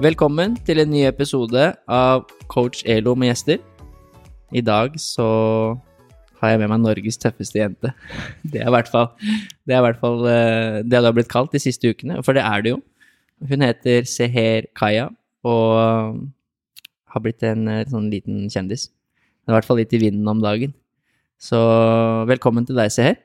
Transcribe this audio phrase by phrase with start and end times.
[0.00, 1.60] Velkommen til en ny episode
[1.92, 3.58] av Coach Elo med gjester.
[4.48, 5.24] I dag så
[6.40, 7.90] har jeg med meg Norges tøffeste jente.
[8.48, 11.28] Det er i hvert fall det, er i hvert fall, eh, det du har blitt
[11.28, 12.78] kalt de siste ukene, for det er det jo.
[13.50, 15.10] Hun heter Seher Kaya
[15.44, 16.22] og
[17.12, 18.86] har blitt en eh, sånn liten kjendis.
[18.88, 20.72] Det er i hvert fall litt i vinden om dagen.
[21.36, 21.60] Så
[22.30, 23.20] velkommen til deg, Seher.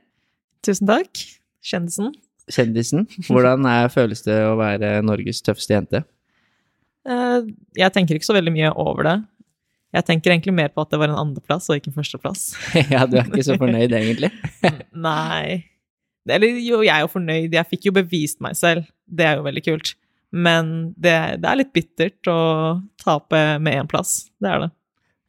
[0.59, 1.23] Tusen takk.
[1.63, 2.11] Kjendisen.
[2.51, 3.07] Kjendisen.
[3.29, 6.03] Hvordan er, føles det å være Norges tøffeste jente?
[7.05, 9.15] Eh, Jeg tenker ikke så veldig mye over det.
[9.95, 12.41] Jeg tenker egentlig mer på at det var en andreplass og ikke en førsteplass.
[12.93, 14.31] ja, du er ikke så fornøyd, egentlig?
[15.07, 15.61] Nei.
[16.27, 17.53] Eller jo, jeg er jo fornøyd.
[17.55, 18.87] Jeg fikk jo bevist meg selv.
[19.05, 19.93] Det er jo veldig kult.
[20.35, 22.39] Men det, det er litt bittert å
[22.99, 24.25] tape med én plass.
[24.41, 24.71] Det er det.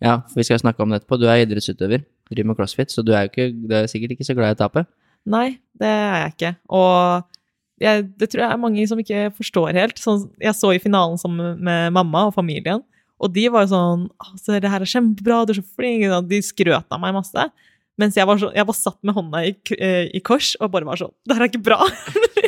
[0.03, 1.19] Ja, for vi skal snakke om det etterpå.
[1.21, 2.03] Du er idrettsutøver,
[2.33, 4.61] driver med crossfit, så du er ikke, du er sikkert ikke så glad i å
[4.65, 4.83] tape.
[5.31, 5.47] Nei,
[5.79, 6.53] det er jeg ikke.
[6.75, 7.23] Og
[7.83, 10.01] jeg, det tror jeg er mange som ikke forstår helt.
[10.01, 12.83] Sånn, jeg så i finalen sammen med mamma og familien,
[13.17, 16.43] og de var jo sånn altså, 'Det her er kjempebra, du er så flink.' De
[16.45, 17.49] skrøt av meg masse.
[17.97, 20.85] Mens jeg var, så, jeg var satt med hånda i, eh, i kors og bare
[20.85, 21.89] var sånn 'Det her er ikke bra'.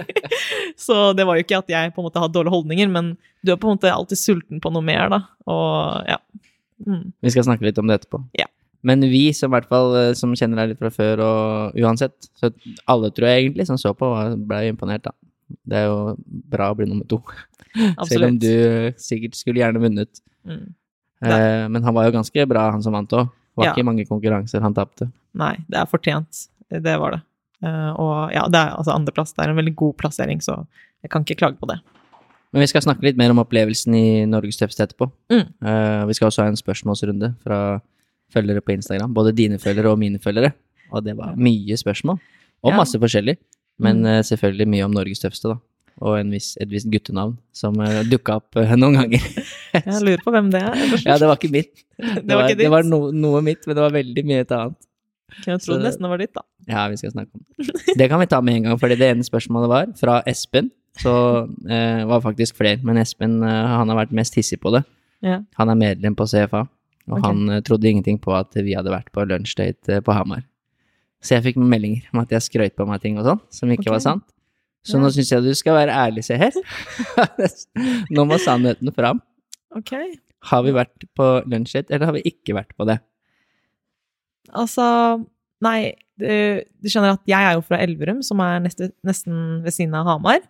[0.86, 3.52] så det var jo ikke at jeg på en måte hadde dårlige holdninger, men du
[3.52, 5.24] er på en måte alltid sulten på noe mer, da.
[5.48, 6.18] Og ja.
[6.86, 7.12] Mm.
[7.20, 8.20] Vi skal snakke litt om det etterpå.
[8.36, 8.46] Ja.
[8.86, 12.28] Men vi som, i hvert fall, eh, som kjenner deg litt fra før, og uansett
[12.38, 12.52] Så
[12.86, 14.10] alle, tror jeg egentlig, som så på,
[14.46, 15.14] ble imponert, da.
[15.68, 16.16] Det er jo
[16.52, 17.22] bra å bli nummer to.
[18.10, 18.52] Selv om du
[19.00, 20.20] sikkert skulle gjerne vunnet.
[20.46, 20.66] Mm.
[21.24, 23.30] Eh, men han var jo ganske bra, han som vant òg.
[23.58, 23.72] Var Ja.
[23.74, 25.08] ikke mange konkurranser han tapte.
[25.34, 26.44] Nei, det er fortjent.
[26.70, 27.22] Det var det.
[27.58, 29.32] Uh, og ja, det er altså andreplass.
[29.34, 30.60] Det er en veldig god plassering, så
[31.02, 31.80] jeg kan ikke klage på det.
[32.52, 35.10] Men vi skal snakke litt mer om opplevelsen i Norges tøffeste etterpå.
[35.32, 35.42] Mm.
[35.58, 37.80] Uh, vi skal også ha en spørsmålsrunde fra
[38.32, 39.14] følgere på Instagram.
[39.14, 40.52] Både dine følgere og mine følgere.
[40.92, 42.18] Og det var mye spørsmål.
[42.64, 42.76] Og Ja.
[42.76, 43.36] masse forskjellig.
[43.78, 44.06] Men Mm.
[44.06, 45.58] eh, selvfølgelig mye om Norges tøffeste, da.
[46.00, 49.18] Og en viss, et visst guttenavn som uh, dukka opp uh, noen ganger.
[49.74, 50.74] Jeg lurer på hvem det er.
[51.04, 51.82] ja, det var ikke mitt.
[51.98, 54.52] det, Det var, ikke det var no, noe mitt, men det var veldig mye et
[54.54, 54.76] annet.
[55.44, 56.42] Jeg tro det nesten det var ditt, da.
[56.68, 57.74] Ja, vi skal snakke om det.
[57.98, 60.70] Det kan vi ta med en gang, fordi det ene spørsmålet var fra Espen.
[60.98, 61.12] Så
[61.68, 64.84] eh, var faktisk flere, men Espen eh, han har vært mest hissig på det.
[65.22, 65.40] Ja.
[65.58, 66.62] Han er medlem på CFA,
[67.08, 67.26] og okay.
[67.26, 70.44] han eh, trodde ingenting på at vi hadde vært på lunsjdate eh, på Hamar.
[71.24, 73.88] Så jeg fikk meldinger om at jeg skrøt på meg ting og sånn, som ikke
[73.88, 73.94] okay.
[73.96, 74.26] var sant.
[74.86, 75.02] Så Ja.
[75.02, 76.54] nå syns jeg du skal være ærlig, se her.
[78.14, 79.20] nå må sannheten fram.
[79.76, 79.96] Ok.
[80.48, 83.00] Har vi vært på lunsjdate, eller har vi ikke vært på det?
[84.54, 84.86] Altså,
[85.64, 89.74] nei, du, du skjønner at jeg er jo fra Elverum, som er neste, nesten ved
[89.74, 90.40] siden av Hamar.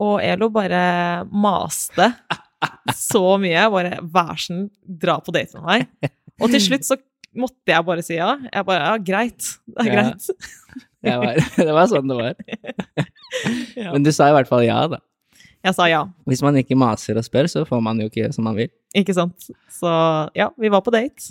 [0.00, 2.08] Og Elo bare maste
[2.96, 3.66] så mye.
[3.72, 4.66] Bare vær så snill,
[5.02, 6.10] dra på date med meg.
[6.40, 6.96] Og til slutt så
[7.36, 8.32] måtte jeg bare si ja.
[8.50, 9.52] Jeg bare ja, greit.
[9.70, 9.94] Det er Ja.
[10.00, 10.30] greit.
[11.06, 11.40] det, var,
[11.70, 12.34] det var sånn det var.
[13.78, 13.92] Ja.
[13.94, 14.98] Men du sa i hvert fall ja, da.
[15.62, 18.34] Jeg sa ja, Hvis man ikke maser og spør, så får man jo ikke gjøre
[18.34, 18.70] som man vil.
[18.96, 19.46] ikke sant?
[19.70, 19.92] Så
[20.36, 21.30] ja, vi var på date.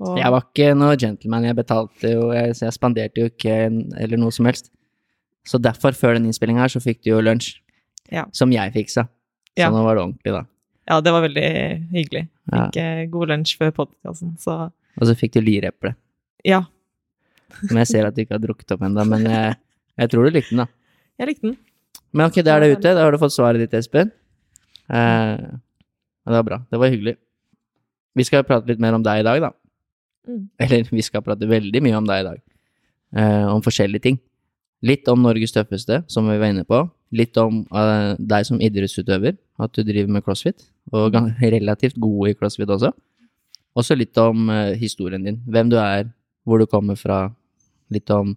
[0.00, 3.54] Og, Jeg var ikke noe gentleman, jeg betalte jo, jeg, jeg spanderte jo ikke
[3.96, 4.68] eller noe som helst.
[5.48, 7.54] Så derfor, før den innspillinga her, så fikk du jo lunsj.
[8.12, 8.26] Ja.
[8.36, 9.06] Som jeg fiksa.
[9.56, 10.42] Så nå var det ordentlig, da.
[10.90, 11.50] ja, det var veldig
[11.96, 12.24] hyggelig.
[12.52, 12.56] Ja.
[12.56, 12.88] Fikk ja.
[13.12, 14.56] god lunsj før podkasten, så
[14.96, 15.94] Og så fikk du lireple.
[16.44, 16.64] ja,
[17.68, 19.56] Som jeg ser at du ikke har drukket opp ennå, men jeg,
[20.02, 20.66] jeg tror du likte den, da.
[21.22, 21.56] jeg likte den.
[22.16, 22.94] Men ok, da er det ute.
[22.96, 24.10] Da har du fått svaret ditt, Espen.
[24.88, 25.36] Eh,
[26.26, 26.58] det var bra.
[26.70, 27.16] Det var hyggelig.
[28.16, 29.50] Vi skal prate litt mer om deg i dag, da.
[30.26, 30.44] Mm.
[30.64, 32.40] Eller vi skal prate veldig mye om deg i dag.
[33.16, 34.20] Eh, om forskjellige ting.
[34.86, 36.82] Litt om Norges tøffeste, som vi var inne på.
[37.14, 40.66] Litt om uh, deg som idrettsutøver, at du driver med crossfit.
[40.94, 41.14] Og
[41.54, 42.90] relativt god i crossfit også.
[43.76, 45.38] Også litt om uh, historien din.
[45.46, 46.08] Hvem du er,
[46.46, 47.28] hvor du kommer fra.
[47.92, 48.34] Litt om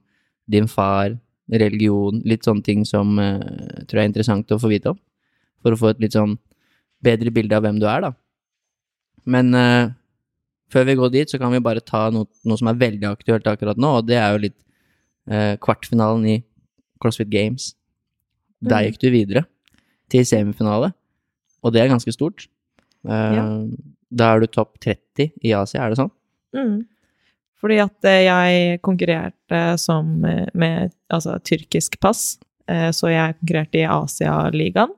[0.50, 1.16] din far,
[1.50, 2.21] religion.
[2.27, 3.39] Litt sånne ting som uh,
[3.88, 5.00] tror jeg er interessant å få vite om.
[5.63, 6.38] For å få et litt sånn
[7.04, 8.13] bedre bilde av hvem du er, da.
[9.30, 9.89] Men uh,
[10.69, 13.48] før vi går dit, så kan vi bare ta noe, noe som er veldig aktuelt
[13.50, 14.60] akkurat nå, og det er jo litt
[15.62, 16.36] kvartfinalen i
[16.98, 17.68] CrossFit Games.
[18.62, 18.86] Der Mhm.
[18.92, 19.46] gikk du videre
[20.10, 20.94] til semifinale,
[21.64, 22.48] og det er ganske stort.
[23.08, 23.66] Eh, Ja.
[24.12, 26.12] Da er du topp 30 i Asia, er det sånn?
[26.56, 26.86] Mm.
[27.62, 32.38] Fordi at eh, jeg konkurrerte som eh, med altså, tyrkisk pass,
[32.70, 34.92] så jeg konkurrerte i Asialigaen.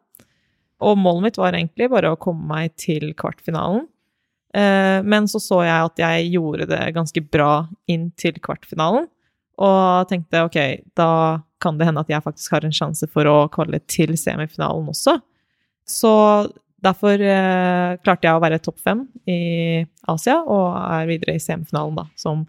[0.81, 3.88] Og målet mitt var egentlig bare å komme meg til kvartfinalen.
[4.54, 9.08] Men så så jeg at jeg gjorde det ganske bra inn til kvartfinalen,
[9.58, 13.38] og tenkte ok, da kan det hende at jeg faktisk har en sjanse for å
[13.54, 15.18] kvalle til semifinalen også.
[15.88, 16.13] Så
[16.81, 19.40] derfor eh, klarte jeg å være topp fem i
[20.12, 22.46] Asia, og er videre i semifinalen, da, som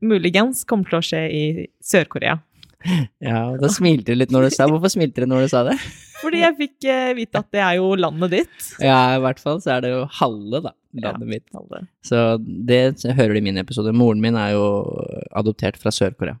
[0.00, 1.44] muligens kommer til å skje i
[1.84, 2.38] Sør-Korea.
[3.20, 5.60] Ja, og da smilte du litt når du sa Hvorfor smilte du når du sa
[5.66, 5.74] det?
[6.22, 8.68] Fordi jeg fikk eh, vite at det er jo landet ditt.
[8.80, 10.72] Ja, i hvert fall så er det jo halve, da,
[11.04, 11.44] landet mitt.
[11.56, 11.82] Halve.
[12.04, 13.92] Så det hører du i min episode.
[13.96, 14.64] Moren min er jo
[15.36, 16.36] adoptert fra Sør-Korea.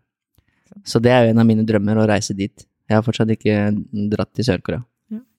[0.84, 2.66] Så det er jo en av mine drømmer, å reise dit.
[2.88, 3.54] Jeg har fortsatt ikke
[4.10, 4.82] dratt til Sør-Korea.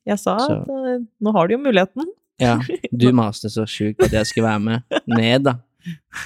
[0.06, 2.06] Jeg sa Så- at eh, nå har du jo muligheten.
[2.42, 2.56] Ja,
[2.92, 5.56] du maste så sjukt at jeg skulle være med ned, da.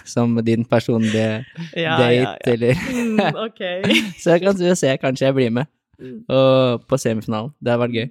[0.05, 3.81] Som din personlige Ja, date, eller Mm, okay.
[4.21, 5.67] Så jeg kan se, kanskje jeg blir med
[5.97, 6.25] Mm.
[6.27, 7.53] og på semifinalen.
[7.63, 8.09] Det har vært gøy.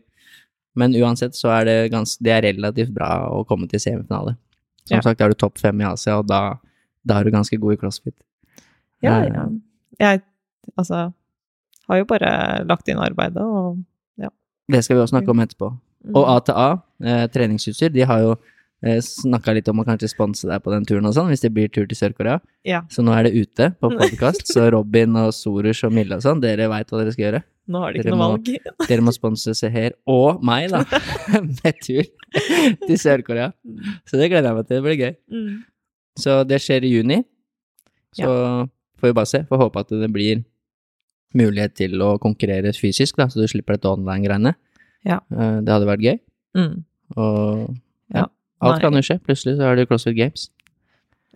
[0.74, 4.36] Men uansett så er det, gans, det er relativt bra å komme til semifinale.
[4.88, 6.56] Som sagt er du topp fem i Asia, og da,
[7.04, 8.14] da er du ganske god i crossfit.
[9.02, 9.44] Ja, Eh, ja.
[10.00, 10.22] Jeg,
[10.76, 11.12] altså,
[11.88, 13.82] har jo bare lagt inn arbeidet, og
[14.72, 15.66] Det skal vi også snakke om etterpå.
[16.08, 16.14] mm.
[16.16, 16.68] Og A2A,
[17.04, 18.30] eh, treningsutstyr, de har jo
[18.82, 21.50] eh, snakka litt om å kanskje sponse deg på den turen og sånn, hvis det
[21.52, 22.38] blir tur til Sør-Korea.
[22.64, 26.22] Ja, Så nå er det ute på podkast, så Robin og Sorus og Mille og
[26.24, 27.42] sånn, dere veit hva dere skal gjøre.
[27.68, 28.48] nå har de Dere ikke noe må- valg.
[28.88, 30.80] Dere må sponse Seher og meg, da,
[31.60, 32.08] med tur
[32.88, 33.52] til Sør-Korea.
[34.08, 34.80] Så det gleder jeg meg til.
[34.80, 35.14] Det blir gøy.
[35.28, 35.62] Mm.
[36.16, 37.20] Så det skjer i juni.
[38.16, 38.24] Så
[39.00, 39.44] får vi bare se.
[39.48, 40.40] Får håpe at det blir
[41.34, 44.54] mulighet til å konkurrere fysisk, da, så du slipper dette online-greiene.
[45.04, 45.20] Ja.
[45.34, 46.18] Eh, Det hadde vært gøy.
[46.56, 46.84] Mm.
[47.16, 47.74] Og
[48.14, 48.26] ja, Ja.
[48.60, 49.18] alt kan jo skje.
[49.20, 50.48] Plutselig så er det CrossFit Games.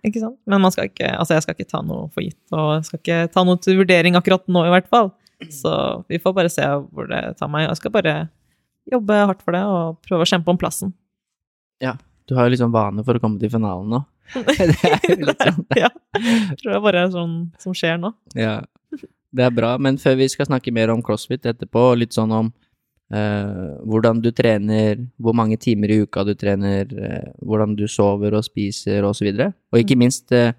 [0.05, 0.37] Ikke sant?
[0.47, 2.99] Men man skal ikke, altså jeg skal ikke ta noe for gitt, og jeg skal
[3.03, 5.11] ikke ta noe til vurdering akkurat nå, i hvert fall.
[5.51, 5.71] Så
[6.09, 7.67] vi får bare se hvor det tar meg.
[7.67, 8.13] Jeg skal bare
[8.91, 10.93] jobbe hardt for det og prøve å kjempe om plassen.
[11.83, 11.97] Ja.
[12.27, 14.05] Du har jo liksom vane for å komme til finalen nå.
[14.45, 15.63] Det er jo litt sånn.
[15.75, 15.89] ja.
[16.15, 18.11] Jeg tror det bare er sånn som skjer nå.
[18.37, 18.59] Ja,
[19.35, 19.75] det er bra.
[19.81, 22.49] Men før vi skal snakke mer om crossfit etterpå, litt sånn om
[23.13, 28.37] eh, hvordan du trener, hvor mange timer i uka du trener, eh, hvordan du sover
[28.37, 29.29] og spiser og så.
[29.73, 30.53] Og ikke minst eh,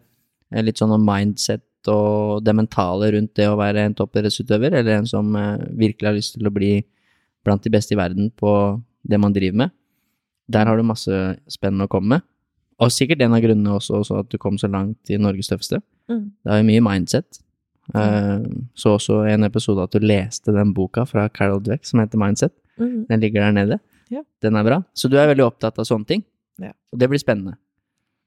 [0.63, 5.09] litt sånn om mindset og det mentale rundt det å være en toppidrettsutøver, eller en
[5.09, 6.75] som eh, virkelig har lyst til å bli
[7.47, 8.53] blant de beste i verden på
[9.03, 9.77] det man driver med.
[10.51, 12.27] Der har du masse spennende å komme med.
[12.81, 15.83] Og sikkert en av grunnene også, også at du kom så langt i Norges tøffeste.
[16.09, 16.27] Mm.
[16.33, 17.41] Det er jo mye mindset.
[17.95, 18.43] Eh,
[18.79, 22.55] så også en episode at du leste den boka fra Carol Dweck som heter Mindset.
[22.81, 23.07] Mm.
[23.09, 23.81] Den ligger der nede.
[24.11, 24.23] Ja.
[24.43, 24.83] Den er bra.
[24.95, 26.25] Så du er veldig opptatt av sånne ting.
[26.61, 26.73] Ja.
[26.93, 27.57] Og det blir spennende.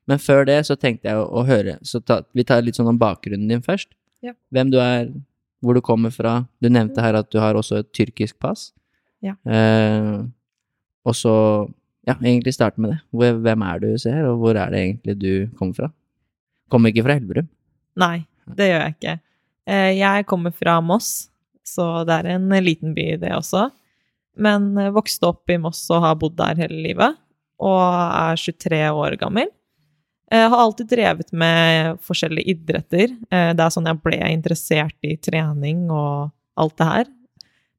[0.09, 2.89] Men før det så tenkte jeg å, å høre Så ta, vi tar litt sånn
[2.91, 3.93] om bakgrunnen din først.
[4.23, 4.33] Ja.
[4.55, 5.11] Hvem du er,
[5.63, 6.41] hvor du kommer fra.
[6.63, 8.71] Du nevnte her at du har også et tyrkisk pass.
[9.23, 9.37] Ja.
[9.47, 10.23] Eh,
[11.07, 11.35] og så
[12.03, 12.97] Ja, egentlig starte med det.
[13.15, 15.87] Hvem er du, ser, og hvor er det egentlig du kommer fra?
[16.67, 17.47] Kommer ikke fra Elverum?
[17.95, 18.25] Nei,
[18.57, 19.13] det gjør jeg ikke.
[19.69, 21.29] Eh, Jeg kommer fra Moss,
[21.63, 23.69] så det er en liten by, det også.
[24.37, 27.19] Men eh, vokste opp i Moss og har bodd der hele livet.
[27.63, 29.51] Og er 23 år gammel.
[30.33, 33.11] Jeg har alltid drevet med forskjellige idretter.
[33.31, 37.05] Eh, Det er sånn jeg ble interessert i trening og alt det her.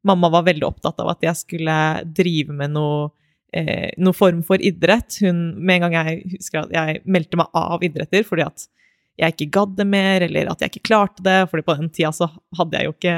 [0.05, 1.77] Mamma var veldig opptatt av at jeg skulle
[2.15, 3.11] drive med noe,
[3.53, 5.19] eh, noe form for idrett.
[5.25, 8.67] Hun, med en gang jeg husker at jeg meldte meg av idretter fordi at
[9.21, 11.45] jeg ikke gadd det mer, eller at jeg ikke klarte det.
[11.51, 12.29] fordi på den tida så
[12.59, 13.17] hadde jeg jo ikke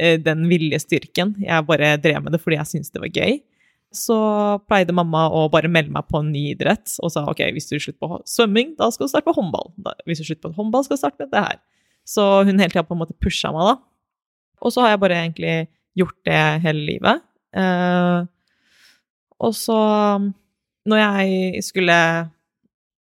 [0.00, 1.36] eh, den viljestyrken.
[1.44, 3.38] Jeg bare drev med det fordi jeg syntes det var gøy.
[3.94, 4.16] Så
[4.68, 7.78] pleide mamma å bare melde meg på en ny idrett og sa ok, hvis du
[7.78, 9.70] slutter på svømming, da skal du starte på håndball.
[10.04, 11.60] Hvis du slutter på håndball, skal du starte med det her.
[12.08, 13.78] Så hun hele tida på en måte pusha meg, da.
[14.64, 15.54] Og så har jeg bare egentlig
[15.98, 17.22] gjort det hele livet.
[17.56, 18.26] Eh,
[19.38, 19.78] og så,
[20.88, 21.98] når jeg skulle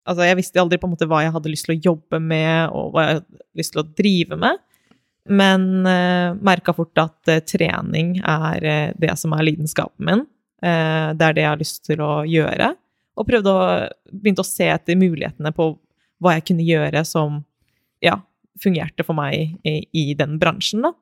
[0.09, 2.73] Altså, jeg visste aldri på en måte hva jeg hadde lyst til å jobbe med,
[2.75, 4.63] og hva jeg hadde lyst til å drive med.
[5.31, 10.25] Men uh, merka fort at uh, trening er uh, det som er lidenskapen min.
[10.63, 12.73] Uh, det er det jeg har lyst til å gjøre.
[13.19, 13.63] Og prøvde å,
[14.11, 15.69] begynte å se etter mulighetene på
[16.23, 17.41] hva jeg kunne gjøre som
[18.03, 18.17] ja,
[18.63, 20.83] fungerte for meg i, i den bransjen.
[20.87, 20.93] Da.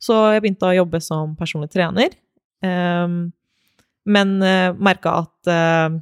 [0.00, 2.16] Så jeg begynte å jobbe som personlig trener.
[2.64, 3.32] Um,
[4.08, 5.98] men uh, merka at eh,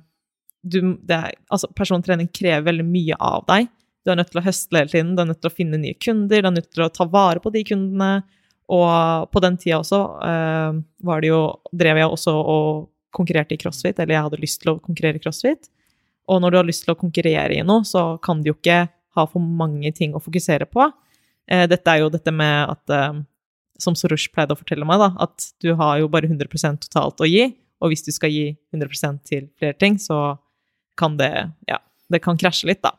[0.70, 0.80] du,
[1.14, 3.70] er, altså persontrening krever veldig mye av deg.
[4.04, 5.96] Du er nødt til å høste hele tiden, du er nødt til å finne nye
[6.00, 8.12] kunder, du er nødt til å ta vare på de kundene.
[8.68, 9.98] Og på den tida også
[10.28, 11.40] eh, var det jo,
[11.72, 15.24] drev jeg også og konkurrerte i crossfit, eller jeg hadde lyst til å konkurrere i
[15.24, 15.70] crossfit.
[16.28, 18.82] Og når du har lyst til å konkurrere i noe, så kan du jo ikke
[19.16, 20.84] ha for mange ting å fokusere på.
[21.48, 23.24] Eh, dette er jo dette med at eh,
[23.78, 27.28] Som Sorush pleide å fortelle meg, da, at du har jo bare 100% totalt å
[27.28, 27.44] gi.
[27.78, 30.34] Og hvis du skal gi 100% til flere ting, så
[30.98, 31.30] kan det
[31.70, 31.78] Ja,
[32.10, 32.92] det kan krasje litt, da.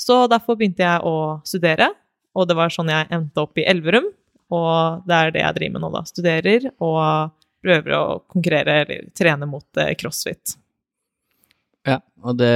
[0.00, 1.90] Så derfor begynte jeg å studere,
[2.34, 4.06] og det var sånn jeg endte opp i Elverum.
[4.50, 6.00] Og det er det jeg driver med nå, da.
[6.08, 10.56] Studerer og prøver å konkurrere eller trene mot eh, crossfit.
[11.86, 12.48] Ja, og det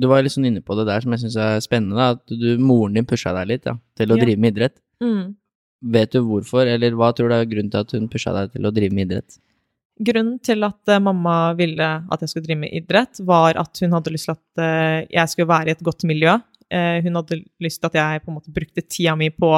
[0.00, 2.24] Du var litt sånn inne på det der som jeg syns er spennende, da, at
[2.32, 4.24] du, moren din pusha deg litt ja, til å Ja.
[4.24, 4.78] drive med idrett.
[5.02, 5.34] Mm.
[5.94, 8.66] Vet du hvorfor, eller hva tror du er grunnen til at hun pusha deg til
[8.66, 9.38] å drive med idrett?
[9.98, 13.96] Grunnen til at eh, mamma ville at jeg skulle drive med idrett, var at hun
[13.96, 16.36] hadde lyst til at eh, jeg skulle være i et godt miljø.
[16.70, 19.50] Eh, hun hadde lyst til at jeg på en måte brukte tida mi på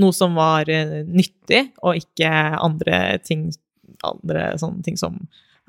[0.00, 3.48] noe som var nyttig, og ikke andre ting,
[4.06, 5.18] andre sånne ting som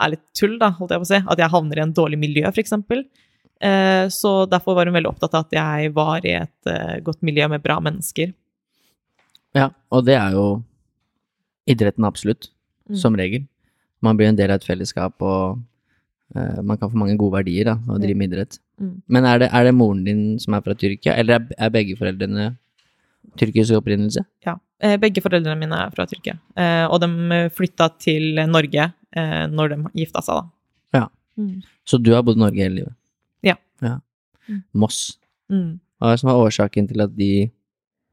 [0.01, 1.19] er litt tull, da, holdt jeg på å si.
[1.33, 2.45] At jeg havner i en dårlig miljø.
[2.47, 6.71] Eh, så derfor var hun veldig opptatt av at jeg var i et
[7.03, 8.31] godt miljø med bra mennesker.
[9.57, 10.45] Ja, og det er jo
[11.67, 12.53] idretten absolutt,
[12.91, 12.97] Mm.
[12.97, 13.47] som regel.
[14.01, 15.59] Man blir en del av et fellesskap, og
[16.35, 18.57] uh, man kan få mange gode verdier da, av å drive med idrett.
[18.81, 18.95] Mm.
[19.13, 21.97] Men er det, er det moren din som er fra Tyrkia, eller er, er begge
[21.99, 22.51] foreldrene
[23.37, 24.23] tyrkisk opprinnelse?
[24.47, 24.57] Ja.
[24.81, 26.39] Eh, Begge foreldrene mine er fra Tyrkia.
[26.57, 30.97] uh, Og de flytta til Norge uh, når de gifta seg, da.
[30.97, 31.05] Ja.
[31.37, 31.61] Mm.
[31.87, 32.95] Så du har bodd i Norge hele livet?
[33.45, 33.55] Ja.
[33.85, 33.99] ja.
[34.49, 34.63] Mm.
[34.73, 35.19] Moss.
[35.53, 35.77] Mm.
[36.01, 37.29] Hva er det som var årsaken til at de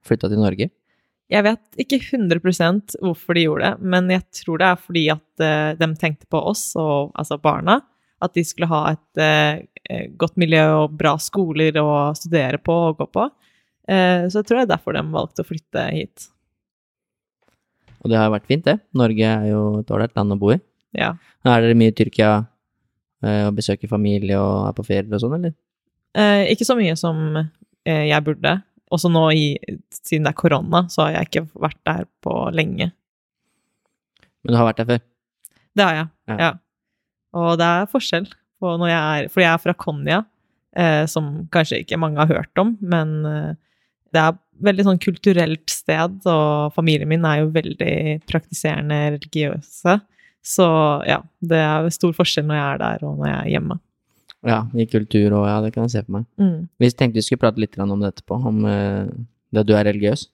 [0.04, 0.68] flytta til Norge?
[1.28, 5.44] Jeg vet ikke 100% hvorfor de gjorde det, men jeg tror det er fordi at
[5.44, 7.82] eh, de tenkte på oss, og, altså barna.
[8.24, 13.02] At de skulle ha et eh, godt miljø og bra skoler å studere på og
[13.02, 13.26] gå på.
[13.92, 16.30] Eh, så jeg tror det er derfor de valgte å flytte hit.
[18.00, 18.78] Og det har vært fint, det.
[18.96, 20.58] Norge er jo et ålreit land å bo i.
[20.96, 21.12] Ja.
[21.44, 22.32] Er dere mye i Tyrkia
[23.20, 25.54] eh, og besøker familie og er på ferie og sånn, eller?
[26.16, 27.20] Eh, ikke så mye som
[27.88, 28.50] jeg burde.
[28.94, 29.46] Også nå, i,
[29.92, 32.90] siden det er korona, så har jeg ikke vært der på lenge.
[34.42, 35.06] Men du har vært der før?
[35.78, 36.36] Det har jeg, Ja.
[36.38, 36.50] ja.
[37.38, 38.26] Og det er forskjell
[38.58, 40.22] på når jeg er For jeg er fra Konya,
[40.74, 43.50] eh, som kanskje ikke mange har hørt om, men eh,
[44.14, 47.96] det er veldig sånn kulturelt sted, og familien min er jo veldig
[48.30, 49.98] praktiserende religiøse.
[50.48, 50.66] Så
[51.06, 53.78] ja, det er stor forskjell når jeg er der, og når jeg er hjemme.
[54.46, 56.26] Ja, i kultur og ja, det kan jeg se for meg.
[56.38, 56.68] Mm.
[56.78, 59.08] Vi tenkte vi skulle prate litt om det etterpå, om uh,
[59.50, 60.28] det at du er religiøs,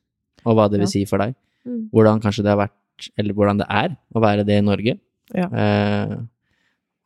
[0.45, 0.93] og hva det vil Ja.
[0.93, 1.35] si for deg.
[1.65, 1.89] Mm.
[1.95, 4.99] Hvordan kanskje det har vært, eller hvordan det er å være det i Norge.
[5.33, 5.49] Ja.
[5.49, 6.17] Uh,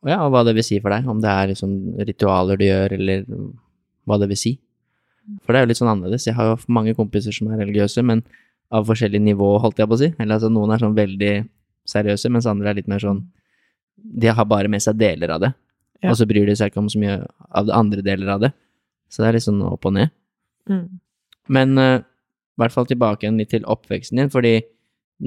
[0.03, 1.71] og ja, og hva det vil si for deg, om det er liksom
[2.07, 3.23] ritualer du gjør, eller
[4.07, 4.53] hva det vil si.
[5.43, 6.27] For det er jo litt sånn annerledes.
[6.27, 8.23] Jeg har jo mange kompiser som er religiøse, men
[8.71, 10.09] av forskjellig nivå, holdt jeg på å si.
[10.17, 11.33] Eller altså, noen er sånn veldig
[11.89, 13.23] seriøse, mens andre er litt mer sånn
[13.99, 15.49] De har bare med seg deler av det,
[15.99, 16.13] Ja.
[16.13, 17.15] og så bryr de seg ikke om så mye
[17.51, 18.53] av det andre deler av det.
[19.11, 20.13] Så det er litt sånn opp og ned.
[20.69, 20.85] Mm.
[21.51, 24.59] Men uh, i hvert fall tilbake igjen litt til oppveksten din, fordi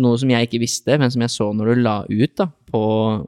[0.00, 2.82] noe som jeg ikke visste, men som jeg så når du la ut da, på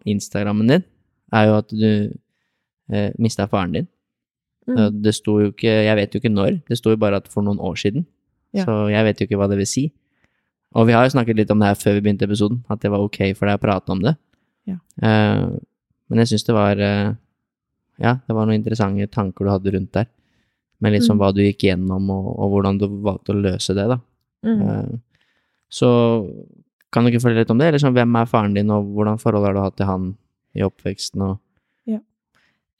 [0.09, 0.87] Instagrammen din,
[1.35, 3.91] er jo at du uh, mista faren din.
[4.65, 4.79] Mm.
[4.79, 7.29] Eh, Det sto jo ikke Jeg vet jo ikke når, det sto jo bare at
[7.29, 8.07] for noen år siden.
[8.57, 8.65] Ja.
[8.65, 9.85] Så jeg vet jo ikke hva det vil si.
[10.75, 12.91] Og vi har jo snakket litt om det her før vi begynte episoden, at det
[12.91, 14.15] var ok for deg å prate om det.
[14.71, 14.79] Ja.
[15.03, 15.61] Uh,
[16.09, 17.15] men jeg syns det var eh,
[18.03, 20.07] Ja, det var noen interessante tanker du hadde rundt der.
[20.83, 21.23] Med litt sånn Mm.
[21.23, 23.99] hva du gikk gjennom, og, og hvordan du valgte å løse det, da.
[24.45, 24.61] Mm.
[24.69, 24.99] Eh,
[25.75, 25.89] Så
[26.93, 27.67] kan du ikke fortelle litt om det?
[27.67, 30.17] Eller sånn, hvem er faren din, og hvordan forhold har du hatt til han
[30.55, 31.23] i oppveksten?
[31.23, 31.41] Og...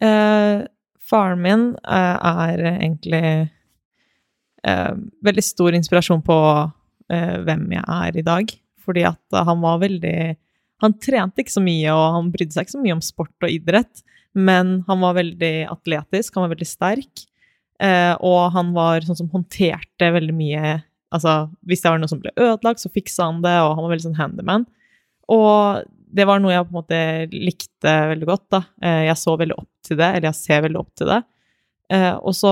[0.05, 0.67] Eh,
[1.01, 3.49] faren min eh, er egentlig
[4.65, 4.93] eh,
[5.25, 6.37] veldig stor inspirasjon på
[7.11, 8.55] eh, hvem jeg er i dag.
[8.85, 10.37] Fordi at han var veldig
[10.83, 13.49] Han trente ikke så mye, og han brydde seg ikke så mye om sport og
[13.49, 14.03] idrett,
[14.35, 17.25] men han var veldig atletisk, han var veldig sterk,
[17.83, 20.75] eh, og han var sånn som håndterte veldig mye
[21.15, 23.93] Altså, hvis det var noe som ble ødelagt, så fiksa han det, og han var
[23.93, 24.65] veldig sånn handyman.
[25.31, 26.99] Og det var noe jeg på en måte
[27.31, 28.43] likte veldig godt.
[28.51, 28.61] da.
[28.83, 31.21] Eh, Jeg så veldig opp til det, eller jeg ser veldig opp til det.
[31.95, 32.51] Eh, Og så,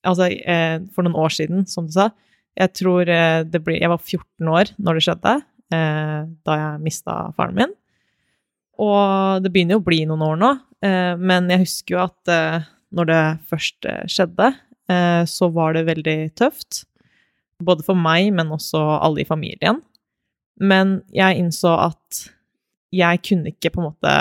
[0.00, 2.08] altså eh, for noen år siden, som du sa,
[2.56, 5.34] jeg tror eh, det ble, jeg var 14 år når det skjedde,
[5.76, 7.76] eh, da jeg mista faren min.
[8.80, 10.50] Og det begynner jo å bli noen år nå,
[10.84, 14.52] men jeg husker jo at eh, når det først eh, skjedde,
[14.90, 16.84] eh, så var det veldig tøft.
[17.64, 19.82] Både for meg, men også alle i familien.
[20.58, 22.24] Men jeg innså at
[22.94, 24.12] jeg kunne ikke på en måte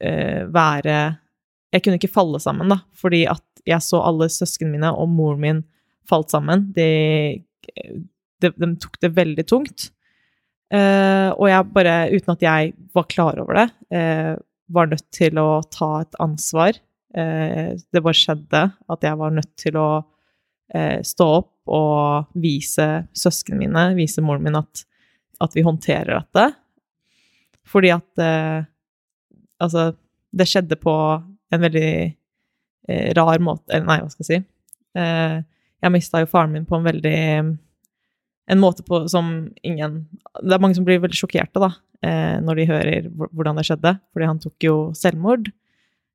[0.00, 1.16] eh, være
[1.74, 5.40] Jeg kunne ikke falle sammen, da, fordi at jeg så alle søsknene mine og moren
[5.42, 5.62] min
[6.06, 6.68] falt sammen.
[6.76, 7.40] De,
[8.44, 9.88] de, de tok det veldig tungt.
[10.74, 14.34] Eh, og jeg bare, uten at jeg var klar over det, eh,
[14.72, 16.78] var nødt til å ta et ansvar.
[17.14, 19.88] Eh, det bare skjedde at jeg var nødt til å
[20.74, 24.84] eh, stå opp og vise søsknene mine, vise moren min at,
[25.44, 26.48] at vi håndterer dette.
[27.70, 28.70] Fordi at eh,
[29.62, 29.92] Altså,
[30.34, 30.92] det skjedde på
[31.54, 31.90] en veldig
[33.16, 34.48] rar måte Eller nei, hva skal jeg si?
[34.98, 37.20] Jeg mista jo faren min på en veldig
[38.50, 40.04] En måte på som ingen
[40.42, 41.70] Det er mange som blir veldig sjokkerte, da,
[42.04, 45.48] eh, når de hører hvordan det skjedde, fordi han tok jo selvmord.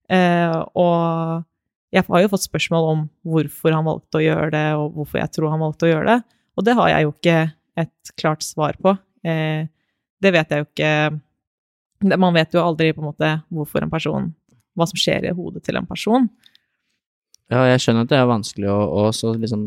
[0.09, 1.45] Eh, og
[1.93, 5.33] jeg har jo fått spørsmål om hvorfor han valgte å gjøre det, og hvorfor jeg
[5.33, 6.19] tror han valgte å gjøre det.
[6.59, 7.37] Og det har jeg jo ikke
[7.79, 8.93] et klart svar på.
[9.25, 9.65] Eh,
[10.21, 11.19] det vet jeg jo ikke
[11.99, 14.29] Man vet jo aldri på en måte hvorfor en person
[14.79, 16.29] Hva som skjer i hodet til en person.
[17.49, 18.79] Ja, jeg skjønner at det er vanskelig å
[19.09, 19.63] også liksom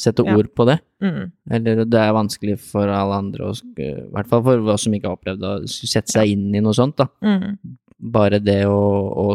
[0.00, 0.34] sette Ja.
[0.38, 0.78] ord på det.
[1.02, 4.94] Mm, Eller det er vanskelig for alle andre, å i hvert fall for oss som
[4.96, 7.06] ikke har opplevd å sette seg inn i noe sånt, da.
[7.22, 7.58] mm,
[8.00, 8.80] Bare det å,
[9.12, 9.34] å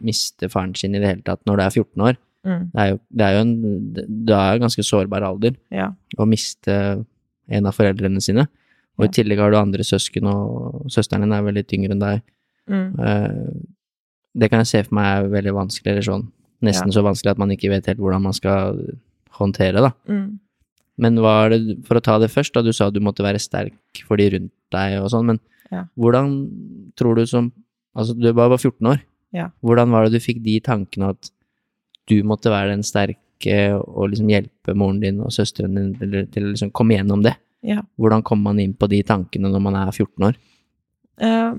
[0.00, 2.88] miste faren sin i det hele tatt når du er 14 år, mm, det er
[2.92, 3.92] jo, det er jo en
[4.26, 5.90] Du er jo ganske sårbar alder ja.
[6.16, 7.04] å miste
[7.50, 8.46] en av foreldrene sine.
[9.00, 12.22] Og i tillegg har du andre søsken, og søsteren din er veldig tyngre enn deg.
[12.70, 13.52] Mm, Eh,
[14.38, 16.28] Det kan jeg se for meg er veldig vanskelig, eller sånn
[16.62, 18.78] nesten så vanskelig at man ikke vet helt hvordan man skal
[19.40, 19.92] håndtere, da.
[20.08, 20.38] mm,
[21.00, 23.40] Men hva er det, for å ta det først, da du sa du måtte være
[23.40, 25.40] sterk for de rundt deg og sånn, men
[25.72, 25.84] Ja.
[25.96, 27.52] hvordan tror du som
[27.96, 29.00] Altså, du var bare 14 år.
[29.34, 29.48] Ja.
[29.64, 31.30] Hvordan var det du fikk de tankene at
[32.06, 36.44] du måtte være den sterke og liksom hjelpe moren din og søsteren din til, til
[36.44, 37.34] å liksom komme gjennom det?
[37.66, 37.82] ja.
[37.98, 40.36] Hvordan kommer man inn på de tankene når man er 14 år?
[41.18, 41.52] Eh,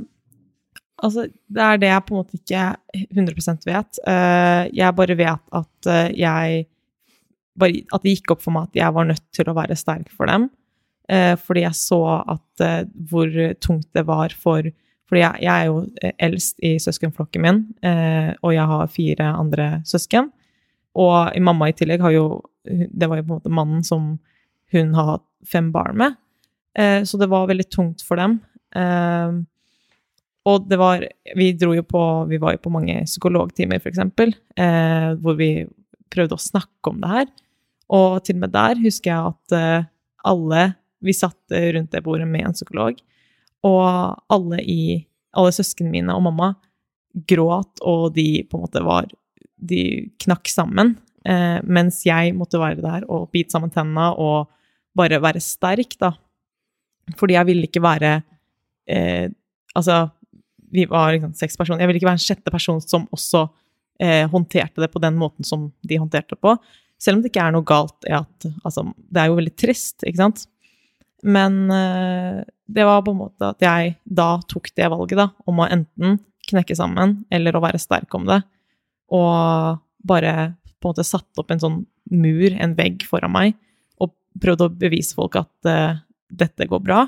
[1.01, 2.63] altså, det er det jeg på en måte ikke
[3.09, 4.01] 100 vet.
[4.07, 6.65] Eh, jeg bare vet at eh, jeg
[7.59, 10.11] bare, At det gikk opp for meg at jeg var nødt til å være sterk
[10.15, 10.49] for dem.
[11.11, 12.65] Eh, fordi jeg så at
[13.09, 13.27] hvor
[13.59, 14.63] tungt det var for
[15.09, 17.57] Fordi jeg, jeg er jo eldst i søskenflokken min,
[18.39, 20.29] og jeg har fire andre søsken.
[20.95, 24.19] Og mamma i tillegg har jo Det var jo på en måte mannen som
[24.71, 26.15] hun har hatt fem barn med.
[27.03, 28.37] Så det var veldig tungt for dem.
[30.49, 31.03] Og det var
[31.37, 35.67] Vi dro jo på Vi var jo på mange psykologtimer, eksempel, eh, hvor vi
[36.11, 37.29] prøvde å snakke om det her.
[37.91, 39.89] Og til og med der husker jeg at eh,
[40.27, 40.65] alle
[41.01, 42.97] Vi satt eh, rundt det bordet med en psykolog,
[43.63, 43.85] og
[44.29, 44.81] alle i
[45.31, 46.49] Alle søsknene mine og mamma
[47.27, 49.07] gråt, og de på en måte var
[49.55, 50.97] De knakk sammen.
[51.23, 54.49] Eh, mens jeg måtte være der og bite sammen tennene og
[54.97, 56.15] bare være sterk, da.
[57.15, 58.15] Fordi jeg ville ikke være
[58.89, 59.29] eh,
[59.71, 60.09] Altså,
[60.71, 61.83] vi var liksom seks personer.
[61.83, 63.45] Jeg ville ikke være en sjette person som også
[64.01, 66.55] eh, håndterte det på den måten som de håndterte det på.
[67.01, 70.03] Selv om det ikke er noe galt i at Altså, det er jo veldig trist,
[70.05, 70.45] ikke sant?
[71.21, 75.61] Men eh, det var på en måte at jeg da tok det valget, da, om
[75.61, 78.41] å enten knekke sammen eller å være sterk om det.
[79.13, 80.33] Og bare
[80.81, 81.81] på en måte satte opp en sånn
[82.11, 83.53] mur, en vegg foran meg,
[84.01, 87.05] og prøvde å bevise folk at eh, dette går bra.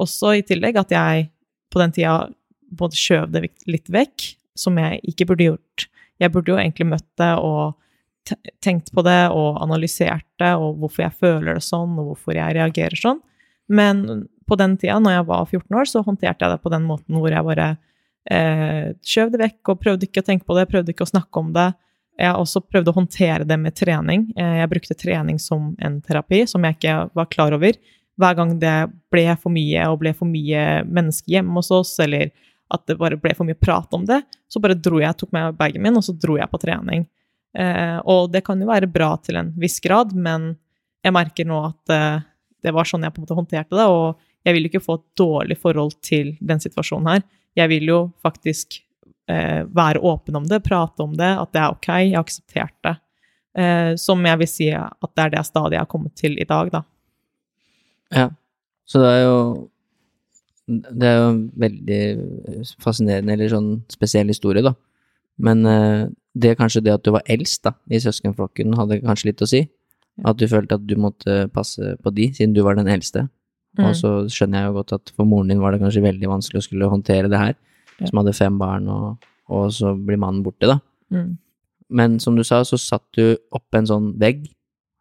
[0.00, 1.28] Også i tillegg at jeg
[1.72, 2.18] på den tida
[2.74, 5.86] en skjøv det litt vekk, som jeg ikke burde gjort.
[6.20, 7.76] Jeg burde jo egentlig møtt det og
[8.64, 12.56] tenkt på det og analysert det, og hvorfor jeg føler det sånn, og hvorfor jeg
[12.56, 13.20] reagerer sånn.
[13.68, 16.86] Men på den tida, når jeg var 14 år, så håndterte jeg det på den
[16.86, 17.68] måten hvor jeg bare
[18.30, 21.42] eh, skjøv det vekk og prøvde ikke å tenke på det, prøvde ikke å snakke
[21.42, 21.68] om det.
[22.16, 24.30] Jeg også prøvde å håndtere det med trening.
[24.38, 27.78] Eh, Jeg brukte trening som en terapi, som jeg ikke var klar over.
[28.16, 28.76] Hver gang det
[29.12, 32.30] ble for mye, og ble for mye mennesker hjemme hos oss, eller
[32.72, 35.58] at det bare ble for mye prat om det, så bare dro jeg, tok med
[35.58, 37.06] bagen min, og så dro jeg på trening.
[37.56, 40.54] Eh, og det kan jo være bra til en viss grad, men
[41.04, 42.24] jeg merker nå at eh,
[42.66, 45.06] det var sånn jeg på en måte håndterte det, og jeg vil ikke få et
[45.18, 47.24] dårlig forhold til den situasjonen her.
[47.56, 48.80] Jeg vil jo faktisk
[49.30, 52.76] eh, være åpen om det, prate om det, at det er ok, jeg har akseptert
[52.86, 52.96] det.
[53.56, 56.48] Eh, som jeg vil si at det er det stadiet jeg har kommet til i
[56.48, 56.82] dag, da.
[58.14, 58.28] Ja.
[58.86, 59.38] Så det er jo
[60.66, 62.00] Det er jo en veldig
[62.82, 64.72] fascinerende eller sånn spesiell historie, da.
[65.38, 69.30] Men eh, det er kanskje det at du var eldst da, i søskenflokken, hadde kanskje
[69.30, 69.62] litt å si.
[70.26, 73.26] At du følte at du måtte passe på de, siden du var den eldste.
[73.76, 73.84] Mm.
[73.84, 76.62] Og så skjønner jeg jo godt at for moren din var det kanskje veldig vanskelig
[76.62, 77.56] å skulle håndtere det her,
[78.00, 78.10] Ja.
[78.10, 80.80] som hadde fem barn, og, og så blir mannen borte, da.
[81.12, 81.36] Mm.
[81.96, 84.48] Men som du sa, så satt du opp en sånn vegg,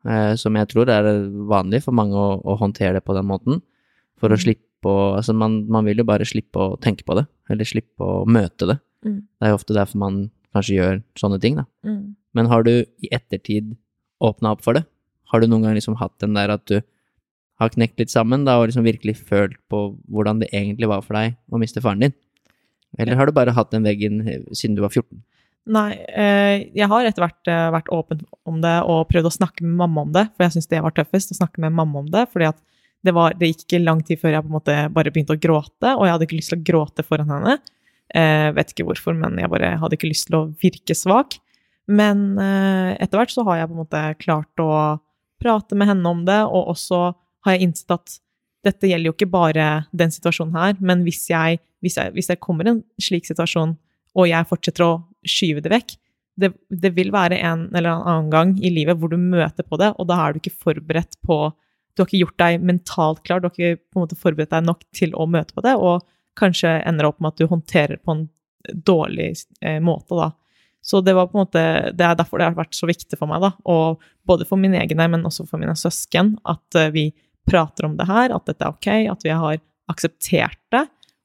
[0.06, 1.10] eh, som jeg tror er
[1.50, 3.62] vanlig for mange å, å håndtere det på den måten,
[4.20, 4.44] for å Mm.
[4.86, 8.04] Slippe å Altså, man, man vil jo bare slippe å tenke på det, eller slippe
[8.04, 8.80] å møte det.
[9.06, 9.22] Mm.
[9.22, 11.66] Det er jo ofte derfor man kanskje gjør sånne ting, da.
[11.86, 12.16] Mm.
[12.34, 13.76] Men har du i ettertid
[14.22, 14.86] åpna opp for det?
[15.32, 16.82] Har du noen gang liksom hatt den der at du
[17.60, 21.16] har knekt litt sammen, da, og liksom virkelig følt på hvordan det egentlig var for
[21.16, 22.16] deg å miste faren din?
[23.00, 25.24] Eller har du bare hatt den veggen eh, siden du var 14?
[25.66, 29.66] Nei, eh, jeg har etter hvert eh, vært åpen om det og prøvd å snakke
[29.66, 32.12] med mamma om det, for jeg syns det var tøffest å snakke med mamma om
[32.12, 32.28] det.
[32.32, 32.60] fordi at
[33.06, 35.42] det, var, det gikk ikke lang tid før jeg på en måte bare begynte å
[35.42, 37.58] gråte, og jeg hadde ikke lyst til å gråte foran henne.
[38.16, 41.38] Eh, vet ikke hvorfor, men jeg bare hadde ikke lyst til å virke svak.
[41.86, 44.72] Men eh, etter hvert så har jeg på en måte klart å
[45.42, 47.02] prate med henne om det, og også
[47.46, 48.18] har jeg innsett at
[48.66, 52.42] dette gjelder jo ikke bare den situasjonen her, men hvis jeg, hvis jeg, hvis jeg
[52.42, 53.76] kommer i en slik situasjon,
[54.16, 54.94] og jeg fortsetter å
[55.28, 55.94] skyve det vekk,
[56.42, 59.94] det, det, vil være en eller annen gang i livet hvor du møter på det,
[59.96, 61.38] og da er du ikke forberedt på
[61.96, 64.66] Du har ikke gjort deg mentalt klar, du har ikke på en måte forberedt deg
[64.68, 66.04] nok til å møte på det, og
[66.36, 68.26] kanskje ender opp med at du håndterer på en
[68.86, 69.32] dårlig
[69.62, 70.32] eh, måte, da.
[70.86, 71.62] Så det var på en måte,
[71.98, 74.78] det er derfor det har vært så viktig for meg, da, og både for mine
[74.84, 77.08] egne, men også for mine søsken, at uh, vi
[77.50, 80.84] prater om det her, at dette er ok, at vi har akseptert det.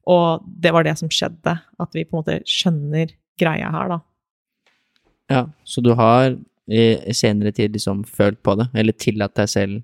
[0.08, 4.00] Og det var det som skjedde, at vi på en måte skjønner greia her, da.
[5.30, 6.32] Ja, så du har
[6.70, 9.82] i, senere tid liksom følt på det, eller tillatt deg selv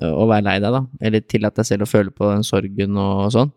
[0.00, 0.84] å være lei deg, da?
[1.00, 3.50] Eller tillate deg selv å føle på den sorgen og, sånn?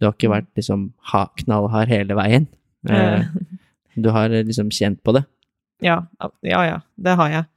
[0.00, 2.48] Du har ikke vært liksom ha, knallhard hele veien?
[2.88, 3.26] Eh,
[3.96, 5.24] Du har eh, liksom kjent på det?
[5.84, 6.02] Ja,
[6.46, 7.48] ja, ja det har jeg.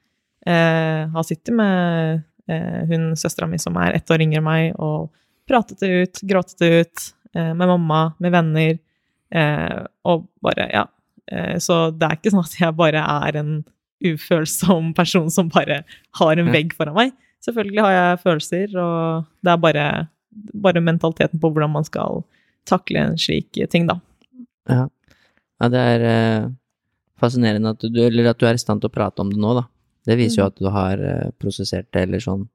[0.46, 4.74] Eh, har sittet med eh, hun søstera mi som er ett år yngre enn meg,
[4.82, 5.14] og
[5.50, 8.78] pratet det ut, gråtet det ut, eh, med mamma, med venner,
[9.32, 10.86] eh, og bare, ja.
[11.32, 13.56] Eh, så det er ikke sånn at jeg bare er en
[14.06, 15.84] ufølsom person som bare
[16.20, 17.16] har en vegg foran meg.
[17.46, 19.86] Selvfølgelig har jeg følelser, og det er bare,
[20.66, 22.24] bare mentaliteten på hvordan man skal
[22.66, 24.00] takle en slik ting, da.
[24.70, 24.88] Ja.
[25.62, 26.48] Ja, det er eh,
[27.22, 29.54] fascinerende at du, eller at du er i stand til å prate om det nå,
[29.60, 29.68] da.
[30.06, 30.52] Det viser jo mm.
[30.52, 32.48] at du har eh, prosessert det, eller sånn.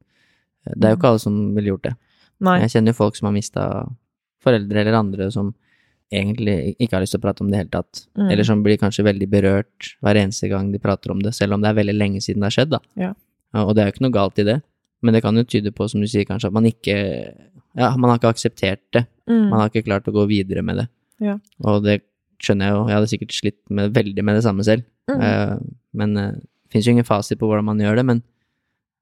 [0.66, 1.94] Det er jo ikke alle som ville gjort det.
[2.44, 2.60] Nei.
[2.64, 3.64] Jeg kjenner jo folk som har mista
[4.44, 5.52] foreldre eller andre som
[6.10, 8.04] egentlig ikke har lyst til å prate om det i det hele tatt.
[8.18, 8.28] Mm.
[8.32, 11.62] Eller som blir kanskje veldig berørt hver eneste gang de prater om det, selv om
[11.62, 12.80] det er veldig lenge siden det har skjedd, da.
[12.98, 13.12] Ja.
[13.60, 14.60] Og det er jo ikke noe galt i det,
[15.02, 16.96] men det kan jo tyde på, som du sier, kanskje at man ikke
[17.78, 19.04] Ja, man har ikke akseptert det.
[19.30, 19.44] Mm.
[19.52, 20.88] Man har ikke klart å gå videre med det.
[21.22, 21.36] Ja.
[21.62, 22.00] Og det
[22.42, 24.82] skjønner jeg jo, jeg hadde sikkert slitt med, veldig med det samme selv.
[25.06, 25.20] Mm.
[25.22, 25.52] Uh,
[25.94, 28.22] men uh, det fins jo ingen fasit på hvordan man gjør det, men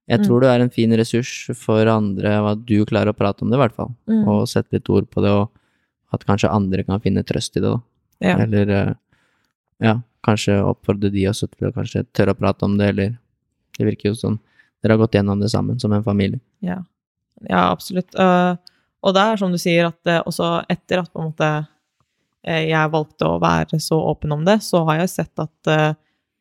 [0.09, 0.25] jeg Mm.
[0.27, 3.57] tror det er en fin ressurs for andre at du klarer å prate om det,
[3.59, 3.91] i hvert fall.
[4.09, 4.23] Mm.
[4.29, 5.51] Og sette litt ord på det, og
[6.17, 7.81] at kanskje andre kan finne trøst i det, da.
[8.25, 8.37] Ja.
[8.45, 8.95] Eller uh,
[9.85, 13.17] ja, kanskje oppfordre de også til å kanskje tørre å prate om det, eller
[13.79, 14.39] Det virker jo sånn.
[14.83, 16.41] Dere har gått gjennom det sammen, som en familie.
[16.59, 16.83] Ja,
[17.49, 18.15] ja absolutt.
[18.15, 18.55] Uh,
[19.03, 22.63] og det er som du sier, at uh, også etter at på en måte uh,
[22.63, 25.73] jeg valgte å være så åpen om det, så har jeg sett at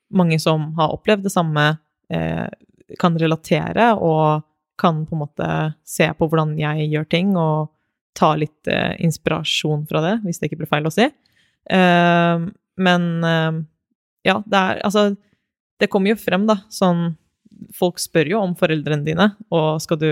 [0.08, 1.64] mange som har opplevd det samme,
[2.08, 4.46] kan relatere og
[4.80, 5.48] kan på en måte
[5.84, 7.74] se på hvordan jeg gjør ting, og
[8.16, 8.70] ta litt
[9.04, 11.10] inspirasjon fra det, hvis det ikke blir feil å si.
[12.88, 13.04] men
[14.24, 15.10] ja, det er Altså,
[15.84, 17.18] det kommer jo frem, da, sånn
[17.76, 20.10] folk spør jo om foreldrene dine, og skal du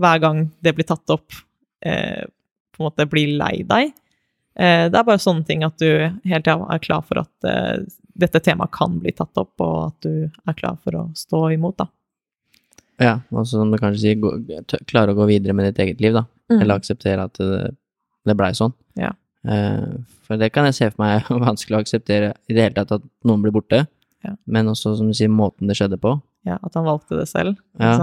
[0.00, 1.36] hver gang det blir tatt opp,
[1.84, 2.24] eh,
[2.74, 3.92] på en måte bli lei deg?
[4.54, 7.84] Eh, det er bare sånne ting at du hele tida er klar for at eh,
[8.14, 11.78] dette temaet kan bli tatt opp, og at du er klar for å stå imot,
[11.82, 11.88] da.
[13.02, 14.36] Ja, og som du kanskje sier, gå,
[14.86, 16.26] klare å gå videre med ditt eget liv, da.
[16.52, 17.72] Eller akseptere at det,
[18.28, 18.74] det blei sånn.
[19.00, 19.10] Ja.
[19.44, 22.78] Eh, for det kan jeg se for meg er vanskelig å akseptere i det hele
[22.78, 23.84] tatt at noen blir borte.
[24.24, 24.36] Ja.
[24.46, 26.16] Men også, som du sier, måten det skjedde på.
[26.44, 27.56] Ja, at han valgte det selv.
[27.80, 27.96] Ja.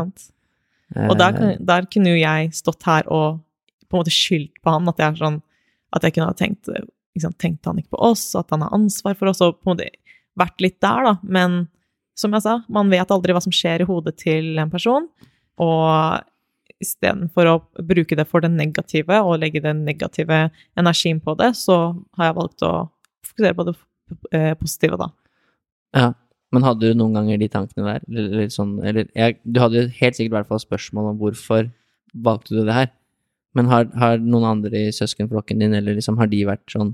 [1.08, 3.40] Og der, der kunne jo jeg stått her og
[3.88, 5.42] på en måte skyldt på han, at jeg sånn
[5.96, 9.18] At jeg kunne ha tenkt liksom, Tenkte han ikke på oss, at han har ansvar
[9.20, 9.90] for oss, og på en måte
[10.40, 11.14] vært litt der, da.
[11.24, 11.66] Men
[12.16, 15.10] som jeg sa, man vet aldri hva som skjer i hodet til en person.
[15.60, 20.46] Og istedenfor å bruke det for det negative og legge den negative
[20.80, 21.78] energien på det, så
[22.18, 22.74] har jeg valgt å
[23.28, 23.76] fokusere på det
[24.32, 25.12] eh, positive, da.
[25.98, 26.08] Ja,
[26.52, 28.08] men hadde du noen ganger de tankene der?
[28.12, 31.70] Eller, sånn, eller jeg, Du hadde helt sikkert i hvert fall spørsmål om hvorfor
[32.12, 32.90] valgte du det her.
[33.56, 36.94] Men har, har noen andre i søskenflokken din, eller liksom, har de vært sånn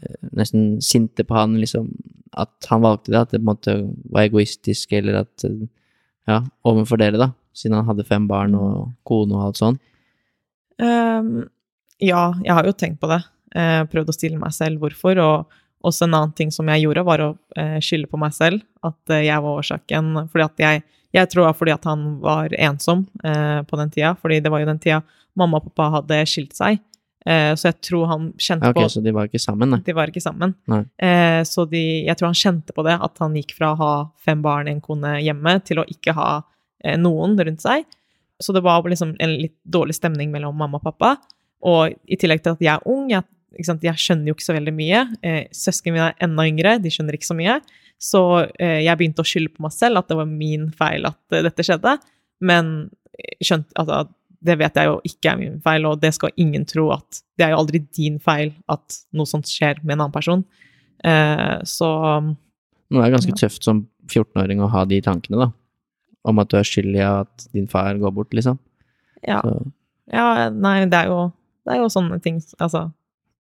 [0.00, 1.88] eh, nesten sinte på han, liksom,
[2.36, 3.76] at han valgte det, at det på en måte
[4.12, 5.66] var egoistisk, eller at eh,
[6.26, 9.76] Ja, overfor dere, da, siden han hadde fem barn og kone og alt sånn.
[10.82, 11.46] Um,
[12.02, 13.20] ja, jeg har jo tenkt på det.
[13.54, 15.20] Uh, prøvd å stille meg selv hvorfor.
[15.22, 18.64] Og også en annen ting som jeg gjorde, var å eh, skylde på meg selv.
[18.86, 20.12] At eh, jeg var årsaken.
[20.32, 20.82] Fordi at jeg,
[21.16, 24.14] jeg tror det var fordi at han var ensom eh, på den tida.
[24.20, 25.00] Fordi det var jo den tida
[25.36, 26.80] mamma og pappa hadde skilt seg.
[27.26, 29.80] Eh, så jeg tror han kjente Ja, ok, på så de var ikke sammen, nei.
[29.86, 30.54] De var ikke sammen.
[31.02, 33.92] Eh, så de, jeg tror han kjente på det, at han gikk fra å ha
[34.22, 36.30] fem barn, en kone hjemme, til å ikke ha
[36.84, 37.86] eh, noen rundt seg.
[38.42, 41.16] Så det var liksom en litt dårlig stemning mellom mamma og pappa.
[41.66, 43.24] Og i tillegg til at jeg er ung, jeg
[43.56, 45.02] jeg skjønner jo ikke så veldig mye.
[45.26, 47.58] Eh, Søsknene mine er enda yngre, de skjønner ikke så mye.
[48.02, 48.20] Så
[48.60, 51.44] eh, jeg begynte å skylde på meg selv, at det var min feil at eh,
[51.46, 51.96] dette skjedde.
[52.44, 52.72] Men
[53.16, 54.04] eh, skjønt, altså,
[54.46, 57.46] det vet jeg jo ikke er min feil, og det skal ingen tro at Det
[57.46, 60.44] er jo aldri din feil at noe sånt skjer med en annen person.
[61.04, 61.88] Eh, så
[62.22, 65.50] Nå er det ganske tøft som 14-åring å ha de tankene, da.
[66.26, 68.60] Om at du er skyld i at din far går bort, liksom.
[69.26, 69.40] ja.
[69.42, 69.58] Så,
[70.12, 71.30] ja, nei, det er jo,
[71.66, 72.84] det er jo sånne ting Altså,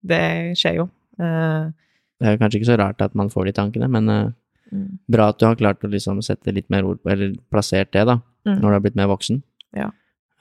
[0.05, 0.23] det
[0.61, 0.87] skjer jo.
[1.21, 1.73] Uh,
[2.21, 4.31] det er jo kanskje ikke så rart at man får de tankene, men uh,
[4.73, 7.93] mm, bra at du har klart å liksom sette litt mer ord på, eller plassert
[7.97, 8.57] det, da, mm.
[8.57, 9.43] når du har blitt mer voksen.
[9.77, 9.91] Ja.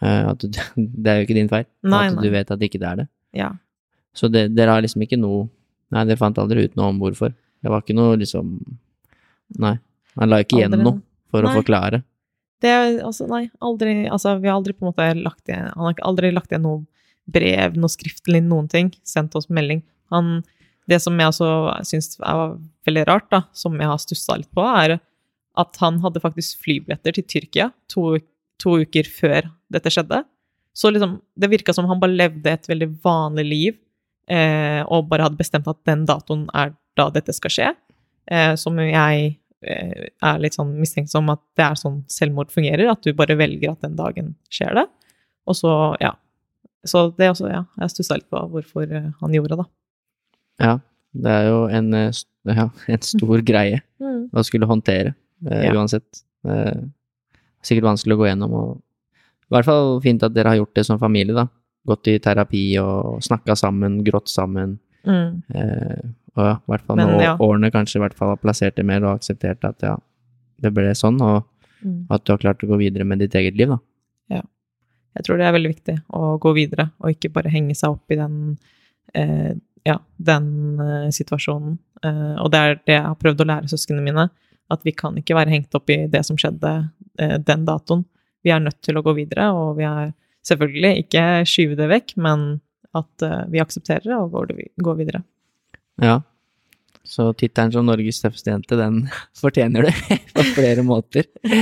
[0.04, 0.50] Uh, du,
[1.04, 1.68] det er jo ikke din feil.
[1.82, 2.26] Nei, at nei.
[2.26, 3.10] du vet at ikke det er det.
[3.34, 3.52] Ja.
[4.14, 5.50] Så det, dere har liksom ikke noe
[5.94, 7.34] Nei, dere fant aldri ut noe om hvorfor.
[7.62, 8.56] Det var ikke noe liksom
[9.62, 9.76] Nei.
[10.18, 10.96] Han la ikke igjen noe
[11.34, 12.00] for å forklare.
[12.64, 15.90] Det er altså, nei, aldri Altså, vi har aldri på en måte lagt igjen Han
[15.90, 16.82] har aldri lagt igjen noe
[17.30, 18.92] brev, noe skriftlig, noen ting.
[19.08, 19.84] Sendt oss melding.
[20.14, 20.42] Han
[20.84, 21.48] Det som jeg også
[21.88, 24.98] syns var veldig rart, da, som jeg har stussa litt på, er
[25.56, 28.18] at han hadde faktisk flybilletter til Tyrkia to,
[28.60, 30.24] to uker før dette skjedde.
[30.74, 33.78] Så liksom, det virka som han bare levde et veldig vanlig liv,
[34.28, 37.70] eh, og bare hadde bestemt at den datoen er da dette skal skje.
[38.32, 43.06] Eh, som jeg eh, er litt sånn mistenksom at det er sånn selvmord fungerer, at
[43.06, 44.88] du bare velger at den dagen skjer det.
[45.48, 46.16] Og så, ja.
[46.86, 47.64] Så det også, ja.
[47.80, 49.68] Jeg stussa litt på hvorfor eh, han gjorde det, da.
[50.66, 50.74] Ja.
[51.14, 52.12] Det er jo en, eh,
[52.50, 53.82] ja, en stor greie
[54.34, 55.14] å skulle håndtere,
[55.48, 55.74] eh, Ja.
[55.78, 56.24] uansett.
[56.48, 56.82] Eh,
[57.64, 58.72] sikkert vanskelig å gå gjennom, og
[59.48, 61.48] i hvert fall fint at dere har gjort det som familie, da.
[61.88, 64.78] Gått i terapi og snakka sammen, grått sammen.
[65.06, 65.44] Mm.
[65.54, 66.04] Eh,
[66.36, 67.34] og ja, i hvert fall Men med ja.
[67.38, 69.98] årene kanskje i hvert fall har plassert det mer og akseptert at ja,
[70.64, 71.44] det ble sånn, og
[71.84, 72.06] Mm.
[72.16, 73.76] at du har klart å gå videre med ditt eget liv, da.
[75.14, 78.12] Jeg tror det er veldig viktig å gå videre, og ikke bare henge seg opp
[78.14, 78.58] i den,
[79.14, 79.52] eh,
[79.86, 80.48] ja, den
[80.82, 81.78] eh, situasjonen.
[82.04, 84.26] Eh, og det er det jeg har prøvd å lære søsknene mine,
[84.74, 86.74] at vi kan ikke være hengt opp i det som skjedde
[87.20, 88.06] eh, den datoen.
[88.44, 90.12] Vi er nødt til å gå videre, og vi er
[90.44, 92.48] selvfølgelig ikke skyve det vekk, men
[92.98, 95.24] at eh, vi aksepterer det og går, går videre.
[96.02, 96.22] Ja.
[97.04, 99.04] Så tittelen som Norges tøffeste jente, den
[99.42, 99.92] fortjener du
[100.36, 101.30] på flere måter.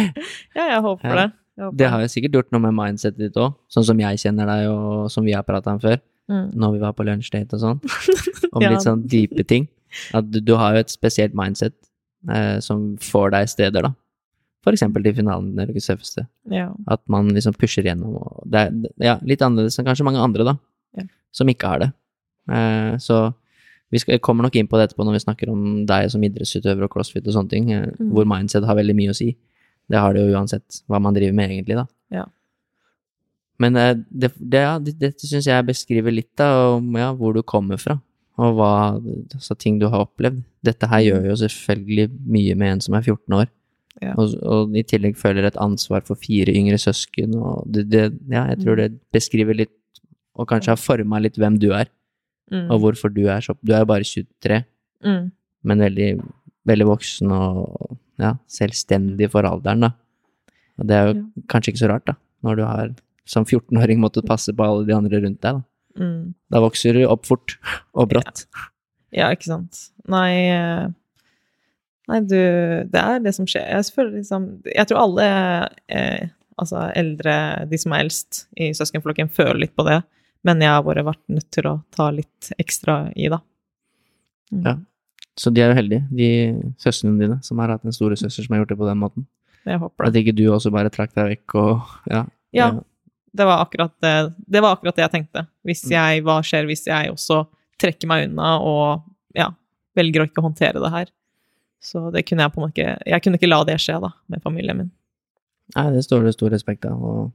[0.55, 1.15] Ja, jeg håper Ja.
[1.25, 1.29] det.
[1.77, 4.69] Det har jo sikkert gjort noe med mindsetet ditt òg, sånn som jeg kjenner deg,
[4.71, 6.53] og som vi har prata om før, Mm.
[6.55, 7.79] når vi var på lunsjdate og sånn,
[8.55, 8.69] om Ja.
[8.71, 9.67] litt sånn dype ting.
[10.13, 11.73] At du, du har jo et spesielt mindset
[12.29, 13.93] eh, som får deg steder, da.
[14.63, 16.27] For eksempel til finalen i Norges tøffeste.
[16.49, 16.69] Ja.
[16.87, 18.13] At man liksom pusher gjennom.
[18.15, 18.71] Og det er
[19.03, 20.55] ja, litt annerledes enn kanskje mange andre, da,
[20.95, 21.03] Ja.
[21.33, 21.93] som ikke har det.
[22.49, 23.33] Eh, så
[23.91, 26.83] vi skal, kommer nok inn på det etterpå når vi snakker om deg som idrettsutøver
[26.85, 28.11] og crossfit og sånne ting, eh, Mm.
[28.13, 29.35] hvor mindset har veldig mye å si.
[29.91, 31.85] Det har det jo uansett hva man driver med, egentlig, da.
[32.15, 32.25] Ja.
[33.61, 37.41] Men eh, det, det, ja, det, dette syns jeg beskriver litt av ja, hvor du
[37.45, 37.97] kommer fra,
[38.41, 40.39] og hva altså, ting du har opplevd.
[40.65, 43.49] Dette her gjør jo selvfølgelig mye med en som er 14 år,
[44.01, 44.13] Ja.
[44.17, 48.45] og, og i tillegg føler et ansvar for fire yngre søsken, og det, det Ja,
[48.53, 49.73] jeg tror det beskriver litt,
[50.39, 51.91] og kanskje har forma litt hvem du er,
[52.51, 52.65] Mm.
[52.67, 54.57] og hvorfor du er så Du er jo bare 23,
[55.05, 55.29] Mm.
[55.63, 56.07] men veldig,
[56.67, 59.91] veldig voksen og ja, selvstendig for alderen, da.
[60.79, 61.23] Og det er jo Ja.
[61.51, 64.93] kanskje ikke så rart, da, når du har som 14-åring måttet passe på alle de
[64.95, 65.63] andre rundt deg, da.
[65.99, 66.33] Mm.
[66.49, 67.57] Da vokser du opp fort
[67.93, 68.45] og brått.
[69.11, 69.89] Ja, ikke sant.
[70.07, 70.87] Nei eh,
[72.07, 72.35] Nei, du
[72.89, 73.67] Det er det som skjer.
[73.69, 75.25] Jeg føler liksom Jeg tror alle
[75.91, 80.01] eh, altså eldre, de som er eldst i søskenflokken, føler litt på det.
[80.47, 83.39] Men jeg har bare vært nødt til å ta litt ekstra i, da.
[84.51, 84.63] Mm.
[84.65, 84.75] Ja.
[85.39, 86.27] Så de er jo heldige, de
[86.81, 89.25] søstrene dine, som har hatt en storesøster som har gjort det på den måten.
[89.65, 90.09] Jeg håper det.
[90.09, 92.25] At ikke du også bare trakk deg vekk og ja.
[92.51, 92.67] Ja,
[93.31, 95.45] det var akkurat det, det var akkurat det jeg tenkte.
[95.63, 95.91] Hvis Mm.
[95.95, 97.45] jeg, hva skjer hvis jeg også
[97.79, 99.03] trekker meg unna og
[99.37, 99.47] ja,
[99.95, 101.11] velger å ikke håndtere det her?
[101.81, 104.11] Så det kunne jeg på en måte ikke Jeg kunne ikke la det skje, da,
[104.29, 104.91] med familien min.
[105.75, 106.99] Nei, det står det stor respekt av.
[107.01, 107.31] Og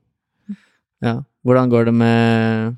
[1.02, 1.22] ja.
[1.46, 2.76] Hvordan går det med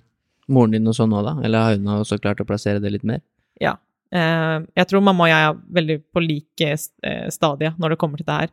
[0.48, 1.34] moren din og sånn nå, da?
[1.44, 3.20] Eller har hun også klart å plassere det litt mer?
[3.60, 3.74] Ja.
[4.08, 8.20] Eh, jeg tror mamma og jeg er veldig på like eh, stadie når det kommer
[8.20, 8.52] til det her.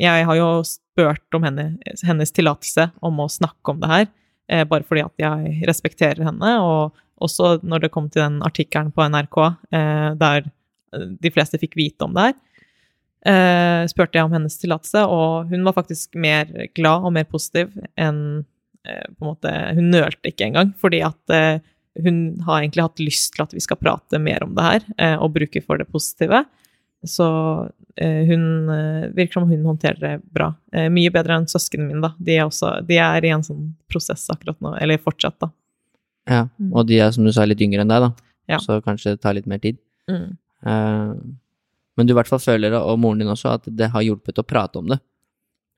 [0.00, 1.66] Jeg har jo spurt om henne,
[2.06, 4.06] hennes tillatelse om å snakke om det her,
[4.48, 6.54] eh, bare fordi at jeg respekterer henne.
[6.62, 9.36] Og også når det kom til den artikkelen på NRK
[10.18, 10.48] der
[10.92, 15.76] de fleste fikk vite om det her, spurte jeg om hennes tillatelse, og hun var
[15.76, 18.42] faktisk mer glad og mer positiv enn
[18.82, 21.62] på en måte Hun nølte ikke engang, fordi at
[22.00, 25.16] hun har egentlig hatt lyst til at vi skal prate mer om det her, eh,
[25.20, 26.44] og bruke for det positive.
[27.04, 27.26] Så
[27.96, 30.52] eh, hun eh, virker som hun håndterer det bra.
[30.72, 32.14] Mye bedre enn søsknene mine, da.
[32.18, 35.52] De er, også, de er i en sånn prosess akkurat nå, eller fortsatt, da.
[36.30, 36.44] Ja.
[36.56, 36.70] Mm.
[36.70, 38.28] Og de er, som du sa, litt yngre enn deg, da.
[38.50, 38.58] Ja.
[38.58, 39.78] så kanskje det tar litt mer tid.
[40.10, 40.34] Mm.
[40.66, 41.14] Eh,
[41.96, 44.46] men du i hvert fall føler, og moren din også, at det har hjulpet å
[44.46, 44.98] prate om det.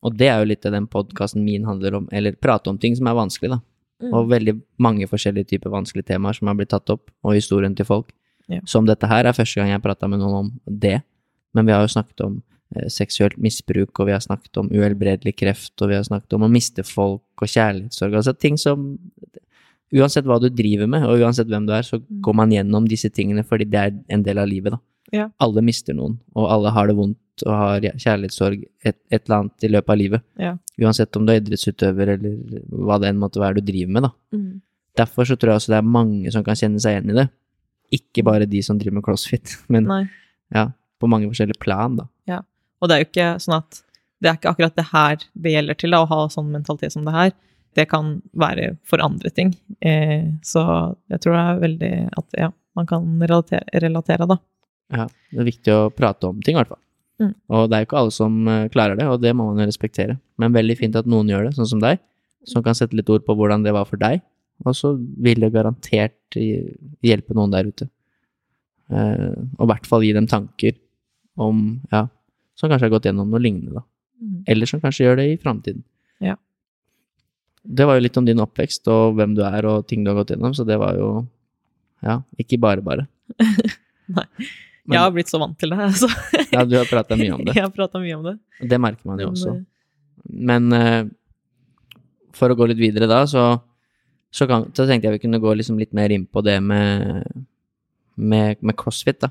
[0.05, 2.97] Og det er jo litt av den podkasten min handler om, eller prate om ting
[2.97, 3.61] som er vanskelig, da.
[4.03, 4.13] Mm.
[4.13, 7.87] Og veldig mange forskjellige typer vanskelige temaer som har blitt tatt opp, og historien til
[7.87, 8.11] folk.
[8.51, 8.61] Ja.
[8.67, 10.99] Som dette her er første gang jeg prata med noen om det,
[11.55, 12.43] men vi har jo snakket om
[12.77, 16.43] eh, seksuelt misbruk, og vi har snakket om uhelbredelig kreft, og vi har snakket om
[16.43, 18.99] å miste folk og kjærlighetssorg, altså ting som
[19.95, 22.21] Uansett hva du driver med, og uansett hvem du er, så Mm.
[22.25, 24.79] går man gjennom disse tingene fordi det er en del av livet, da.
[25.13, 25.29] Ja.
[25.39, 29.63] Alle mister noen, og alle har det vondt og har kjærlighetssorg et, et eller annet
[29.63, 30.23] i løpet av livet.
[30.41, 30.57] Ja.
[30.83, 34.13] Uansett om du er idrettsutøver eller hva det enn måtte være du driver med, da.
[34.35, 34.49] Mm.
[34.99, 37.29] Derfor så tror jeg også det er mange som kan kjenne seg igjen i det.
[37.95, 39.91] Ikke bare de som driver med crossfit, men
[40.55, 40.69] ja,
[41.01, 42.09] på mange forskjellige plan, da.
[42.85, 43.81] Og det er jo ikke sånn at
[44.21, 47.07] det er ikke akkurat det her det gjelder til, da, å ha sånn mentalitet som
[47.09, 47.33] det her.
[47.75, 49.55] Det kan være for andre ting.
[49.81, 50.63] Eh, så
[51.11, 54.39] jeg tror det er veldig at ja, man kan relatere, relatere da.
[54.95, 56.81] Ja, det er viktig å prate om ting, i hvert fall.
[57.23, 57.33] Mm.
[57.55, 59.69] Og det er jo ikke alle som eh, klarer det, og det må man jo
[59.69, 60.19] respektere.
[60.41, 62.01] Men veldig fint at noen gjør det, sånn som deg,
[62.49, 64.23] som kan sette litt ord på hvordan det var for deg.
[64.65, 67.89] Og så vil det garantert hjelpe noen der ute.
[68.93, 70.77] Eh, og i hvert fall gi dem tanker
[71.41, 72.07] om, ja,
[72.59, 73.85] som kanskje har gått gjennom noe lignende, da.
[74.23, 74.37] Mm.
[74.53, 75.83] Eller som kanskje gjør det i framtiden.
[76.23, 76.37] Ja.
[77.65, 80.21] Det var jo litt om din oppvekst og hvem du er og ting du har
[80.21, 81.09] gått gjennom, så det var jo,
[82.05, 83.09] ja, ikke bare bare.
[84.19, 84.29] Nei.
[84.87, 86.09] Men- jeg har blitt så vant til det, Altså.
[86.53, 87.55] Ja, du har prata mye om det.
[87.59, 88.35] jeg har prata mye om det.
[88.69, 89.55] Det merker man jo også.
[89.57, 89.63] eh,
[90.51, 91.05] Men uh,
[92.35, 93.45] for å gå litt videre da, så,
[94.35, 97.23] så, kan, så tenkte jeg vi kunne gå liksom litt mer inn på det med,
[98.17, 99.31] med, med crossfit, da.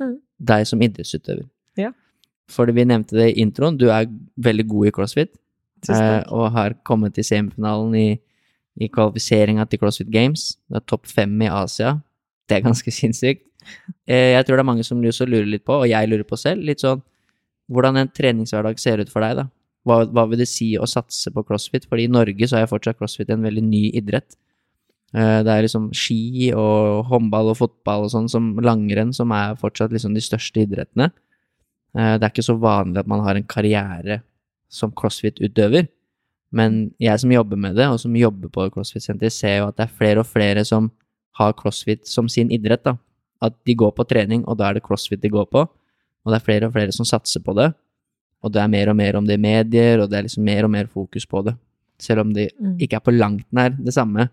[0.00, 0.16] Mm.
[0.52, 1.46] Deg som idrettsutøver.
[1.80, 1.90] Ja.
[2.52, 5.32] Fordi vi nevnte det i introen, du er veldig god i crossfit.
[5.88, 8.08] Eh, og har kommet til semifinalen i,
[8.80, 10.54] i kvalifiseringa til CrossFit Games.
[10.68, 11.96] Du er topp fem i Asia.
[12.48, 13.46] Det er ganske sinnssykt.
[14.06, 16.62] Eh, jeg tror det er mange som lurer litt på, og jeg lurer på selv,
[16.68, 17.02] litt sånn
[17.72, 19.46] hvordan en treningshverdag ser ut for deg, da.
[19.88, 21.86] Hva, hva vil det si å satse på crossfit?
[21.88, 24.36] Fordi i Norge så er fortsatt crossfit en veldig ny idrett.
[25.14, 29.56] Eh, Det er liksom ski og håndball og fotball og sånn som langrenn som er
[29.60, 31.10] fortsatt liksom de største idrettene.
[31.96, 34.22] Eh, Det er ikke så vanlig at man har en karriere
[34.68, 35.88] som crossfit-utøver.
[36.52, 39.88] Men jeg som jobber med det, og som jobber på crossfit-senter, ser jo at det
[39.88, 40.90] er flere og flere som
[41.38, 42.84] har crossfit som sin idrett.
[42.84, 42.96] da.
[43.42, 45.64] At de går på trening, og da er det crossfit de går på.
[46.24, 47.72] Og det er flere og flere som satser på det.
[48.44, 50.64] Og det er mer og mer om det i medier, og det er liksom mer
[50.64, 51.54] og mer fokus på det.
[51.98, 52.78] Selv om det Mm.
[52.80, 54.28] ikke er på langt nær det samme.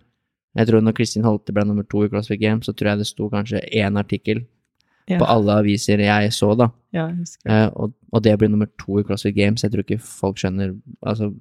[0.55, 3.07] Jeg tror når Kristin Holte ble nummer to i CrossFit Games, så tror jeg det
[3.07, 4.45] sto kanskje én artikkel
[5.07, 5.17] Ja.
[5.17, 6.69] på alle aviser jeg så, da.
[6.93, 7.07] Ja.
[7.45, 10.37] Eh, og, og det å bli nummer to i CrossFit Games, jeg tror ikke folk
[10.37, 11.33] skjønner altså,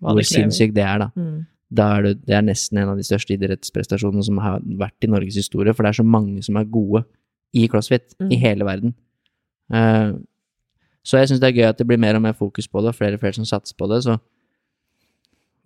[0.00, 1.10] hvor sinnssykt det er, da.
[1.16, 1.46] Mm.
[1.70, 5.10] Da er det, det er nesten en av de største idrettsprestasjonene som har vært i
[5.10, 7.04] Norges historie, for det er så mange som er gode
[7.54, 8.32] i crossfit Mm.
[8.32, 8.94] i hele verden.
[9.70, 10.18] Uh,
[11.06, 12.92] så jeg syns det er gøy at det blir mer og mer fokus på det,
[12.92, 14.02] og flere og flere som satser på det.
[14.04, 14.18] Så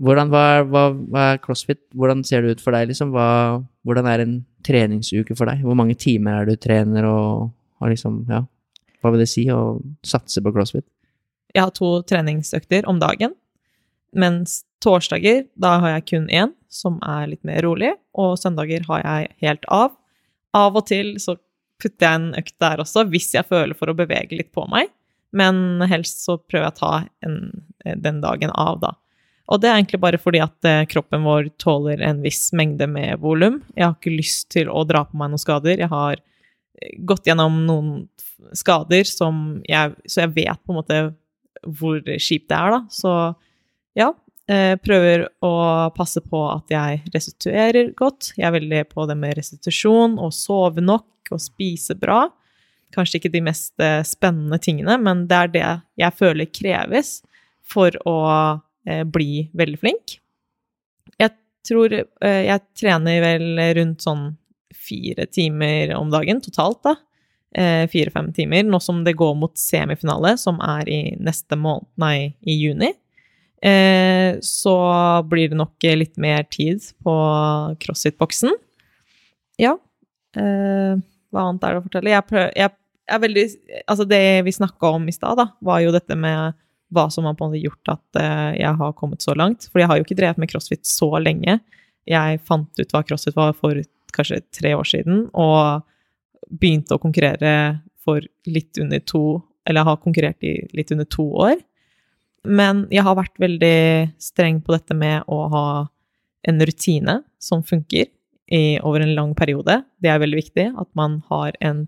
[0.02, 1.80] hvordan, hva, hva, hva er crossfit?
[1.94, 3.12] Hvordan ser det ut for deg, liksom?
[3.14, 4.34] Hva, hvordan er en
[4.66, 5.62] treningsuke for deg?
[5.64, 8.44] Hvor mange timer er du trener, og, og liksom, ja
[9.00, 10.86] Hva vil det si å satse på crossfit?
[11.54, 13.34] Jeg har to treningsøkter om dagen,
[14.18, 19.04] mens torsdager, da har jeg kun én, som er litt mer rolig, og søndager har
[19.04, 19.94] jeg helt av.
[20.54, 21.36] Av og til så
[21.82, 24.92] putter jeg en økt der også, hvis jeg føler for å bevege litt på meg,
[25.34, 26.92] men helst så prøver jeg å ta
[27.26, 27.40] en,
[27.82, 28.92] den dagen av, da.
[29.52, 33.20] Og det er egentlig bare fordi at eh, kroppen vår tåler en viss mengde med
[33.20, 33.58] volum.
[33.76, 35.82] Jeg har ikke lyst til å dra på meg noen skader.
[35.82, 37.90] Jeg har eh, gått gjennom noen
[38.56, 41.02] skader som jeg Så jeg vet på en måte
[41.64, 42.80] hvor kjipt det er, da.
[42.92, 43.12] Så
[43.94, 44.10] ja,
[44.50, 45.54] eh, prøver å
[45.96, 48.32] passe på at jeg restituerer godt.
[48.36, 52.26] Jeg er veldig på det med restitusjon og sove nok og spise bra.
[52.94, 55.64] Kanskje ikke de mest eh, spennende tingene, men det er det
[56.02, 57.16] jeg føler kreves
[57.64, 58.18] for å
[58.86, 60.18] eh, bli veldig flink.
[61.20, 61.30] Jeg
[61.64, 64.26] tror jeg trener vel rundt sånn
[64.74, 66.96] fire timer om dagen totalt, da
[67.88, 72.56] fire-fem timer, nå som det går mot semifinale, som er i neste måned, nei, i
[72.58, 72.90] juni.
[73.64, 74.76] Eh, så
[75.30, 77.14] blir det nok litt mer tid på
[77.80, 78.52] CrossFit-boksen.
[79.60, 79.78] Ja.
[80.36, 81.00] Eh,
[81.32, 82.12] hva annet er det å fortelle?
[82.12, 82.74] Jeg, prøver, jeg
[83.14, 83.46] er veldig
[83.86, 86.58] Altså, det vi snakka om i stad, var jo dette med
[86.94, 89.68] hva som har på en måte gjort at eh, jeg har kommet så langt.
[89.72, 91.58] For jeg har jo ikke drevet med crossfit så lenge.
[92.08, 93.80] Jeg fant ut hva crossfit var for
[94.14, 95.82] kanskje tre år siden, og
[96.52, 101.56] begynte å konkurrere for litt under to Eller har konkurrert i litt under to år.
[102.44, 105.66] Men jeg har vært veldig streng på dette med å ha
[106.44, 108.10] en rutine som funker.
[108.46, 109.78] i, over en lang periode.
[110.04, 111.86] Det er veldig viktig at man har en,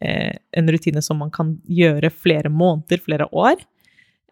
[0.00, 3.60] eh, en rutine som man kan gjøre flere måneder, flere år.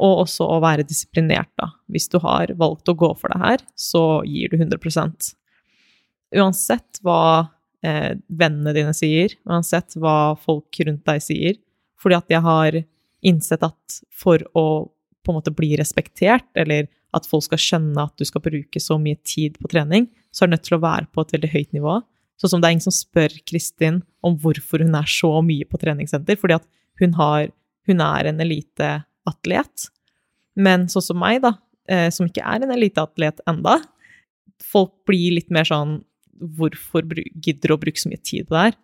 [0.01, 1.69] Og også å være disiplinert, da.
[1.91, 5.35] Hvis du har valgt å gå for det her, så gir du 100
[6.35, 7.51] Uansett hva
[7.83, 11.55] eh, vennene dine sier, uansett hva folk rundt deg sier.
[12.01, 12.85] Fordi at jeg har
[13.23, 14.91] innsett at for å
[15.29, 18.97] på en måte bli respektert, eller at folk skal skjønne at du skal bruke så
[19.01, 21.77] mye tid på trening, så er du nødt til å være på et veldig høyt
[21.77, 21.99] nivå.
[22.41, 25.81] Sånn som det er ingen som spør Kristin om hvorfor hun er så mye på
[25.83, 26.67] treningssenter, fordi at
[27.03, 27.49] hun, har,
[27.91, 29.89] hun er en eliteatlet.
[30.59, 31.57] Men sånn som meg, da,
[31.91, 33.79] eh, som ikke er en eliteatlet enda,
[34.65, 36.01] folk blir litt mer sånn
[36.39, 37.03] Hvorfor
[37.43, 38.75] gidder du å bruke så mye tid på det her?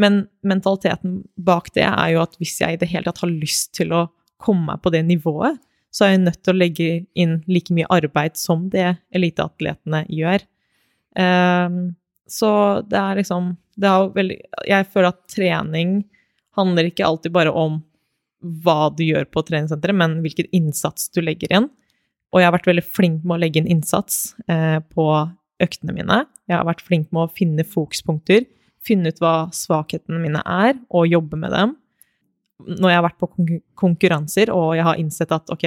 [0.00, 3.74] Men mentaliteten bak det er jo at hvis jeg i det hele tatt har lyst
[3.76, 4.06] til å
[4.40, 5.58] komme meg på det nivået,
[5.94, 10.42] så er jeg nødt til å legge inn like mye arbeid som det eliteatletene gjør.
[11.14, 11.94] Um,
[12.26, 12.50] så
[12.90, 14.36] det er liksom det er veldig,
[14.70, 15.94] Jeg føler at trening
[16.54, 17.80] handler ikke alltid bare om
[18.64, 21.70] hva du gjør på treningssenteret, men hvilken innsats du legger inn.
[22.34, 25.06] Og jeg har vært veldig flink med å legge inn innsats eh, på
[25.62, 26.20] øktene mine.
[26.50, 28.44] Jeg har vært flink med å finne fokuspunkter,
[28.84, 31.74] finne ut hva svakhetene mine er, og jobbe med dem
[32.62, 33.30] når jeg har vært på
[33.78, 35.66] konkurranser og jeg har innsett at ok,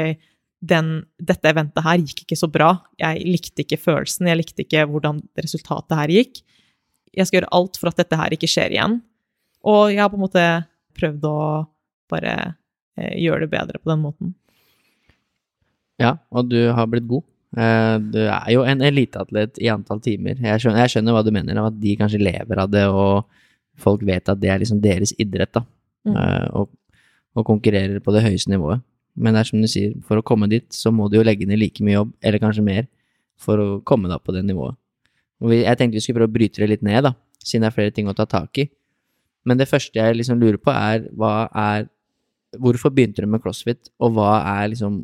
[0.67, 2.71] den, dette eventet her gikk ikke så bra,
[3.01, 6.41] jeg likte ikke følelsen, jeg likte ikke hvordan resultatet her gikk,
[7.17, 8.99] jeg skal gjøre alt for at dette her ikke skjer igjen.
[9.67, 10.43] Og jeg har på en måte
[10.97, 11.37] prøvd å
[12.11, 12.33] bare
[12.97, 14.35] eh, gjøre det bedre på den måten.
[16.01, 17.25] Ja, og du har blitt god.
[17.57, 20.37] Eh, du er jo en eliteatlet i antall timer.
[20.37, 23.25] Jeg skjønner, jeg skjønner, hva du mener, av at de kanskje lever av det, og
[23.81, 25.65] folk vet at det er liksom deres idrett, da.
[26.07, 26.17] Mm.
[26.17, 26.71] Eh, og,
[27.35, 28.83] og, konkurrerer på det høyeste nivået.
[29.17, 31.47] Men det er som du sier, for å komme dit, så må du jo legge
[31.49, 32.87] ned like mye jobb, eller kanskje mer,
[33.37, 34.77] for å komme deg på det nivået.
[35.41, 37.77] Vi, jeg tenkte vi skulle prøve å bryte det litt ned, da, siden det er
[37.77, 38.67] flere ting å ta tak i.
[39.47, 41.87] Men det første jeg liksom lurer på, er hva er
[42.57, 45.01] Hvorfor begynte du med crossfit, og hva er liksom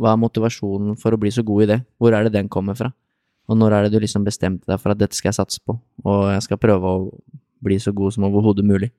[0.00, 1.78] Hva er motivasjonen for å bli så god i det?
[1.96, 2.90] Hvor er det den kommer fra?
[3.50, 5.74] Og når er det du liksom bestemte deg for at dette skal jeg satse på,
[6.04, 7.00] og jeg skal prøve å
[7.64, 8.90] bli så god som overhodet mulig?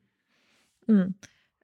[0.89, 1.14] Mm.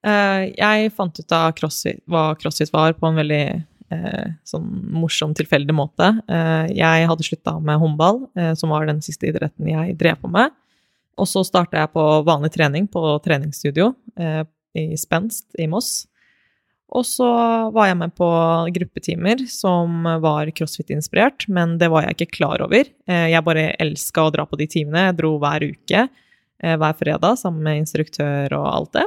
[0.00, 3.44] Eh, jeg fant ut av crossfit, hva crossfit var, på en veldig
[3.92, 6.12] eh, sånn morsom, tilfeldig måte.
[6.24, 8.24] Eh, jeg hadde slutta med håndball,
[8.56, 10.54] som var den siste idretten jeg drev på med.
[11.20, 16.06] Og så starta jeg på vanlig trening på treningsstudio i Spenst i Moss.
[16.96, 17.28] Og så
[17.74, 18.28] var jeg med på
[18.72, 22.88] gruppetimer som var crossfit-inspirert, men det var jeg ikke klar over.
[23.04, 25.10] Jeg bare elska å dra på de timene.
[25.10, 26.06] Jeg dro hver uke,
[26.56, 29.06] hver fredag, sammen med instruktør og alt det.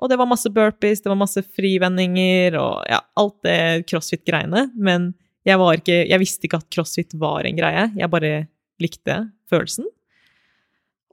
[0.00, 4.70] Og det var masse burpees, det var masse frivendinger og ja, alt det crossfit-greiene.
[4.80, 5.12] Men
[5.44, 7.86] jeg, ikke, jeg visste ikke at crossfit var en greie.
[7.96, 8.32] Jeg bare
[8.80, 9.18] likte
[9.52, 9.88] følelsen.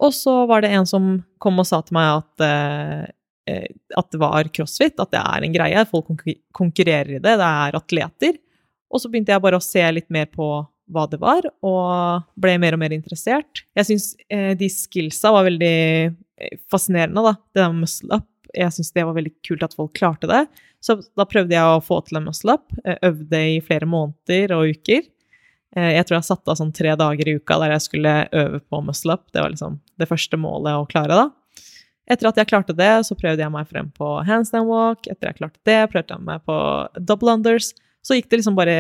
[0.04, 3.68] Og så var det en som kom og sa til meg at, eh,
[3.98, 5.86] at det var crossfit, at det er en greie.
[5.90, 6.24] Folk
[6.56, 8.40] konkurrerer i det, det er atleter.
[8.88, 10.48] Og så begynte jeg bare å se litt mer på
[10.88, 13.66] hva det var, og ble mer og mer interessert.
[13.76, 15.76] Jeg syns eh, de skillsa var veldig
[16.08, 17.34] eh, fascinerende, da.
[17.52, 20.46] Det der med muscle up jeg syntes det var veldig kult at folk klarte det.
[20.84, 22.68] Så da prøvde jeg å få til en muscle up.
[22.86, 25.06] Øvde i flere måneder og uker.
[25.76, 28.62] Eh, jeg tror jeg satte av sånn tre dager i uka der jeg skulle øve
[28.64, 29.28] på muscle up.
[29.34, 31.66] Det var liksom det første målet å klare, da.
[32.08, 35.10] Etter at jeg klarte det, så prøvde jeg meg frem på handstand walk.
[35.12, 36.58] Etter jeg klarte det, prøvde jeg meg på
[37.04, 37.74] double unders.
[38.06, 38.78] Så gikk det liksom bare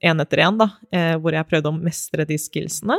[0.00, 2.96] én etter én, da, eh, hvor jeg prøvde å mestre de skillsene.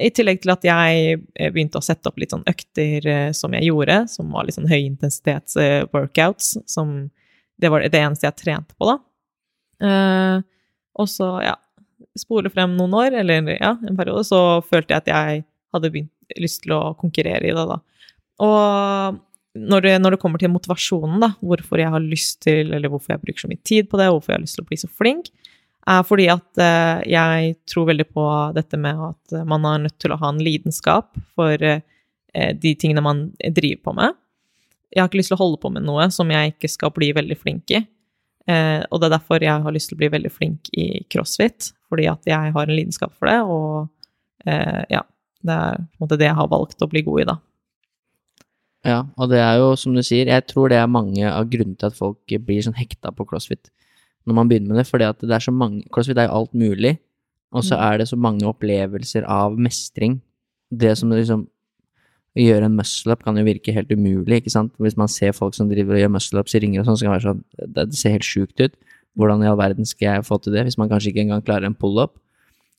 [0.00, 3.52] I tillegg til at jeg eh, begynte å sette opp litt sånn økter eh, som
[3.56, 6.54] jeg gjorde, som var litt sånn høyintensitets-workouts.
[6.56, 6.94] Eh, som
[7.60, 8.96] Det var det eneste jeg trente på, da.
[10.94, 11.58] og så, ja
[12.18, 16.10] Spole frem noen år, eller ja, en periode, så følte jeg at jeg hadde begynt,
[16.36, 17.78] lyst til å konkurrere i det, da.
[18.44, 19.20] Og
[19.56, 23.14] når det, når det, kommer til motivasjonen, da, hvorfor jeg har lyst til, eller hvorfor
[23.14, 24.90] jeg bruker så mye tid på det, hvorfor jeg har lyst til å bli så
[24.92, 25.30] flink,
[25.90, 28.26] er fordi at eh, jeg tror veldig på
[28.56, 31.82] dette med at man er nødt til å ha en lidenskap for eh,
[32.32, 34.18] de tingene man driver på med.
[34.92, 37.10] Jeg har ikke lyst til å holde på med noe som jeg ikke skal bli
[37.16, 37.82] veldig flink i.
[38.50, 41.72] Eh, og det er derfor jeg har lyst til å bli veldig flink i crossfit,
[41.90, 43.90] fordi at jeg har en lidenskap for det, og
[44.42, 45.04] ja,
[45.46, 47.36] det er på en måte det jeg har valgt å bli god i, da.
[48.82, 51.78] Ja, og det er jo som du sier, jeg tror det er mange av grunnene
[51.78, 53.70] til at folk blir sånn hekta på crossfit
[54.26, 56.52] når man begynner med det, fordi at det er så mange CrossFit er jo alt
[56.54, 56.96] mulig,
[57.52, 57.82] og så mm.
[57.86, 60.20] er det så mange opplevelser av mestring.
[60.72, 61.46] Det som liksom
[62.32, 64.72] å gjøre en muscle-up kan jo virke helt umulig, ikke sant.
[64.80, 67.12] Hvis man ser folk som driver og gjør muscle-ups i ringer og sånn, så kan
[67.12, 68.78] det være sånn Det ser helt sjukt ut.
[69.20, 71.68] Hvordan i all verden skal jeg få til det, hvis man kanskje ikke engang klarer
[71.68, 72.16] en pull-up?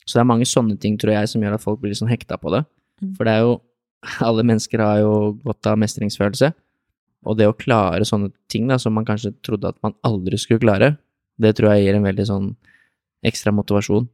[0.04, 2.36] Så det er mange sånne ting, tror jeg, som gjør at folk blir sånn hekta
[2.40, 2.64] på det.
[2.98, 3.14] Mm.
[3.14, 3.54] For det er jo
[4.28, 5.12] Alle mennesker har jo
[5.46, 6.50] godt av mestringsfølelse.
[7.24, 10.60] Og det å klare sånne ting da, som man kanskje trodde at man aldri skulle
[10.60, 10.90] klare,
[11.40, 12.56] det tror jeg gir en veldig sånn
[13.24, 14.06] ekstra motivasjon.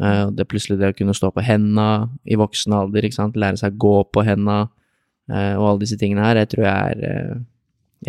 [0.00, 3.36] Eh, det er plutselig det å kunne stå på henda i voksen alder, ikke sant,
[3.36, 4.68] lære seg å gå på henda,
[5.30, 7.34] eh, og alle disse tingene her, jeg tror jeg er eh,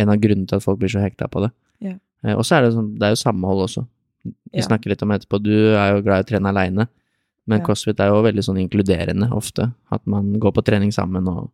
[0.02, 1.52] en av grunnene til at folk blir så hekta på det.
[1.84, 1.97] Ja.
[2.38, 3.86] Og så er det sånn, det er jo samhold også.
[4.24, 4.68] Vi Ja.
[4.68, 6.88] snakker litt om etterpå, du er jo glad i å trene aleine,
[7.47, 7.66] men Ja.
[7.66, 9.74] crossfit er jo veldig sånn inkluderende ofte.
[9.91, 11.52] At man går på trening sammen, og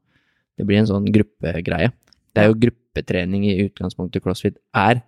[0.57, 1.91] det blir en sånn gruppegreie.
[2.35, 5.01] Det er jo gruppetrening i utgangspunktet crossfit er.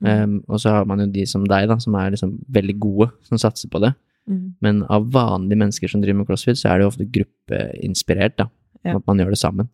[0.00, 3.10] Um, og så har man jo de som deg, da, som er liksom veldig gode,
[3.28, 3.92] som satser på det.
[4.30, 4.46] Mm.
[4.64, 8.48] Men av vanlige mennesker som driver med crossfit, så er det jo ofte gruppeinspirert, da.
[8.86, 8.96] Ja.
[8.96, 9.68] At man gjør det sammen.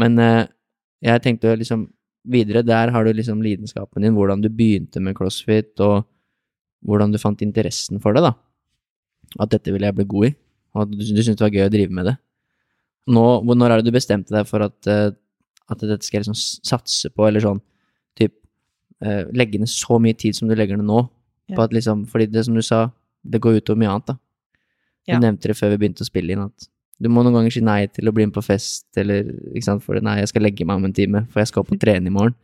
[0.00, 0.46] Men eh,
[1.04, 1.86] jeg tenkte jo liksom
[2.26, 6.06] videre, der har du liksom lidenskapen din, hvordan du begynte med crossfit, og
[6.86, 8.32] hvordan du fant interessen for det, da.
[9.42, 10.34] At dette ville jeg bli god i,
[10.74, 12.16] og at du, du syntes det var gøy å drive med det.
[13.12, 15.10] Nå, når er det du bestemte deg for at, eh,
[15.70, 17.60] at dette skal jeg liksom satse på, eller sånn,
[19.02, 21.08] eh, legge ned så mye tid som du legger ned nå,
[21.48, 21.56] Ja.
[21.56, 22.90] på at liksom, fordi det som du sa,
[23.24, 24.12] det går utover mye annet, da.
[25.06, 25.18] Du Ja.
[25.20, 26.68] nevnte det før vi begynte å spille inn, at
[27.00, 29.22] du må noen ganger si nei til å bli med på fest, eller
[29.54, 31.72] ikke sant, for nei, jeg skal legge meg om en time, for jeg skal opp
[31.72, 32.34] og trene i morgen.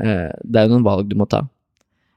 [0.00, 1.42] Eh, det er jo noen valg du må ta,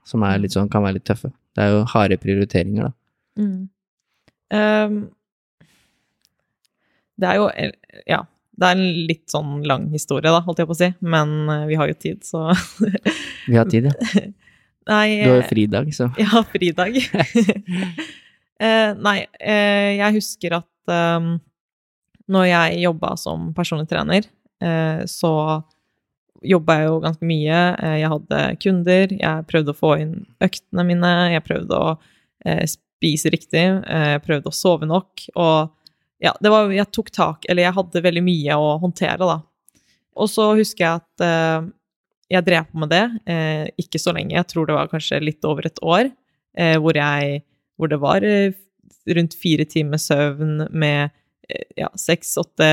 [0.06, 1.32] som er litt sånn, kan være litt tøffe.
[1.56, 2.94] Det er jo harde prioriteringer, da.
[3.38, 3.70] Mm.
[4.52, 5.12] Um,
[7.20, 7.50] det er jo
[8.08, 8.24] Ja.
[8.56, 11.66] Det er en litt sånn lang historie, da, holdt jeg på å si, men eh,
[11.70, 12.48] vi har jo tid, så
[13.52, 14.24] Vi har tid, ja.
[14.92, 16.08] Nei Du har jo eh, fridag, så.
[16.22, 16.98] Ja, fridag.
[18.62, 21.36] eh, nei, eh, jeg husker at um,
[22.32, 24.28] når jeg jobba som personlig trener,
[24.64, 25.34] eh, så
[26.46, 27.60] jobba jeg jo ganske mye.
[27.82, 31.96] Eh, jeg hadde kunder, jeg prøvde å få inn øktene mine, jeg prøvde å
[32.46, 35.74] eh, spise riktig, eh, jeg prøvde å sove nok, og
[36.26, 39.40] ja, var Jeg tok tak Eller jeg hadde veldig mye å håndtere, da.
[40.16, 41.68] Og så husker jeg at eh,
[42.32, 45.46] jeg drev på med det, eh, ikke så lenge, jeg tror det var kanskje litt
[45.46, 46.10] over et år,
[46.58, 47.44] eh, hvor, jeg,
[47.78, 48.56] hvor det var eh,
[49.14, 51.12] rundt fire timer søvn med
[51.50, 52.70] eh, ja, seks-åtte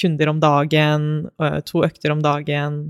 [0.00, 1.08] kunder om dagen,
[1.42, 2.80] eh, to økter om dagen,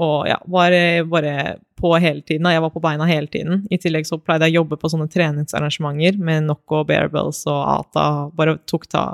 [0.00, 2.48] og ja, var eh, bare på hele tiden.
[2.48, 3.64] Jeg var på beina hele tiden.
[3.70, 8.06] I tillegg så pleide jeg å jobbe på sånne treningsarrangementer med Nocco, Bearbells og Ata.
[8.36, 9.04] Bare tok, ta,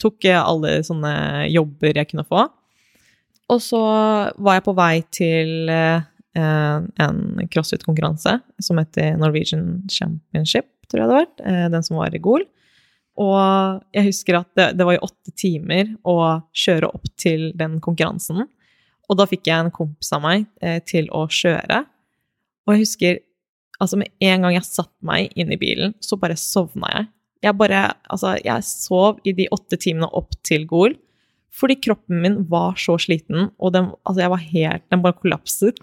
[0.00, 1.14] tok eh, alle sånne
[1.52, 2.46] jobber jeg kunne få.
[3.52, 3.80] Og så
[4.36, 7.22] var jeg på vei til eh, en
[7.52, 11.30] crossfit-konkurranse som heter Norwegian Championship, tror jeg det var.
[11.44, 12.44] Eh, den som var i Gol.
[13.20, 16.16] Og jeg husker at det, det var i åtte timer å
[16.56, 18.48] kjøre opp til den konkurransen.
[19.10, 21.82] Og da fikk jeg en kompis av meg eh, til å kjøre.
[22.64, 23.20] Og jeg husker
[23.82, 27.10] altså med en gang jeg satte meg inn i bilen, så bare sovna jeg.
[27.44, 30.94] Jeg bare Altså, jeg sov i de åtte timene opp til Gol.
[31.54, 35.78] Fordi kroppen min var så sliten, og den, altså jeg var helt, den bare kollapset.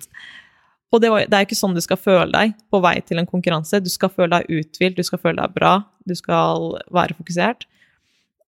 [0.92, 3.22] Og det, var, det er jo ikke sånn du skal føle deg på vei til
[3.22, 3.80] en konkurranse.
[3.80, 7.64] Du skal føle deg uthvilt, du skal føle deg bra, du skal være fokusert.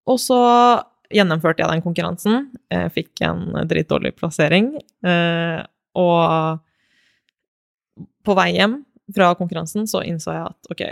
[0.04, 0.40] Og så
[1.12, 2.46] gjennomførte jeg den konkurransen.
[2.72, 4.74] Jeg fikk en dritdårlig plassering.
[5.04, 5.60] eh,
[5.94, 6.60] Og
[8.24, 8.80] på vei hjem
[9.14, 10.82] fra konkurransen så innså jeg at ok,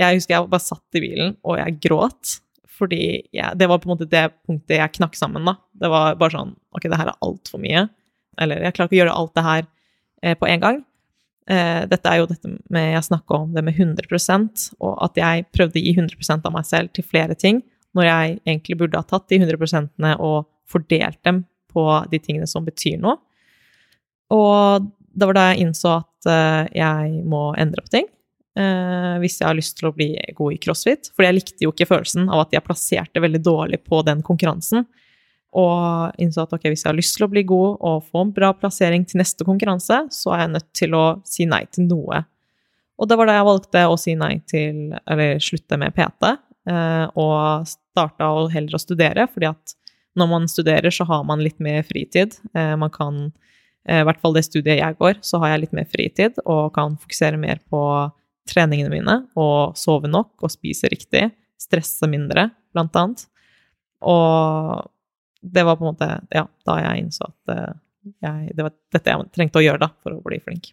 [0.00, 2.36] jeg husker jeg bare satt i bilen, og jeg gråt.
[2.80, 3.00] Fordi
[3.34, 5.56] jeg, det var på en måte det punktet jeg knakk sammen, da.
[5.76, 7.88] Det var bare sånn Ok, det her er altfor mye.
[8.40, 9.66] Eller jeg klarer ikke å gjøre alt det her
[10.22, 10.78] eh, på en gang.
[11.50, 15.48] Eh, dette er jo dette med Jeg snakka om det med 100 og at jeg
[15.52, 17.60] prøvde å gi 100% av meg selv til flere ting,
[17.96, 22.66] når jeg egentlig burde ha tatt de 100% og fordelt dem på de tingene som
[22.66, 23.18] betyr noe.
[24.30, 28.06] Og det var da jeg innså at eh, jeg må endre opp ting.
[28.58, 31.10] eh, hvis jeg har lyst til å bli god i crossfit.
[31.14, 34.86] For jeg likte jo ikke følelsen av at jeg plasserte veldig dårlig på den konkurransen.
[35.58, 38.34] Og innså at ok, hvis jeg har lyst til å bli god og få en
[38.34, 42.22] bra plassering til neste konkurranse, så er jeg nødt til å si nei til noe.
[43.00, 46.34] Og det var da jeg valgte å si nei til, eller slutte med PT,
[46.70, 49.74] og starta å heller å studere, fordi at
[50.18, 52.36] når man studerer, så har man litt mer fritid.
[52.54, 53.20] Eh, man kan
[53.86, 56.72] eh, i hvert fall det studiet jeg går, så har jeg litt mer fritid og
[56.76, 57.82] kan fokusere mer på
[58.50, 61.28] treningene mine og sove nok og spise riktig.
[61.60, 63.26] Stresse mindre, blant annet.
[64.00, 64.88] Og
[65.40, 67.72] det var på en måte ja, da jeg innså at eh,
[68.24, 70.72] jeg, det var dette jeg trengte å gjøre da, for å bli flink.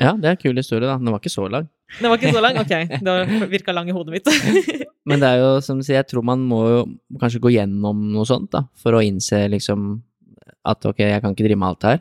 [0.00, 0.98] Ja, det er en kul historie, da.
[1.00, 1.68] Den var ikke så lang.
[2.00, 2.58] Den var ikke så lang?
[2.60, 2.72] Ok,
[3.06, 4.28] det virka lang i hodet mitt.
[5.08, 6.82] Men det er jo, som du sier, jeg tror man må jo
[7.20, 9.88] kanskje gå gjennom noe sånt, da, for å innse liksom
[10.66, 12.00] at ok, jeg kan ikke drive med alt her.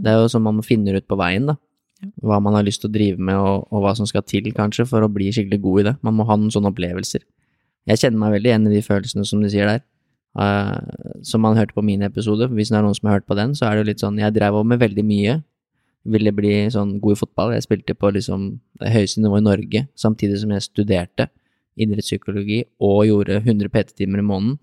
[0.00, 1.56] Det er jo sånn man finner ut på veien, da.
[2.24, 4.88] Hva man har lyst til å drive med, og, og hva som skal til, kanskje,
[4.88, 5.94] for å bli skikkelig god i det.
[6.06, 7.24] Man må ha noen sånne opplevelser.
[7.88, 9.84] Jeg kjenner meg veldig igjen i de følelsene som du sier der.
[10.38, 10.78] Uh,
[11.26, 12.48] som man hørte på min episode.
[12.54, 14.20] Hvis det er noen som har hørt på den, så er det jo litt sånn
[14.20, 15.40] Jeg dreiv over med veldig mye.
[16.08, 17.52] Ville bli sånn god i fotball.
[17.52, 21.26] Jeg spilte på liksom det høyeste nivået i Norge, samtidig som jeg studerte
[21.80, 24.58] idrettspsykologi og gjorde 100 PT-timer i måneden,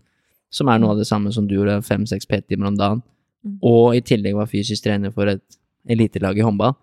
[0.53, 3.03] som er noe av det samme som du gjorde, fem-seks PT-timer om dagen.
[3.45, 3.57] Mm.
[3.61, 5.57] Og i tillegg var fysisk trener for et
[5.87, 6.75] elitelag i håndball.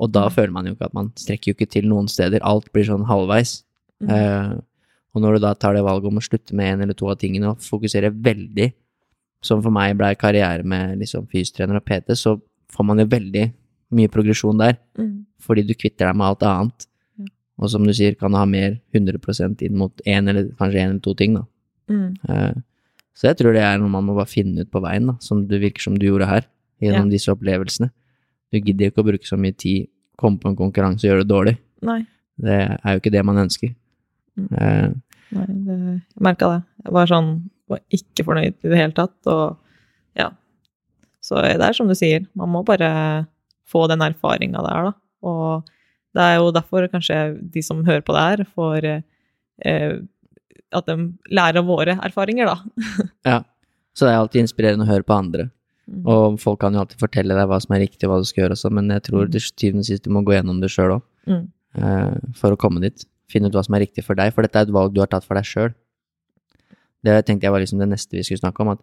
[0.00, 0.32] Og da Mm.
[0.34, 2.40] føler man jo ikke at man strekker jo ikke til noen steder.
[2.42, 3.62] Alt blir sånn halvveis.
[4.02, 4.08] Mm.
[4.10, 4.60] Uh,
[5.14, 7.18] og når du da tar det valget om å slutte med en eller to av
[7.18, 8.72] tingene og fokusere veldig,
[9.42, 12.40] som for meg blei karriere med liksom fysiotrener og PT, så
[12.72, 13.52] får man jo veldig
[13.92, 15.24] mye progresjon der, Mm.
[15.40, 16.86] fordi du kvitter deg med alt annet.
[17.18, 17.26] Mm.
[17.58, 20.90] Og som du sier, kan du ha mer 100% inn mot én eller kanskje én
[20.90, 21.44] eller to ting, da.
[21.88, 22.16] Mm.
[22.28, 22.54] Eh,
[23.14, 25.46] så jeg tror det er noe man må bare finne ut på veien, da, som
[25.48, 26.46] det virker som du gjorde her,
[26.80, 27.90] gjennom disse opplevelsene.
[28.52, 31.24] Du gidder jo ikke å bruke så mye tid, komme på en konkurranse og gjøre
[31.26, 31.58] det dårlig.
[31.82, 32.06] Nei.
[32.40, 33.74] Det er jo ikke det man ønsker.
[34.38, 34.90] Eh,
[35.30, 35.74] Nei, det,
[36.16, 36.62] jeg merka det.
[36.84, 37.28] Jeg var sånn
[37.70, 39.58] var ikke fornøyd i det hele tatt, og
[40.18, 40.30] ja.
[41.22, 43.26] Så det er som du sier, man må bare
[43.70, 44.92] få den erfaringa der, da.
[45.26, 45.68] Og
[46.16, 47.20] det er jo derfor kanskje
[47.54, 50.00] de som hører på det her, får eh,
[50.72, 50.94] At de
[51.34, 52.84] lærer av våre erfaringer, da.
[53.32, 53.38] ja.
[53.94, 55.48] Så det er alltid inspirerende å høre på andre.
[55.90, 56.04] Mm.
[56.06, 58.44] Og folk kan jo alltid fortelle deg hva som er riktig, og hva du skal
[58.44, 59.32] gjøre og sånn, men jeg tror Mm.
[59.34, 61.48] til syvende og sist du må gå gjennom det sjøl òg, Mm.
[62.38, 63.04] for å komme dit.
[63.30, 65.10] Finne ut hva som er riktig for deg, for dette er et valg du har
[65.10, 65.74] tatt for deg sjøl.
[67.02, 68.80] Det tenkte jeg var liksom det neste vi skulle snakke om, at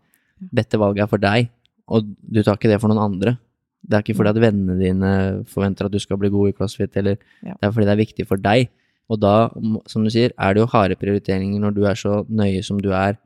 [0.53, 1.49] dette valget er for deg,
[1.87, 3.37] og du tar ikke det for noen andre.
[3.85, 5.11] Det er ikke fordi at vennene dine
[5.47, 7.53] forventer at du skal bli god i crossfit, eller Ja.
[7.53, 8.69] det er fordi det er viktig for deg.
[9.09, 9.49] Og da,
[9.87, 12.89] som du sier, er det jo harde prioriteringer når du er så nøye som du
[12.91, 13.17] er.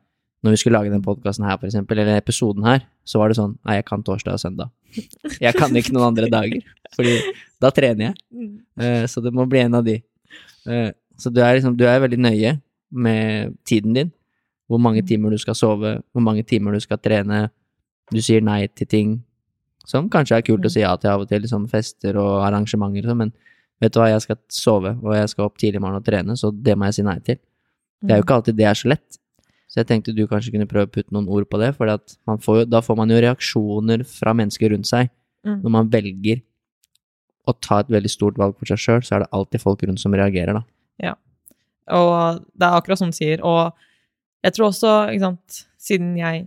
[0.44, 3.38] Når vi skulle lage den podkasten her, for eksempel, eller episoden her, så var det
[3.38, 4.70] sånn Nei, jeg kan torsdag og søndag.
[5.40, 6.62] Jeg kan ikke noen andre dager,
[6.96, 7.16] fordi
[7.62, 8.16] da trener jeg.
[8.34, 8.60] Mm.
[8.80, 10.02] Eh, Så det må bli en av de.
[10.68, 14.12] Eh, Så du er liksom, du er veldig nøye med tiden din.
[14.70, 15.08] Hvor mange Mm.
[15.08, 17.50] timer du skal sove, hvor mange timer du skal trene.
[18.12, 19.24] Du sier nei til ting
[19.92, 20.70] som kanskje er kult Mm.
[20.70, 23.34] å si ja til av og til, sånn fester og arrangementer og sånn, men
[23.82, 26.38] vet du hva, jeg skal sove, og jeg skal opp tidlig i morgen og trene,
[26.38, 27.40] så det må jeg si nei til.
[28.02, 29.18] Det er jo ikke alltid det er så lett.
[29.72, 32.82] Så jeg tenkte du kanskje kunne prøve å putte noen ord på det, for da
[32.82, 35.10] får man jo reaksjoner fra mennesker rundt seg.
[35.48, 35.62] Mm.
[35.64, 36.42] Når man velger
[37.48, 40.02] å ta et veldig stort valg for seg sjøl, så er det alltid folk rundt
[40.02, 40.64] som reagerer, da.
[41.92, 43.42] Og det er akkurat som du sier.
[43.42, 43.72] Og
[44.46, 46.46] jeg tror også, ikke sant, siden jeg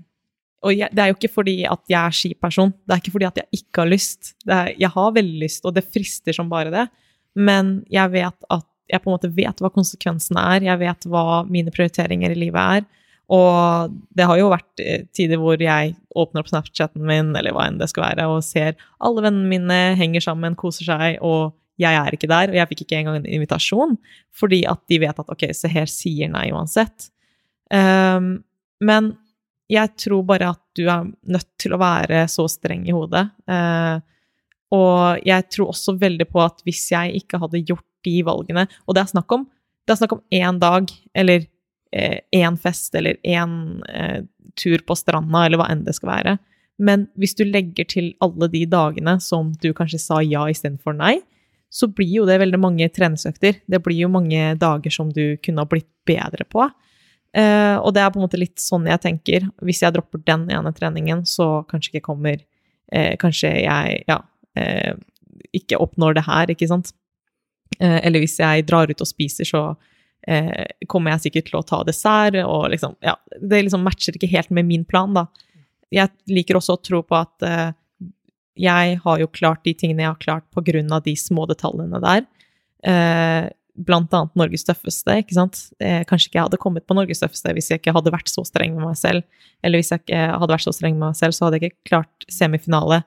[0.64, 3.28] Og jeg, det er jo ikke fordi at jeg er skiperson, det er ikke fordi
[3.28, 4.34] at jeg ikke har lyst.
[4.48, 6.86] Er, jeg har veldig lyst, og det frister som bare det.
[7.34, 11.42] Men jeg vet at jeg på en måte vet hva konsekvensene er, jeg vet hva
[11.48, 12.86] mine prioriteringer i livet er.
[13.32, 17.68] Og det har jo vært eh, tider hvor jeg åpner opp Snapchaten min, eller hva
[17.70, 21.96] enn det skal være, og ser alle vennene mine henger sammen, koser seg, og jeg
[21.96, 22.52] er ikke der.
[22.52, 23.96] Og jeg fikk ikke engang en invitasjon,
[24.36, 27.08] fordi at de vet at ok, Seher sier nei uansett.
[27.72, 28.44] Um,
[28.84, 29.14] men
[29.70, 33.24] jeg tror bare at du er nødt til å være så streng i hodet.
[33.48, 33.96] Eh,
[34.74, 38.96] og jeg tror også veldig på at hvis jeg ikke hadde gjort de valgene Og
[38.96, 39.46] det er snakk om,
[39.86, 41.46] det er snakk om én dag, eller
[41.94, 44.24] eh, fest, eller én eh,
[44.60, 46.36] tur på stranda, eller hva enn det skal være.
[46.78, 51.20] Men hvis du legger til alle de dagene som du kanskje sa ja istedenfor nei,
[51.74, 53.62] så blir jo det veldig mange treningsøkter.
[53.66, 56.68] Det blir jo mange dager som du kunne ha blitt bedre på.
[57.34, 59.48] Eh, og det er på en måte litt sånn jeg tenker.
[59.66, 64.20] Hvis jeg dropper den ene treningen, så kanskje ikke kommer eh, Kanskje jeg ja,
[64.58, 64.94] eh,
[65.56, 66.94] ikke oppnår det her, ikke sant.
[67.80, 69.60] Eller hvis jeg drar ut og spiser, så
[70.86, 74.52] kommer jeg sikkert til å ta dessert, og liksom Ja, det liksom matcher ikke helt
[74.54, 75.24] med min plan, da.
[75.90, 77.74] Jeg liker også å tro på at
[78.54, 81.98] jeg har jo klart de tingene jeg har klart på grunn av de små detaljene
[82.04, 82.22] der.
[83.74, 85.58] Blant annet Norges tøffeste, ikke sant.
[85.82, 88.44] Eh, kanskje ikke jeg hadde kommet på Norges tøffeste hvis jeg ikke hadde vært så
[88.46, 89.24] streng med meg selv.
[89.66, 91.90] Eller hvis jeg ikke hadde vært så streng med meg selv, så hadde jeg ikke
[91.90, 93.00] klart semifinale.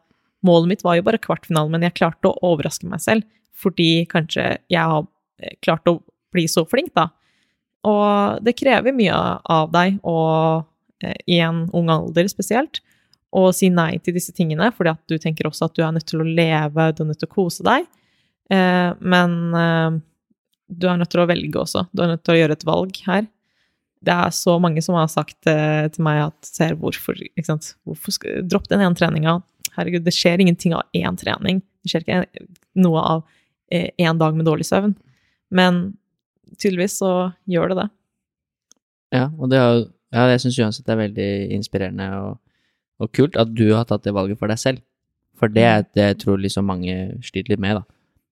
[0.45, 4.43] Målet mitt var jo bare kvartfinale, men jeg klarte å overraske meg selv fordi kanskje
[4.69, 5.07] jeg har
[5.41, 5.95] eh, klart å
[6.35, 7.07] bli så flink, da.
[7.87, 10.67] Og det krever mye av deg, og
[11.01, 12.83] eh, i en ung alder spesielt,
[13.33, 16.05] å si nei til disse tingene, fordi at du tenker også at du er nødt
[16.11, 17.87] til å leve, du er nødt til å kose deg.
[18.47, 19.33] Men
[20.67, 21.85] du er nødt til å velge også.
[21.95, 23.27] Du er nødt til å gjøre et valg her.
[24.07, 27.71] Det er så mange som har sagt eh, til meg at ser hvorfor, ikke sant?
[27.87, 29.37] hvorfor skal Dropp den ene treninga.
[29.77, 31.61] Herregud, det skjer ingenting av én trening.
[31.83, 32.45] Det skjer ikke
[32.83, 33.23] noe av
[33.73, 34.93] én dag med dårlig søvn.
[35.51, 35.81] Men
[36.61, 37.11] tydeligvis så
[37.49, 37.87] gjør det det.
[39.17, 42.37] Ja, og det, er, jo- ja, jeg syns uansett det er veldig inspirerende og,
[43.03, 44.83] og kult at du har tatt det valget for deg selv.
[45.37, 46.95] For det er det jeg tror liksom mange
[47.25, 47.85] sliter litt med, da.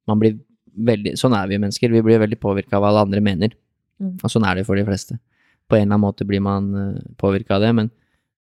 [0.09, 0.37] Man blir
[0.75, 3.55] veldig, sånn er vi mennesker, vi blir veldig påvirka av hva alle andre mener.
[4.01, 4.17] Mm.
[4.21, 5.17] Og sånn er det for de fleste.
[5.69, 6.67] På en eller annen måte blir man
[7.21, 7.91] påvirka av det, men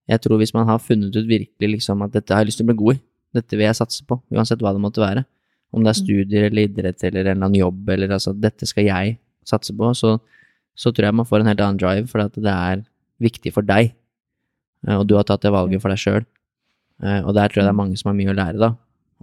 [0.04, 2.66] Jeg tror hvis man har funnet ut virkelig liksom at dette har jeg lyst til
[2.66, 2.98] å bli god i,
[3.38, 5.22] dette vil jeg satse på, uansett hva det måtte være,
[5.72, 8.84] om det er studier eller idrett eller en eller annen jobb eller altså dette skal
[8.84, 9.16] jeg
[9.48, 10.18] satse på, så,
[10.76, 12.84] så tror jeg man får en helt annen drive, for at det er
[13.24, 13.94] viktig for deg,
[14.84, 16.28] eh, og du har tatt det valget for deg sjøl.
[17.04, 18.70] Og der tror jeg det er mange som har mye å lære, da,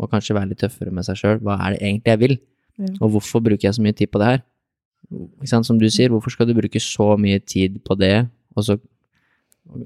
[0.02, 1.38] og kanskje være litt tøffere med seg sjøl.
[1.46, 2.34] Hva er det egentlig jeg vil,
[2.82, 2.94] Ja.
[3.00, 4.42] og hvorfor bruker jeg så mye tid på det her?
[5.64, 8.78] Som du sier, hvorfor skal du bruke så mye tid på det, og så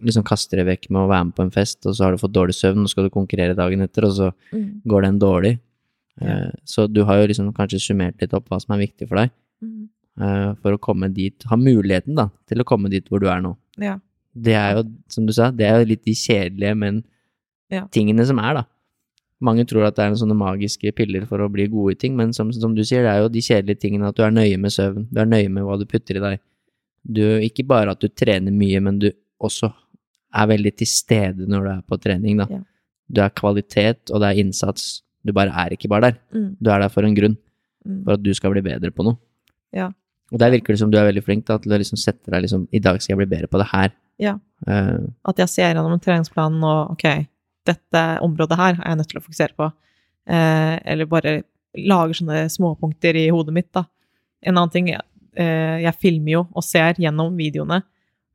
[0.05, 2.21] liksom kaster det vekk med å være med på en fest, og så har du
[2.21, 4.81] fått dårlig søvn, og så skal du konkurrere dagen etter, og så Mm.
[4.87, 5.59] går den dårlig.
[6.21, 6.27] Ja.
[6.47, 9.15] Eh, Så du har jo liksom kanskje summert litt opp hva som er viktig for
[9.17, 9.31] deg,
[9.61, 9.89] Mm.
[10.21, 13.41] eh, for å komme dit, ha muligheten da, til å komme dit hvor du er
[13.41, 13.57] nå.
[13.77, 13.99] Ja.
[14.35, 17.03] Det er jo, som du sa, det er jo litt de kjedelige, men
[17.69, 17.85] Ja.
[17.87, 18.63] tingene som er, da.
[19.45, 22.15] Mange tror at det er noen sånne magiske piller for å bli gode i ting,
[22.17, 24.57] men som, som du sier, det er jo de kjedelige tingene at du er nøye
[24.61, 26.39] med søvn, du er nøye med hva du putter i deg.
[27.05, 29.11] Du, ikke bare at du trener mye, men du
[29.45, 29.69] også
[30.35, 32.47] er veldig til stede når du er på trening, da.
[32.49, 32.61] Ja.
[33.13, 34.87] Du er kvalitet, og det er innsats.
[35.25, 36.17] Du bare er ikke bare der.
[36.33, 36.47] Mm.
[36.57, 37.37] Du er der for en grunn,
[37.85, 37.99] Mm.
[38.03, 39.19] for at du skal bli bedre på noe.
[39.69, 39.91] Ja.
[40.33, 42.41] Og der virker det som du er veldig flink da, til å liksom sette deg
[42.41, 43.91] liksom I dag skal jeg bli bedre på det her.
[44.17, 44.31] Ja.
[44.65, 47.05] Uh, At jeg ser gjennom treningsplanen og ok,
[47.67, 49.69] dette området her er jeg nødt til å fokusere på.
[50.29, 51.35] Eh, eller bare
[51.75, 53.85] lager sånne småpunkter i hodet mitt, da.
[54.45, 57.81] En annen ting, eh, jeg filmer jo og ser gjennom videoene.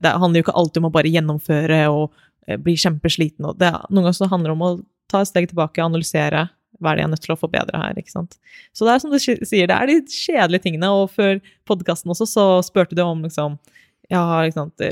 [0.00, 2.12] Det handler jo ikke alltid om å bare gjennomføre og
[2.46, 3.46] eh, bli kjempesliten.
[3.46, 4.72] Og det, noen ganger så handler det om å
[5.10, 6.48] ta et steg tilbake, analysere.
[6.80, 7.98] Hva er det jeg er nødt til å forbedre her?
[7.98, 8.38] ikke sant?
[8.72, 10.92] Så det er som du sier, det er de kjedelige tingene.
[10.96, 13.58] Og før podkasten også, så spurte du om liksom
[14.10, 14.22] ja,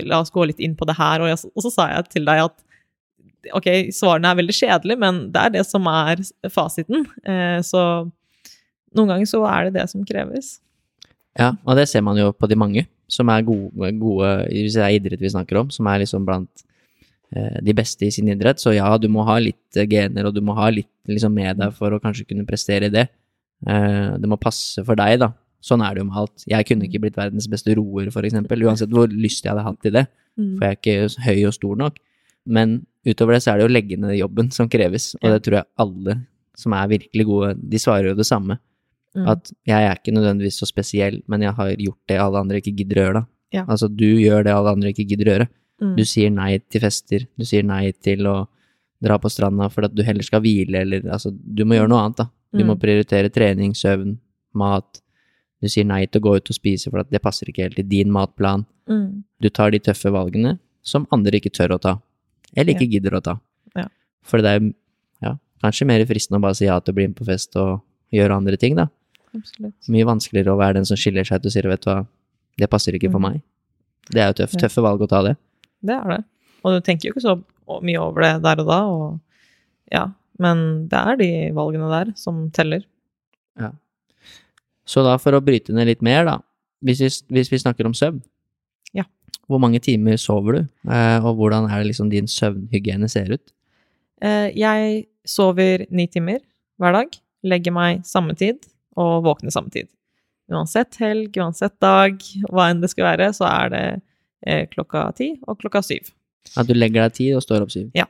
[0.06, 1.24] la oss gå litt inn på det her.
[1.24, 2.58] Og, jeg, og så sa jeg til deg at
[3.54, 6.22] ok, svarene er veldig kjedelige, men det er det som er
[6.52, 7.06] fasiten.
[7.24, 7.82] Eh, så
[8.96, 10.58] noen ganger så er det det som kreves.
[11.38, 14.84] ja, og det ser man jo på de mange som er gode, gode hvis det
[14.84, 16.64] er idrett vi snakker om, som er liksom blant
[17.32, 18.60] eh, de beste i sin idrett.
[18.60, 21.60] Så ja, du må ha litt eh, gener, og du må ha litt liksom med
[21.62, 23.06] deg for å kanskje kunne prestere i det.
[23.66, 25.32] Eh, det må passe for deg, da.
[25.64, 26.44] Sånn er det jo med alt.
[26.46, 29.80] Jeg kunne ikke blitt verdens beste roer, for eksempel, uansett hvor lyst jeg hadde hatt
[29.82, 30.08] til det.
[30.38, 30.52] Mm.
[30.54, 31.96] for jeg er ikke høy og stor nok.
[32.48, 35.60] Men utover det så er det å legge ned jobben som kreves, og det tror
[35.60, 36.18] jeg alle
[36.58, 38.56] som er virkelig gode, de svarer jo det samme.
[39.16, 39.26] Mm.
[39.30, 42.74] At jeg er ikke nødvendigvis så spesiell, men jeg har gjort det alle andre ikke
[42.80, 43.24] gidder å gjøre, da.
[43.54, 43.62] Ja.
[43.70, 45.48] Altså, du gjør det alle andre ikke gidder å gjøre.
[45.80, 45.92] Mm.
[45.96, 48.36] Du sier nei til fester, du sier nei til å
[49.04, 52.02] dra på stranda for at du heller skal hvile, eller altså, du må gjøre noe
[52.08, 52.28] annet, da.
[52.56, 52.80] Du må Mm.
[52.80, 54.16] prioritere trening, søvn,
[54.54, 55.00] mat.
[55.62, 57.78] Du sier nei til å gå ut og spise for at det passer ikke helt
[57.78, 58.66] i din matplan.
[58.88, 59.22] Mm.
[59.40, 62.00] Du tar de tøffe valgene som andre ikke tør å ta,
[62.56, 63.34] eller ikke gidder å ta.
[63.76, 63.86] Ja.
[64.24, 64.62] For det er
[65.24, 65.34] ja,
[65.64, 67.80] kanskje mer fristende å bare si ja til å bli med på fest og
[68.14, 68.88] gjøre andre ting, da.
[69.36, 69.74] Absolutt.
[69.92, 71.98] Mye vanskeligere å være den som skiller seg ut og sier vet du hva,
[72.58, 73.28] det passer ikke for Mm.
[73.32, 73.42] meg.
[74.10, 75.36] Det er jo tøff, tøffe valg å ta det.
[75.84, 76.24] Det er det.
[76.64, 77.34] Og du tenker jo ikke så
[77.84, 79.20] mye over det der og da, og
[79.92, 80.06] ja.
[80.40, 82.84] Men det er de valgene der som teller.
[83.58, 83.72] Ja.
[84.86, 86.38] Så da for å bryte ned litt mer, da.
[86.82, 88.22] Hvis vi, hvis vi snakker om søvn.
[89.48, 89.54] Ja.
[89.54, 93.52] Hvor mange timer sover du, eh, og hvordan er det liksom din søvnhygiene ser ut?
[94.20, 96.42] Eh, jeg sover ni timer
[96.78, 97.08] hver dag,
[97.44, 98.60] legger meg samme tid
[98.98, 99.88] og våkner samme tid.
[100.52, 102.20] Uansett helg, uansett dag,
[102.50, 103.82] hva enn det skal være, så er det
[104.44, 106.12] eh, klokka ti og klokka syv.
[106.56, 107.90] At du legger deg ti og står opp syv?
[107.96, 108.06] Ja.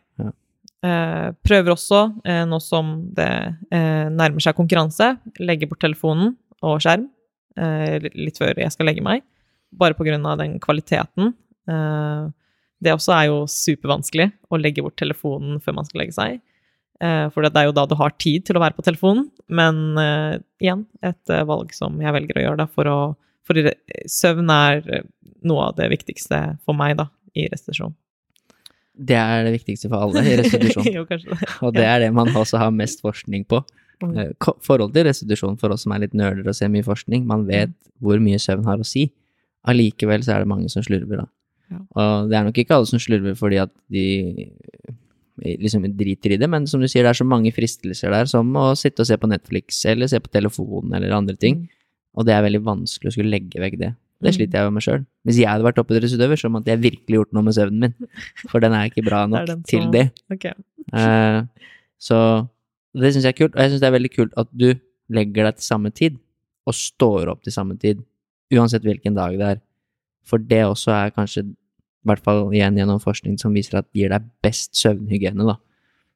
[1.43, 2.05] prøver også,
[2.47, 3.31] nå som det
[3.71, 7.09] nærmer seg konkurranse, legge bort telefonen og skjerm
[8.15, 9.25] litt før jeg skal legge meg,
[9.71, 11.33] bare på grunn av den kvaliteten.
[11.69, 12.29] Eh,
[12.85, 16.41] det også er jo supervanskelig å legge bort telefonen før man skal legge seg.
[17.03, 19.29] Eh, for det er jo da du har tid til å være på telefonen.
[19.51, 22.99] Men eh, igjen, et valg som jeg velger å gjøre da, for å
[23.49, 23.57] For
[24.13, 24.83] søvn er
[25.49, 27.95] noe av det viktigste for meg da, i restitusjon.
[28.93, 30.85] Det er det viktigste for alle i restitusjon.
[30.99, 31.39] jo, det.
[31.65, 33.63] Og det er det man også har mest forskning på.
[34.03, 34.35] Mm.
[34.61, 37.73] Forhold til restitusjon for oss som er litt nerder og ser mye forskning, man vet
[38.05, 39.09] hvor mye søvn har å si.
[39.69, 41.27] Allikevel så er det mange som slurver, da.
[41.69, 41.81] Ja.
[42.01, 44.05] Og det er nok ikke alle som slurver fordi at de
[45.39, 48.49] liksom driter i det, men som du sier, det er så mange fristelser der, som
[48.59, 51.61] å sitte og se på Netflix, eller se på telefonen, eller andre ting.
[51.63, 51.69] Mm.
[52.19, 53.93] Og det er veldig vanskelig å skulle legge vekk det.
[54.19, 54.35] Det Mm.
[54.35, 55.07] sliter jeg jo med sjøl.
[55.25, 57.95] Hvis jeg hadde vært toppidrettsutøver, så måtte jeg virkelig gjort noe med søvnen min.
[58.51, 60.11] For den er ikke bra Det nok den til det.
[60.33, 60.55] Okay.
[60.91, 61.47] Uh,
[62.03, 62.49] så
[62.99, 63.55] det syns jeg er kult.
[63.55, 64.75] Og jeg syns det er veldig kult at du
[65.09, 66.19] legger deg til samme tid,
[66.67, 68.03] og står opp til samme tid.
[68.55, 69.61] Uansett hvilken dag det er.
[70.29, 74.13] For det også er kanskje, i hvert fall igjen gjennom forskning som viser at gir
[74.13, 75.57] deg best søvnhygiene, da.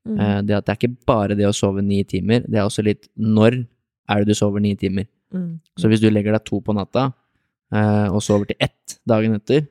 [0.08, 0.18] Mm.
[0.18, 2.84] Eh, det at det er ikke bare det å sove ni timer, det er også
[2.84, 3.62] litt når
[4.10, 5.06] er det du sover ni timer.
[5.32, 5.60] Mm.
[5.78, 7.12] Så hvis du legger deg to på natta,
[7.72, 9.66] eh, og sover til ett dagen etter,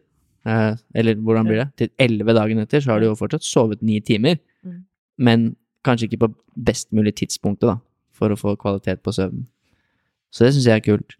[0.45, 3.81] eh, eller hvordan blir det, til elleve dagen etter, så har du jo fortsatt sovet
[3.81, 4.83] ni timer, Mm.
[5.17, 7.77] men kanskje ikke på best mulig tidspunktet, da,
[8.13, 9.47] for å få kvalitet på søvnen.
[10.31, 11.15] Så det syns jeg er kult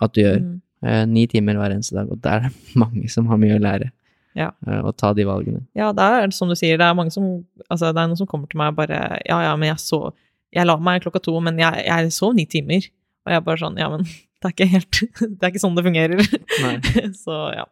[0.00, 0.40] at du gjør.
[0.42, 0.60] Mm.
[0.84, 3.62] Eh, ni timer hver eneste dag, og der er det mange som har mye å
[3.62, 3.90] lære.
[4.36, 4.50] Ja.
[4.66, 5.62] Eh, å ta de valgene.
[5.78, 8.28] Ja, det er som du sier, det er mange som Altså, det er noen som
[8.28, 10.08] kommer til meg og bare Ja, ja, men jeg så
[10.52, 12.88] Jeg la meg klokka to, men jeg, jeg sov ni timer.
[13.24, 14.02] Og jeg er bare sånn Ja, men
[14.42, 15.00] det er ikke helt
[15.38, 16.24] Det er ikke sånn det fungerer.
[16.64, 16.74] Nei.
[17.14, 17.68] så ja.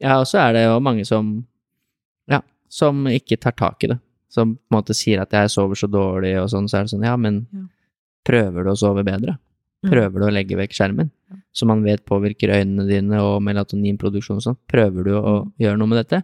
[0.00, 1.36] Ja, og så er det jo mange som
[2.32, 2.40] Ja,
[2.72, 4.00] som ikke tar tak i det.
[4.32, 6.96] Som på en måte sier at jeg sover så dårlig og sånn, så er det
[6.96, 7.44] sånn, ja, men
[8.26, 9.36] prøver du å sove bedre?
[9.86, 9.90] Mm.
[9.92, 11.10] Prøver du å legge vekk skjermen,
[11.54, 14.58] som man vet påvirker øynene dine og melatoninproduksjon og sånn?
[14.68, 15.52] Prøver du å Mm.
[15.62, 16.22] gjøre noe med dette?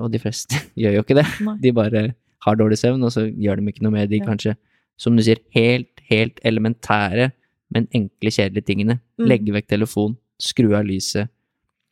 [0.00, 1.26] Og de fleste gjør jo ikke det.
[1.60, 2.14] De bare
[2.44, 4.56] har dårlig søvn, og så gjør de ikke noe med de kanskje,
[4.96, 7.32] som du sier, helt, helt elementære,
[7.74, 9.00] men enkle, kjedelige tingene.
[9.18, 9.26] Mm.
[9.28, 11.28] Legge vekk telefon, skru av lyset,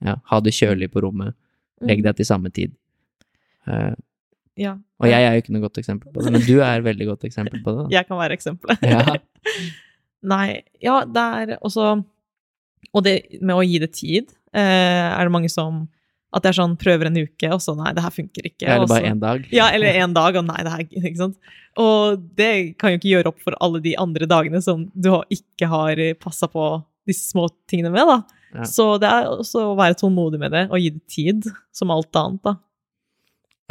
[0.05, 1.34] ja, ha det kjølig på rommet,
[1.82, 2.72] legg deg til samme tid.
[3.66, 3.94] Eh,
[4.59, 4.74] Ja.
[5.00, 7.07] og jeg er jo ikke noe godt eksempel på det, men du er et veldig
[7.09, 7.84] godt eksempel på det.
[7.84, 7.88] Da.
[7.96, 8.78] Jeg kan være eksempelet.
[8.82, 9.16] Ja.
[10.23, 11.97] Nei, ja, det er også
[12.93, 15.87] Og det med å gi det tid, eh, er det mange som
[16.33, 18.64] At det er sånn prøver en uke, og så nei, det her funker ikke.
[18.64, 19.43] Eller bare én dag.
[19.53, 21.37] Ja, eller en dag, og nei, det her Ikke sant.
[21.81, 25.68] Og det kan jo ikke gjøre opp for alle de andre dagene som du ikke
[25.68, 26.70] har passa på
[27.09, 28.43] disse små tingene med, da.
[28.53, 28.66] Ja.
[28.68, 32.12] Så det er også å være tålmodig med det, og gi det tid, som alt
[32.20, 32.57] annet, da.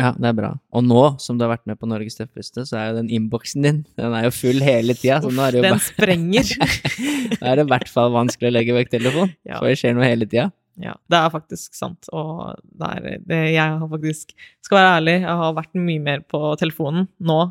[0.01, 0.51] Ja, det er bra.
[0.73, 3.65] Og nå som du har vært med på Norges tøffeste, så er jo den innboksen
[3.65, 5.19] din den er jo full hele tida.
[5.21, 6.49] Den bare, sprenger.
[7.37, 9.59] da er det i hvert fall vanskelig å legge vekk telefonen, Ja.
[9.59, 10.49] For det skjer noe hele tida.
[10.81, 12.09] Ja, det er faktisk sant.
[12.15, 14.31] Og det er det jeg har faktisk
[14.63, 17.41] Skal være ærlig, jeg har vært mye mer på telefonen nå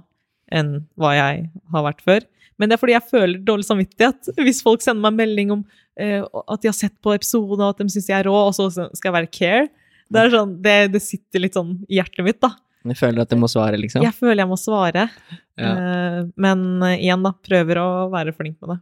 [0.51, 2.25] enn hva jeg har vært før.
[2.59, 4.33] Men det er fordi jeg føler dårlig samvittighet.
[4.43, 5.61] Hvis folk sender meg melding om
[6.01, 8.57] eh, at de har sett på episoden, og at de syns jeg er rå, og
[8.57, 9.69] så skal jeg være care.
[10.11, 12.53] Det, er sånn, det, det sitter litt sånn i hjertet mitt, da.
[12.89, 14.03] Jeg føler at du må svare, liksom.
[14.03, 15.09] Jeg føler jeg må svare.
[15.61, 15.71] Ja.
[15.75, 17.35] Eh, men eh, igjen, da.
[17.45, 18.79] Prøver å være flink med det.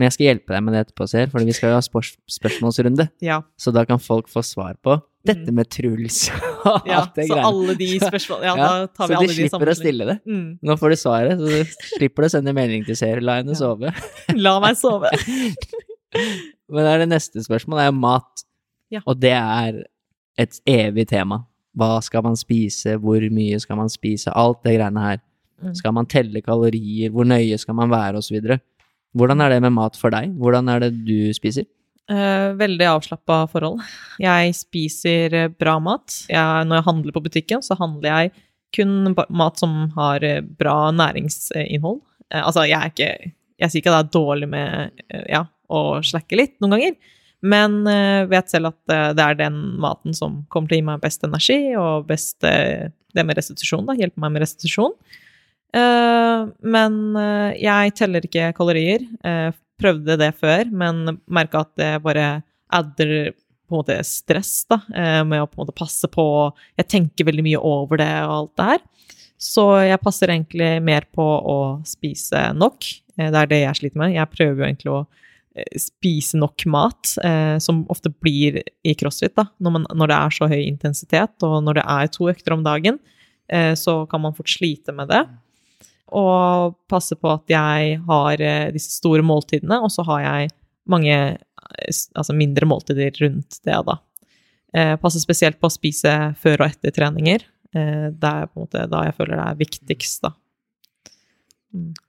[0.00, 2.14] Men jeg skal hjelpe deg med det etterpå, Ser, for vi skal jo ha spørs
[2.38, 3.10] spørsmålsrunde.
[3.22, 3.42] Ja.
[3.60, 5.54] Så da kan folk få svar på dette Mm.
[5.60, 6.16] med Truls
[6.66, 7.46] og ja alt det så greiene.
[7.46, 10.16] alle de spørsmålene Ja, da tar vi så alle de de slipper å stille det.
[10.26, 10.48] Mm.
[10.66, 13.20] Nå får du svaret, så du slipper å sende melding til Ser.
[13.22, 13.92] La henne sove.
[14.48, 15.12] La meg sove.
[16.72, 18.44] Men da er det neste spørsmål, det er mat.
[18.92, 19.00] Ja.
[19.06, 19.82] Og det er
[20.40, 21.42] et evig tema.
[21.76, 25.20] Hva skal man spise, hvor mye skal man spise, alt det greiene her.
[25.62, 25.74] Mm.
[25.78, 28.58] Skal man telle kalorier, hvor nøye skal man være, osv.
[29.16, 30.32] Hvordan er det med mat for deg?
[30.40, 31.68] Hvordan er det du spiser?
[32.10, 33.82] Eh, veldig avslappa forhold.
[34.20, 36.24] Jeg spiser eh, bra mat.
[36.28, 38.32] Jeg, når jeg handler på butikken, så handler jeg
[38.76, 42.00] kun mat som har eh, bra næringsinnhold.
[42.32, 46.00] Eh, altså, jeg er ikke Jeg sier ikke det er dårlig med eh, ja, å
[46.02, 46.96] slakke litt noen ganger,
[47.42, 50.86] men eh, vet selv at eh, det er den maten som kommer til å gi
[50.86, 53.96] meg best energi, og best eh, det med restitusjon, da.
[53.98, 54.96] Hjelper meg med restitusjon.
[55.72, 56.96] Men
[57.56, 59.04] jeg teller ikke kalorier.
[59.80, 62.26] Prøvde det før, men merka at det bare
[62.72, 64.78] adder på en måte stress da,
[65.24, 66.26] med å på en måte passe på
[66.76, 68.84] Jeg tenker veldig mye over det og alt det her.
[69.40, 72.88] Så jeg passer egentlig mer på å spise nok.
[73.16, 74.16] Det er det jeg sliter med.
[74.16, 75.04] Jeg prøver jo egentlig å
[75.76, 80.36] spise nok mat, eh, som ofte blir i crossfit, da, når, man, når det er
[80.36, 82.98] så høy intensitet, og når det er to økter om dagen,
[83.52, 85.22] eh, så kan man fort slite med det.
[86.12, 90.52] Og passe på at jeg har eh, disse store måltidene, og så har jeg
[90.92, 93.98] mange eh, altså mindre måltider rundt det, da.
[94.72, 97.44] Eh, passe spesielt på å spise før og etter treninger.
[97.76, 100.32] Eh, det er på en måte da jeg føler det er viktigst, da.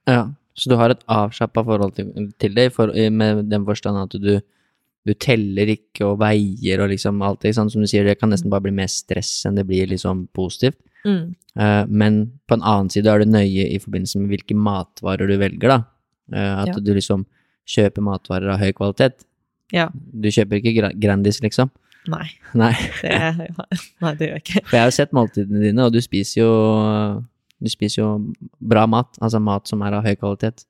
[0.07, 0.23] Ja,
[0.56, 4.36] så du har et avslappa forhold til, til det, for, med den forstand at du,
[5.04, 8.30] du teller ikke og veier og liksom alt det, sånn som du sier, det kan
[8.32, 10.78] nesten bare bli mer stress enn det blir liksom positivt.
[11.04, 11.34] Mm.
[11.60, 15.36] Uh, men på en annen side er du nøye i forbindelse med hvilke matvarer du
[15.41, 15.80] velger, da.
[16.32, 16.80] Uh, at Ja.
[16.80, 17.26] du liksom
[17.68, 19.26] kjøper matvarer av høy kvalitet.
[19.74, 19.89] Ja.
[19.93, 21.72] Du kjøper ikke Gra- Grandis, liksom.
[22.12, 23.12] Nei, Nei, det,
[24.04, 24.62] nei, det gjør jeg ikke.
[24.68, 26.49] for jeg har jo sett måltidene dine, og du spiser jo
[27.64, 28.09] du spiser jo
[28.59, 30.66] bra mat, altså mat som er av høy kvalitet.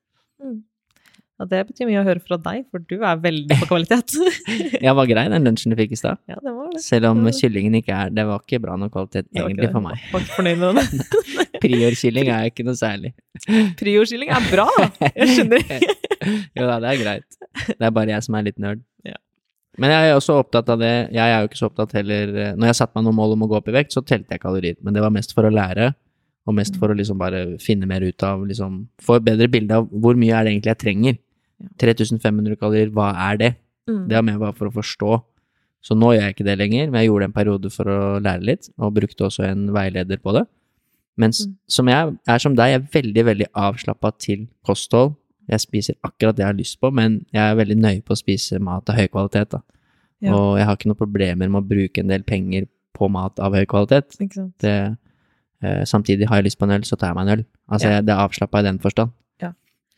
[1.34, 4.12] Ja, det betyr mye å høre fra deg, for du er veldig på kvalitet.
[4.84, 6.20] ja, var grei, den lunsjen du fikk i stad.
[6.30, 6.82] ja, det var det.
[6.84, 9.98] Selv om kyllingen ikke er Det var ikke bra nok kvalitet egentlig for meg.
[10.12, 11.02] Var ikke fornøyd med den.
[11.64, 13.12] Priorkylling er ikke noe særlig.
[13.80, 14.68] Priorkylling er bra!
[15.08, 15.66] Jeg skjønner.
[16.54, 17.38] Jo da, det er greit.
[17.66, 18.84] Det er bare jeg som er litt nerd.
[19.06, 19.18] Ja.
[19.82, 20.94] Men jeg er også opptatt av det.
[21.14, 23.46] Jeg er jo ikke så opptatt heller eh, Når jeg satte meg noen mål om
[23.46, 24.78] å gå opp i vekt, så telte jeg kalorier.
[24.86, 25.90] Men det var mest for å lære,
[26.46, 29.78] og mest for å liksom bare finne mer ut av liksom Få et bedre bilde
[29.78, 31.18] av hvor mye er det egentlig jeg trenger.
[31.80, 33.52] 3500 kalorier, hva er det?
[33.88, 34.02] Mm.
[34.08, 35.22] Det har med bare for å forstå.
[35.84, 37.98] Så nå gjør jeg ikke det lenger, men jeg gjorde det en periode for å
[38.24, 40.46] lære litt, og brukte også en veileder på det.
[41.20, 41.54] Mens Mm.
[41.68, 45.14] som jeg er som deg, jeg er veldig, veldig avslappa til kosthold.
[45.48, 48.18] Jeg spiser akkurat det jeg har lyst på, men jeg er veldig nøye på å
[48.18, 49.60] spise mat av høy kvalitet, da.
[50.20, 50.32] Ja.
[50.32, 53.52] Og jeg har ikke noen problemer med å bruke en del penger på mat av
[53.52, 54.16] høy kvalitet.
[54.20, 54.50] Ikke?
[54.58, 54.96] Det,
[55.88, 57.44] samtidig har jeg lyst på en øl, så tar jeg meg en øl.
[57.70, 57.92] Altså, Ja.
[57.96, 59.10] jeg, det er avslappa i den forstand.
[59.42, 59.52] Ja.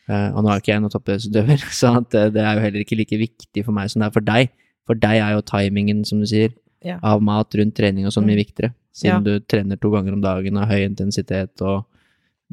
[0.09, 2.97] Eh, og nå har ikke jeg noen toppidrettsutøver, så eh, det er jo heller ikke
[2.99, 4.49] like viktig for meg som det er for deg.
[4.87, 6.53] For deg er jo timingen, som du sier,
[6.85, 6.99] Ja.
[7.03, 8.43] av mat rundt trening og sånn mye Mm.
[8.45, 8.73] viktigere.
[8.93, 11.85] Siden du trener to ganger om dagen og høy intensitet, og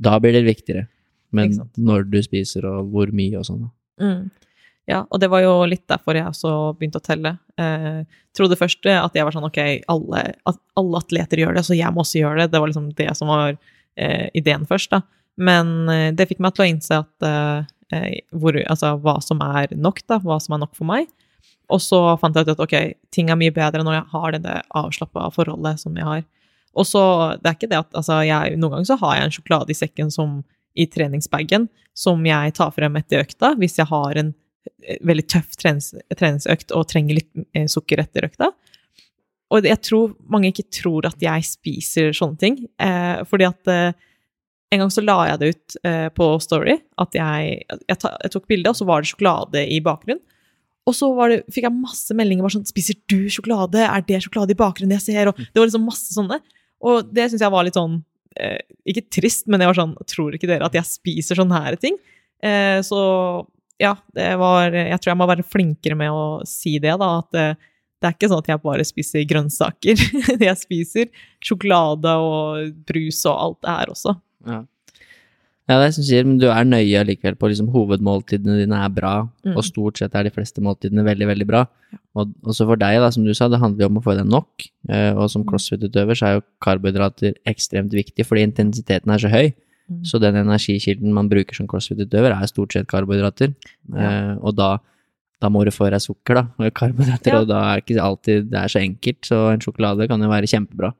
[0.00, 0.88] da blir det viktigere.
[1.32, 3.70] Men når du spiser og hvor mye og sånn.
[4.00, 4.30] Mm.
[4.90, 7.36] Ja, og det var jo litt derfor jeg også begynte å telle.
[7.56, 8.02] Eh,
[8.36, 11.92] trodde først at jeg var sånn ok, alle, at alle atleter gjør det, så jeg
[11.94, 12.52] må også gjøre det.
[12.52, 15.00] Det var liksom det som var eh, ideen først, da.
[15.40, 17.64] Men eh, det fikk meg til å innse at eh,
[17.96, 20.20] eh, hvor, altså, hva som er nok, da.
[20.20, 21.08] Hva som er nok for meg.
[21.72, 22.76] Og så fant jeg ut at ok,
[23.14, 26.24] ting er mye bedre når jeg har det avslappa forholdet som jeg har.
[26.74, 27.02] Og så,
[27.40, 29.78] det er ikke det at altså, jeg, Noen ganger så har jeg en sjokolade i
[29.78, 30.42] sekken som
[30.74, 34.40] i treningsbagen som jeg tar frem etter økta, hvis jeg har en eh,
[35.04, 38.50] veldig tøff trenings, treningsøkt og trenger litt eh, sukker etter økta.
[39.54, 44.04] Og jeg tror mange ikke tror at jeg spiser sånne ting, eh, fordi at eh,
[44.74, 48.34] en gang så la jeg det ut eh, på Story, at jeg, jeg, ta, jeg
[48.34, 50.22] tok bilde, og så var det sjokolade i bakgrunnen.
[50.84, 53.80] Og så det, fikk jeg masse meldinger bare sånn 'Spiser du sjokolade?
[53.80, 56.40] Er det sjokolade i bakgrunnen jeg ser?' Og det var liksom masse sånne.
[56.84, 58.02] Og det syns jeg var litt sånn
[58.36, 61.78] eh, Ikke trist, men jeg var sånn Tror ikke dere at jeg spiser sånne her
[61.80, 61.96] ting?
[62.44, 63.00] Eh, så
[63.80, 67.08] ja, det var Jeg tror jeg må være flinkere med å si det, da.
[67.22, 67.46] At det,
[68.00, 70.04] det er ikke sånn at jeg bare spiser grønnsaker.
[70.48, 71.10] jeg spiser
[71.44, 74.14] sjokolade og brus og alt det her også.
[74.44, 74.58] Ja.
[75.70, 78.92] ja, det er som sier, men du er nøye allikevel på liksom hovedmåltidene dine er
[78.92, 79.14] bra,
[79.44, 79.56] Mm.
[79.58, 81.64] og stort sett er de fleste måltidene veldig, veldig bra.
[82.16, 84.20] Og også for deg, da, som du sa, det handler jo om å få i
[84.22, 85.48] deg nok, eh, og som Mm.
[85.50, 89.52] crossfit-utøver så er jo karbohydrater ekstremt viktig, fordi intensiteten er så høy.
[89.90, 90.00] Mm.
[90.08, 93.54] Så den energikilden man bruker som crossfit-utøver, er stort sett karbohydrater.
[93.92, 94.10] Ja.
[94.10, 94.70] Eh, og da,
[95.44, 97.40] da må du få deg sukker, da, og karbohydrater, Ja.
[97.42, 100.48] og da er ikke alltid det er så enkelt, så en sjokolade kan jo være
[100.48, 100.94] kjempebra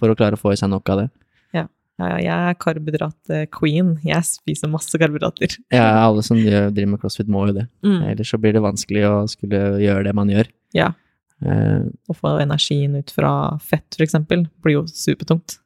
[0.00, 1.10] for å klare å få i seg nok av det.
[1.54, 1.66] Ja,
[2.00, 3.92] ja, jeg er karbohydrat-queen.
[4.08, 5.58] Jeg spiser masse karbohydrater.
[5.76, 7.66] Ja, alle som driver med crossfit må jo det.
[7.84, 8.00] Mm.
[8.14, 10.48] Ellers så blir det vanskelig å skulle gjøre det man gjør.
[10.76, 10.88] Ja.
[11.44, 15.58] Eh, Å få energien ut fra fett, for eksempel, blir jo supertungt.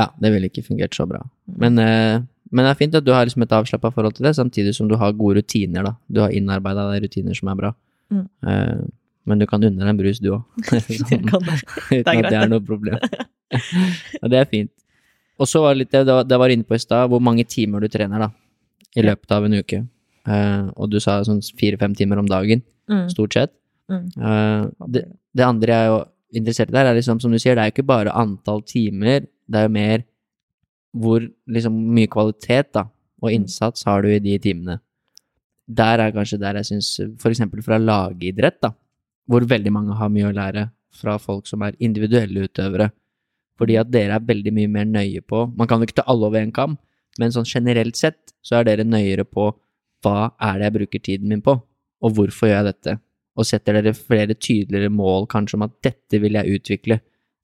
[0.00, 1.20] Ja, det ville ikke fungert så bra.
[1.60, 2.20] Men, eh,
[2.50, 4.88] men det er fint at du har liksom et avslappa forhold til det, samtidig som
[4.90, 5.92] du har gode rutiner, da.
[6.10, 7.70] Du har innarbeida rutiner som er bra.
[8.10, 8.24] Mm.
[8.48, 8.80] Eh,
[9.30, 10.42] men du kan unne deg en brus, du òg.
[10.70, 10.80] Det.
[12.00, 12.98] Uten at det er noe problem.
[14.22, 14.70] Og det er fint.
[15.40, 17.80] Og så var det litt det jeg var- inne på i stad, hvor mange timer
[17.80, 18.30] du trener, da.
[18.96, 19.86] I løpet av en uke.
[20.26, 23.08] Eh, og du sa sånn fire-fem timer om dagen, Mm.
[23.08, 23.52] stort sett.
[23.88, 24.06] Mm.
[24.18, 27.54] Eh, det, det andre jeg er jo interessert i der, er liksom, som du sier,
[27.54, 30.04] det er jo ikke bare antall timer, det er jo mer
[30.96, 32.86] hvor liksom mye kvalitet da,
[33.22, 33.34] og Mm.
[33.34, 34.80] innsats har du i de timene.
[35.68, 36.98] Der er kanskje der jeg syns,
[37.30, 38.72] eksempel fra lagidrett, da,
[39.28, 42.90] hvor veldig mange har mye å lære fra folk som er individuelle utøvere.
[43.58, 46.26] Fordi at dere er veldig mye mer nøye på Man kan jo ikke ta alle
[46.26, 46.78] over en kam,
[47.18, 49.52] men sånn generelt sett så er dere nøyere på
[50.02, 51.60] hva er det jeg bruker tiden min på,
[52.02, 52.98] og hvorfor gjør jeg dette?
[53.36, 57.00] Og setter dere flere tydeligere mål kanskje om at dette vil jeg utvikle,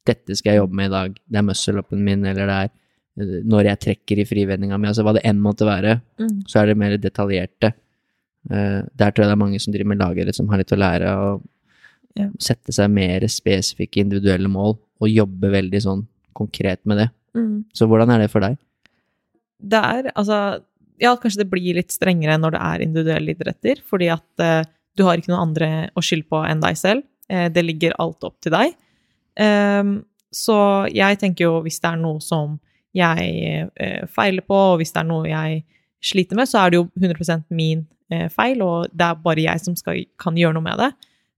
[0.07, 2.71] dette skal jeg jobbe med i dag, det er muscle-upen min, eller det er
[3.23, 6.39] eh, når jeg trekker i frivendinga mi, altså hva det enn måtte være, Mm.
[6.49, 7.73] så er det mer detaljerte.
[8.51, 10.79] Eh, der tror jeg det er mange som driver med lagere som har litt å
[10.79, 11.43] lære å
[12.17, 12.29] Ja.
[12.41, 17.11] sette seg mer spesifikke individuelle mål, og jobbe veldig sånn konkret med det.
[17.37, 17.65] Mm.
[17.75, 18.57] Så hvordan er det for deg?
[19.61, 20.63] Det er altså
[20.99, 24.65] Ja, kanskje det blir litt strengere når det er individuelle idretter, fordi at eh,
[24.97, 27.03] du har ikke noen andre å skylde på enn deg selv.
[27.29, 28.73] Eh, det ligger alt opp til deg.
[29.41, 29.99] Ehm,
[30.35, 30.59] så
[30.93, 32.59] jeg tenker jo hvis det er noe som
[32.97, 35.63] jeg eh, feiler på, og hvis det er noe jeg
[36.05, 39.65] sliter med, så er det jo 100% min eh, feil, og det er bare jeg
[39.65, 40.91] som skal, kan gjøre noe med det.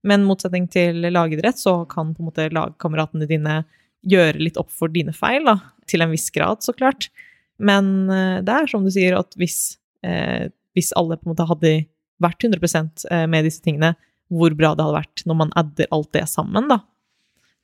[0.07, 3.61] Men motsetning til lagidrett, så kan på en måte lagkameratene dine
[4.07, 5.57] gjøre litt opp for dine feil, da.
[5.89, 7.09] Til en viss grad, så klart.
[7.59, 10.47] Men eh, det er som du sier, at hvis, eh,
[10.77, 11.73] hvis alle på en måte hadde
[12.23, 13.93] vært 100 eh, med disse tingene,
[14.29, 16.81] hvor bra det hadde vært når man adder alt det sammen, da.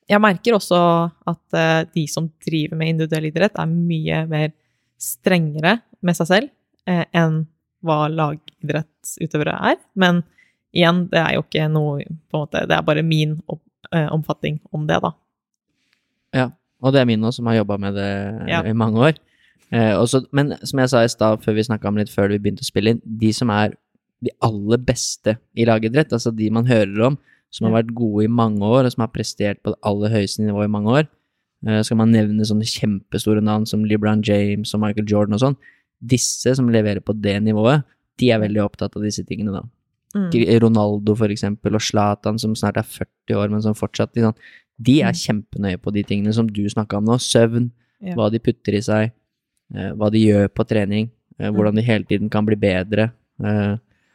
[0.06, 0.78] Jeg merker også
[1.26, 4.52] at eh, de som driver med individuell idrett, er mye mer
[5.02, 6.50] strengere med seg selv
[6.88, 7.42] eh, enn
[7.86, 9.80] hva lagidrettsutøvere er.
[9.98, 10.22] Men
[10.76, 14.06] igjen, det er jo ikke noe på en måte, Det er bare min opp, eh,
[14.14, 15.12] omfatning om det, da.
[16.36, 16.48] Ja,
[16.82, 18.10] og det er min også, som har jobba med det
[18.50, 18.62] Ja.
[18.62, 19.18] i mange år.
[19.72, 22.62] Også, men som jeg sa i stad, før vi snakka om litt før vi begynte
[22.62, 23.72] å spille inn, de som er
[24.22, 27.18] de aller beste i lagidrett, altså de man hører om,
[27.56, 30.44] som har vært gode i mange år, og som har prestert på det aller høyeste
[30.44, 31.06] nivået i mange år.
[31.66, 35.56] Eh, skal man nevne sånne kjempestore navn som LeBron James og Michael Jordan og sånn,
[36.04, 37.86] disse som leverer på det nivået,
[38.20, 39.64] de er veldig opptatt av disse tingene, da.
[40.16, 40.30] Mm.
[40.62, 44.36] Ronaldo, for eksempel, og Zlatan, som snart er 40 år, men som fortsatt de, sånn,
[44.80, 45.20] de er Mm.
[45.24, 47.16] kjempenøye på de tingene som du snakka om nå.
[47.18, 47.70] Søvn,
[48.02, 48.14] Ja.
[48.14, 49.12] hva de putter i seg,
[49.74, 53.10] eh, hva de gjør på trening, eh, hvordan de hele tiden kan bli bedre.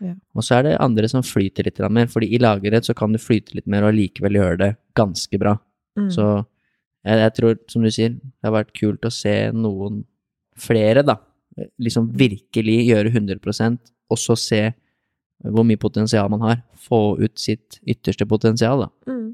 [0.01, 0.15] Ja.
[0.33, 3.19] Og så er det andre som flyter litt mer, fordi i lagerrett så kan du
[3.21, 5.55] flyte litt mer og likevel gjøre det ganske bra.
[5.99, 6.09] Mm.
[6.13, 6.25] Så
[7.05, 10.03] jeg, jeg tror, som du sier, det har vært kult å se noen
[10.61, 11.19] flere, da,
[11.81, 14.61] liksom virkelig gjøre 100% og så se
[15.41, 16.59] hvor mye potensial man har.
[16.81, 18.89] Få ut sitt ytterste potensial, da.
[19.09, 19.31] Mm.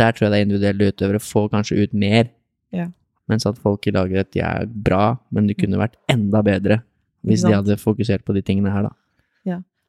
[0.00, 2.30] Der tror jeg det er individuelle utøvere får kanskje ut mer,
[2.74, 2.90] Ja.
[3.28, 6.82] mens at folk i laget de er bra, men de kunne vært enda bedre
[7.26, 8.92] hvis de hadde fokusert på de tingene her, da.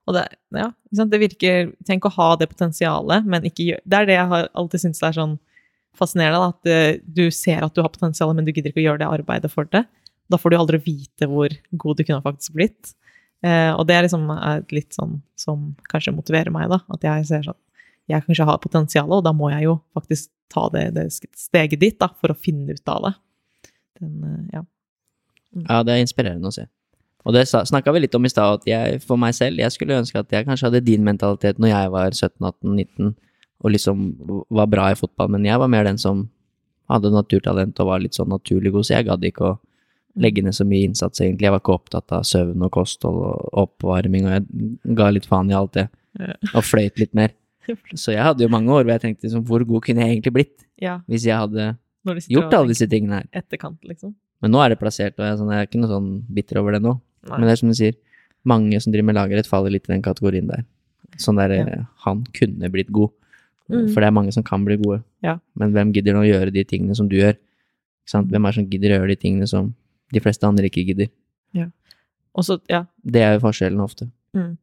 [0.09, 0.25] Og det,
[0.57, 4.29] ja, det virker Tenk å ha det potensialet, men ikke gjøre Det er det jeg
[4.31, 5.35] har alltid syntes er sånn
[5.97, 8.85] fascinerende, da, at eh, du ser at du har potensialet, men du gidder ikke å
[8.85, 9.83] gjøre det arbeidet for det.
[10.31, 12.93] Da får du aldri vite hvor god du kunne faktisk blitt.
[13.43, 14.29] Eh, og det er liksom
[14.71, 16.79] litt sånn som kanskje motiverer meg, da.
[16.95, 17.59] At jeg ser sånn
[18.09, 21.99] Jeg kanskje har potensialet, og da må jeg jo faktisk ta det, det steget dit,
[21.99, 23.11] da, for å finne ut av det.
[23.99, 24.63] Den, ja.
[25.51, 25.65] Mm.
[25.67, 26.65] Ja, det er inspirerende å se.
[27.25, 29.99] Og det snakka vi litt om i stad, at jeg for meg selv, jeg skulle
[30.01, 33.11] ønske at jeg kanskje hadde din mentalitet når jeg var 17-18-19
[33.61, 34.05] og liksom
[34.49, 36.25] var bra i fotball, men jeg var mer den som
[36.91, 39.57] hadde naturtalent og var litt sånn naturlig god, så jeg gadd ikke å
[40.21, 41.47] legge ned så mye innsats, egentlig.
[41.47, 45.53] Jeg var ikke opptatt av søvn og kosthold og oppvarming, og jeg ga litt faen
[45.53, 45.85] i alt det,
[46.51, 47.37] og fløyt litt mer.
[48.01, 50.33] Så jeg hadde jo mange år hvor jeg tenkte liksom, hvor god kunne jeg egentlig
[50.33, 50.95] blitt ja.
[51.05, 51.75] hvis jeg hadde
[52.33, 53.29] gjort alle disse tingene her?
[53.43, 54.15] Etterkant, liksom.
[54.41, 56.59] Men nå er det plassert, og jeg er, sånn, jeg er ikke noe sånn bitter
[56.63, 56.95] over det nå.
[57.27, 57.37] Nei.
[57.37, 57.95] Men det er som du sier,
[58.45, 60.63] mange som driver med lagerrett faller litt i den kategorien der.
[61.21, 61.65] Sånn der, Ja.
[61.67, 63.11] eh, han kunne blitt god.
[63.69, 63.93] Mm.
[63.93, 65.03] For det er mange som kan bli gode.
[65.23, 65.37] Ja.
[65.55, 67.37] Men hvem gidder nå å gjøre de tingene som du gjør?
[68.05, 68.29] Sant?
[68.31, 69.73] Hvem er det som gidder å gjøre de tingene som
[70.11, 71.09] de fleste andre ikke gidder?
[71.53, 71.67] Ja.
[72.35, 74.09] Også, ja, Det er jo forskjellen ofte.
[74.35, 74.57] Mm.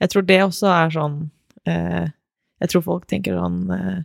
[0.00, 1.30] Jeg tror det også er sånn
[1.66, 2.08] eh,
[2.60, 3.98] Jeg tror folk tenker sånn eh,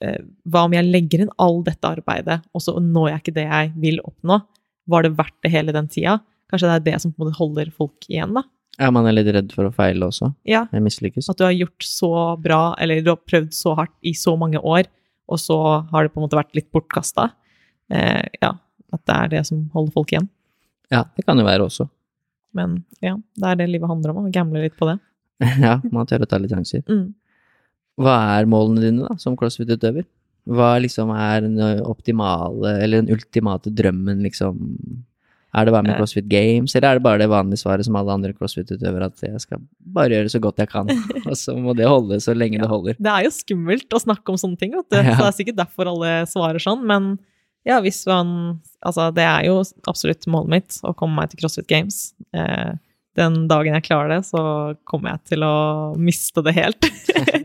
[0.00, 3.46] eh, Hva om jeg legger inn all dette arbeidet, og så når jeg ikke det
[3.50, 4.40] jeg vil oppnå?
[4.88, 6.20] Var det verdt det hele den tida?
[6.54, 8.44] Kanskje det er det som på en måte holder folk igjen, da?
[8.78, 10.32] Ja, man er litt redd for å feile også.
[10.48, 11.28] Ja, Jeg mislykkes.
[11.30, 12.10] At du har gjort så
[12.42, 14.88] bra, eller du har prøvd så hardt i så mange år,
[15.30, 15.58] og så
[15.90, 17.28] har det på en måte vært litt bortkasta.
[17.90, 18.50] Eh, ja,
[18.94, 20.26] at det er det som holder folk igjen.
[20.92, 21.86] Ja, det kan jo være også.
[22.54, 24.98] Men ja, det er det livet handler om, å gamble litt på det.
[25.66, 26.84] ja, man tør å ta litt sjanser.
[26.90, 27.14] Mm.
[28.02, 30.06] Hva er målene dine da, som crossfit-utøver?
[30.50, 34.58] Hva liksom er den optimale, eller den ultimate drømmen, liksom?
[35.54, 35.98] Er det være med.
[36.00, 39.42] CrossFit Games, eller er det bare det vanlige svaret som alle andre crossfit-utøvere, at jeg
[39.44, 39.60] skal
[39.94, 40.90] bare gjøre så godt jeg kan,
[41.28, 42.98] og så må det holde så lenge det holder?
[42.98, 44.98] Det er jo skummelt å snakke om sånne ting, vet du.
[45.04, 45.14] Ja.
[45.14, 46.82] Så det er sikkert derfor alle svarer sånn.
[46.88, 47.14] Men
[47.68, 51.70] ja, hvis man Altså, det er jo absolutt målet mitt å komme meg til CrossFit
[51.70, 52.00] Games.
[52.36, 52.74] Eh,
[53.16, 54.42] den dagen jeg klarer det, så
[54.84, 55.54] kommer jeg til å
[55.96, 56.90] miste det helt.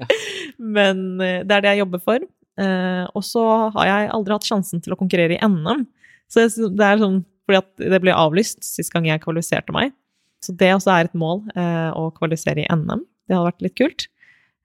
[0.78, 2.26] Men eh, det er det jeg jobber for.
[2.60, 3.46] Eh, og så
[3.78, 5.86] har jeg aldri hatt sjansen til å konkurrere i NM.
[6.28, 9.96] Så det er sånn fordi at det ble avlyst sist gang jeg kvalifiserte meg.
[10.46, 13.02] Så det også er et mål, eh, å kvalifisere i NM.
[13.28, 14.08] Det hadde vært litt kult.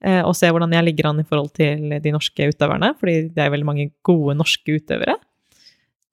[0.04, 3.40] Eh, og se hvordan jeg ligger an i forhold til de norske utøverne, fordi det
[3.40, 5.16] er veldig mange gode norske utøvere.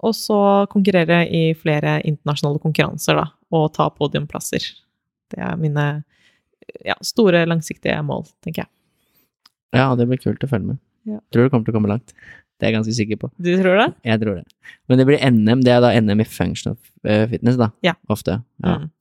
[0.02, 0.40] Og så
[0.72, 4.64] konkurrere i flere internasjonale konkurranser, da, og ta podiumplasser.
[5.32, 5.90] Det er mine
[6.88, 8.72] ja, store, langsiktige mål, tenker jeg.
[9.78, 10.82] Ja, det blir kult å følge med.
[11.10, 11.20] Ja.
[11.34, 12.16] Tror du kommer til å komme langt.
[12.62, 13.28] Det er jeg ganske sikker på.
[13.42, 13.88] Du tror det?
[14.06, 14.44] Jeg tror det.
[14.86, 16.76] Men det blir NM, det er da NM i functional
[17.10, 17.72] eh, fitness, da.
[17.82, 17.96] Ja.
[18.14, 18.36] Ofte.
[18.62, 18.76] Ja.
[18.84, 18.92] Mm.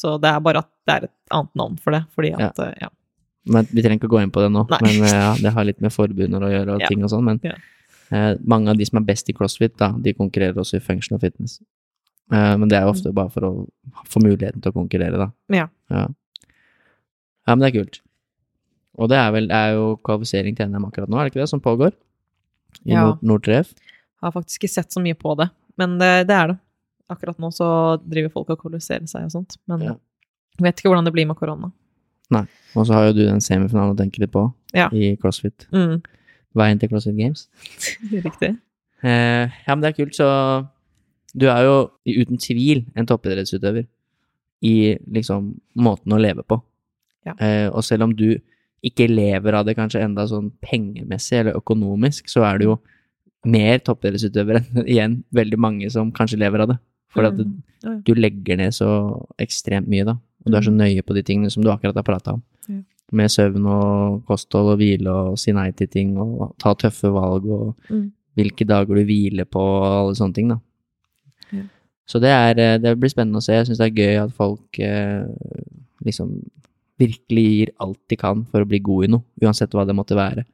[0.00, 2.70] Så det er bare at det er et annet navn for det, fordi at ja.
[2.86, 2.88] ja.
[3.52, 4.80] Men vi trenger ikke å gå inn på det nå, Nei.
[4.86, 7.44] men eh, ja, det har litt med forbundet å gjøre og ting og sånn, men
[7.44, 7.52] Ja.
[8.08, 11.20] eh, mange av de som er best i crossfit, da, de konkurrerer også i functional
[11.20, 11.58] fitness.
[12.32, 13.52] Eh, men det er jo ofte bare for å
[14.08, 15.28] få muligheten til å konkurrere, da.
[15.52, 15.68] Ja.
[15.92, 18.00] Ja, ja men det er kult.
[19.00, 21.44] Og det er vel det er jo kvalifisering til NM akkurat nå, er det ikke
[21.44, 21.92] det, som pågår?
[22.84, 23.04] I Ja.
[23.06, 23.72] Nord Nordtreff?
[24.22, 25.48] Har faktisk ikke sett så mye på det,
[25.80, 26.58] men det, det er det.
[27.10, 29.94] Akkurat nå så driver folk og kolliserer seg og sånt, men Ja.
[30.58, 31.72] jeg vet ikke hvordan det blir med korona.
[32.30, 32.44] Nei.
[32.76, 34.88] Og så har jo du den semifinalen å tenke litt på Ja.
[34.92, 35.66] i crossfit.
[35.72, 36.02] Mm.
[36.54, 37.48] Veien til CrossFit Games.
[38.12, 38.56] Riktig.
[39.02, 40.68] Eh, ja, men det er kult, så
[41.34, 43.86] du er jo uten tvil en toppidrettsutøver
[44.62, 46.60] i liksom måten å leve på.
[47.26, 47.32] Ja.
[47.40, 48.38] Eh, og selv om du
[48.82, 52.78] ikke lever av det kanskje enda sånn pengemessig eller økonomisk, så er det jo
[53.44, 56.78] mer toppidrettsutøvere enn igjen veldig mange som kanskje lever av det.
[57.10, 57.62] For at Mm.
[57.82, 57.98] Ja, ja.
[58.04, 58.86] du legger ned så
[59.40, 60.12] ekstremt mye, da.
[60.44, 62.42] Og du er så nøye på de tingene som du akkurat har prata om.
[62.68, 62.80] Ja.
[63.12, 67.44] med søvn og kosthold og hvile og si nei til ting og ta tøffe valg
[67.50, 68.12] og Mm.
[68.36, 70.58] hvilke dager du hviler på og alle sånne ting, da.
[72.06, 73.52] Så det er eh, Det blir spennende å se.
[73.54, 75.26] Jeg syns det er gøy at folk eh,
[76.06, 76.30] liksom
[77.00, 80.18] virkelig gir alt de kan for å bli god i noe, uansett hva det måtte
[80.18, 80.44] være.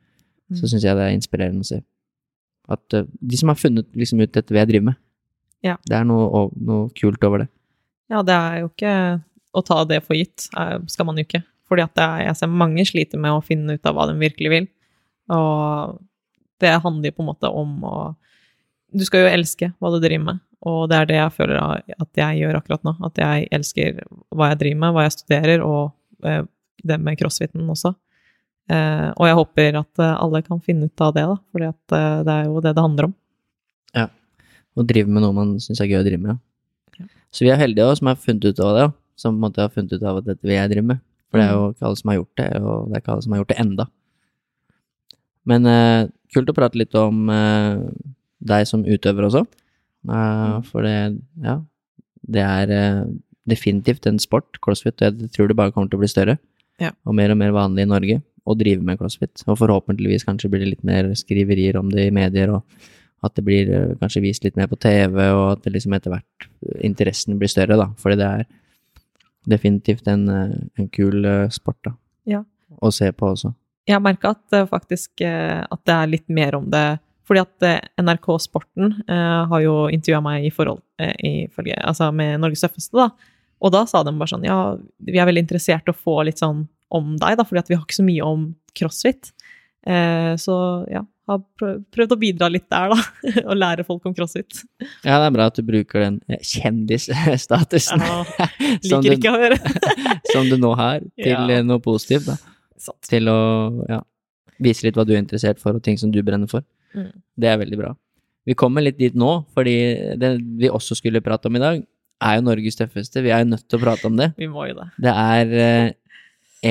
[0.55, 0.71] Så Mm.
[0.71, 1.81] syns jeg det er inspirerende å se.
[2.69, 4.97] At eh, de som har funnet liksom ut dette jeg driver med,
[5.63, 5.77] Ja.
[5.87, 7.49] det er noe, noe kult over det.
[8.11, 9.23] Ja, det er jo ikke
[9.57, 11.43] å ta det for gitt, eh, skal man jo ikke.
[11.69, 14.51] Fordi at er, jeg ser mange sliter med å finne ut av hva de virkelig
[14.51, 14.69] vil.
[15.31, 15.99] Og
[16.61, 18.17] det handler jo på en måte om å
[18.97, 21.59] Du skal jo elske hva du driver med, og det er det jeg føler
[22.01, 22.93] at jeg gjør akkurat nå.
[23.05, 23.99] At jeg elsker
[24.33, 25.93] hva jeg driver med, hva jeg studerer, og
[26.87, 27.95] det med crossfiten også.
[28.67, 32.21] Eh, og jeg håper at eh, alle kan finne ut av det, da, for eh,
[32.27, 33.15] det er jo det det handler om.
[33.95, 34.09] Ja.
[34.77, 36.41] Å drive med noe man syns er gøy å drive med.
[36.99, 37.07] Ja.
[37.31, 39.63] Så vi er heldige også, som har funnet ut av det, som på en måte
[39.63, 41.05] har funnet ut av at dette vil jeg drive med.
[41.31, 43.25] For det er jo ikke alle som har gjort det, og det er ikke alle
[43.25, 43.87] som har gjort det enda.
[45.47, 47.87] Men eh, kult å prate litt om eh,
[48.51, 49.45] deg som utøver også.
[50.11, 50.97] Eh, for det,
[51.47, 51.57] ja,
[52.35, 53.03] det er eh,
[53.49, 56.37] definitivt en sport, crossfit, og jeg tror det bare kommer til å bli større.
[56.83, 56.93] Ja.
[57.09, 59.43] Og mer og mer vanlig i Norge å drive med crossfit.
[59.47, 63.47] Og forhåpentligvis kanskje blir det litt mer skriverier om det i medier, og at det
[63.47, 66.83] blir eh, kanskje vist litt mer på TV, og at det liksom etter hvert eh,
[66.87, 67.89] interessen blir større, da.
[67.99, 68.45] Fordi det er
[69.57, 71.97] definitivt en, eh, en kul sport, da.
[72.37, 72.45] Ja.
[72.83, 73.55] Å se på også.
[73.87, 76.99] Jeg har merka at faktisk at det er litt mer om det.
[77.27, 77.67] Fordi at
[77.99, 81.15] NRK Sporten eh, har jo intervjua meg i forhold eh,
[81.47, 83.11] ifølge, altså med Norges tøffeste, da.
[83.65, 86.43] Og da sa de bare sånn Ja, vi er veldig interessert i å få litt
[86.43, 88.43] sånn om deg, da, fordi at vi har ikke så mye om
[88.77, 89.33] crossfit.
[89.87, 90.55] Eh, så
[90.93, 91.41] ja, har
[91.95, 92.99] prøvd å bidra litt der, da.
[93.49, 94.61] og lære folk om crossfit.
[95.03, 98.21] Ja, det er bra at du bruker den eh, kjendisstatusen Ja,
[98.89, 99.17] som, du,
[100.33, 101.43] som du nå har, til Ja.
[101.59, 102.37] eh, noe positivt, da.
[102.79, 103.01] Sant.
[103.09, 103.39] Til å
[103.89, 104.03] ja,
[104.63, 106.63] vise litt hva du er interessert for, og ting som du brenner for.
[106.95, 107.11] Mm.
[107.41, 107.95] Det er veldig bra.
[108.47, 109.77] Vi kommer litt dit nå, fordi
[110.21, 111.81] det vi også skulle prate om i dag,
[112.23, 113.23] er jo Norges tøffeste.
[113.25, 114.31] Vi er jo nødt til å prate om det.
[114.41, 114.89] Vi må jo det.
[115.03, 115.91] Det er eh,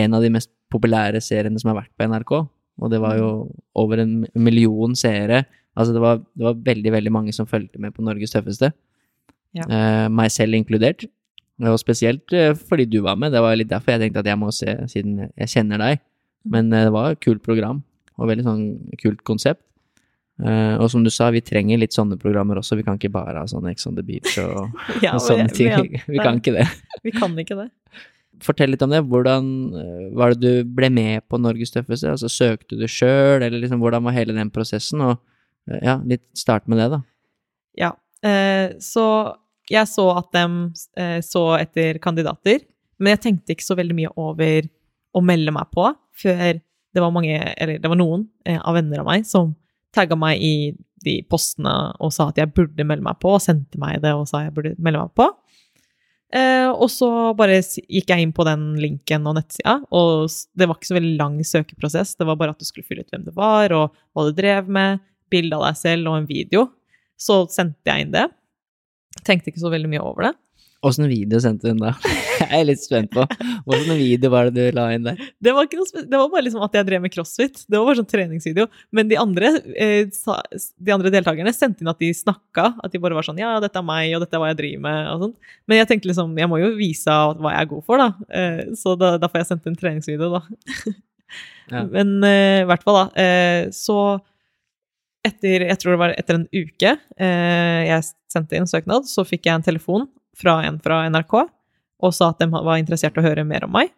[0.02, 2.34] en av de mest populære seriene som har vært på NRK,
[2.84, 3.30] og det var jo
[3.80, 5.46] over en million seere.
[5.76, 8.72] Altså det var, det var veldig, veldig mange som fulgte med på Norges tøffeste.
[9.56, 9.68] Ja.
[9.70, 11.06] Eh, meg selv inkludert.
[11.64, 13.32] Og spesielt eh, fordi du var med.
[13.32, 16.04] Det var litt derfor jeg tenkte at jeg må se, siden jeg kjenner deg.
[16.52, 17.82] Men eh, det var et kult program,
[18.20, 18.66] og veldig sånn
[19.02, 19.64] kult konsept.
[20.44, 22.76] Eh, og som du sa, vi trenger litt sånne programmer også.
[22.76, 24.74] Vi kan ikke bare ha sånn Ex on the Beach og,
[25.06, 25.72] Ja, og sånne ting.
[25.72, 26.68] men- Vi kan ikke det.
[27.08, 27.70] Vi kan ikke det.
[28.44, 29.00] Fortell litt om det.
[29.08, 29.48] Hvordan
[29.80, 32.12] eh, var det du ble med på Norges tøffeste?
[32.12, 35.06] Altså, søkte du sjøl, eller liksom, hvordan var hele den prosessen?
[35.08, 35.16] Og
[35.72, 37.02] eh, ja, litt start med det, da.
[37.80, 37.94] Ja.
[38.26, 39.06] Uh, så
[39.70, 40.46] jeg så at de
[40.98, 42.64] uh, så etter kandidater,
[42.98, 44.66] men jeg tenkte ikke så veldig mye over
[45.16, 46.58] å melde meg på før
[46.96, 49.52] det var mange, eller det var noen av venner av meg som
[49.96, 50.56] tagga meg i
[51.06, 54.28] de postene og sa at jeg burde melde meg på, og sendte meg det og
[54.30, 55.30] sa jeg burde melde meg på.
[56.36, 60.80] Eh, og så bare gikk jeg inn på den linken og nettsida, og det var
[60.80, 62.16] ikke så veldig lang søkeprosess.
[62.20, 64.72] Det var bare at du skulle fylle ut hvem du var, og hva du drev
[64.72, 66.68] med, bilde av deg selv og en video.
[67.16, 68.26] Så sendte jeg inn det.
[69.24, 70.34] Tenkte ikke så veldig mye over det.
[70.86, 71.96] Åssen video sendte inn da?
[72.36, 73.24] Jeg er litt spent på.
[73.66, 75.18] Åssen video var det du la inn der?
[75.42, 77.62] Det var, det var bare liksom at jeg drev med crossfit.
[77.64, 78.66] Det var bare sånn treningsvideo.
[78.94, 82.68] Men de andre, eh, sa, de andre deltakerne sendte inn at de snakka.
[82.84, 84.84] At de bare var sånn Ja, dette er meg, og dette er hva jeg driver
[84.84, 85.00] med.
[85.14, 85.56] og sånt.
[85.66, 88.30] Men jeg tenkte liksom, jeg må jo vise hva jeg er god for, da.
[88.42, 90.46] Eh, så da, derfor jeg sendte en treningsvideo, da.
[91.66, 91.80] Ja.
[91.90, 93.30] Men eh, i hvert fall, da.
[93.74, 93.96] Så
[95.26, 99.48] etter, jeg tror det var etter en uke eh, jeg sendte inn søknad, så fikk
[99.48, 100.06] jeg en telefon
[100.36, 101.36] fra en fra NRK
[102.06, 103.94] og sa at de var interessert i å høre mer om meg.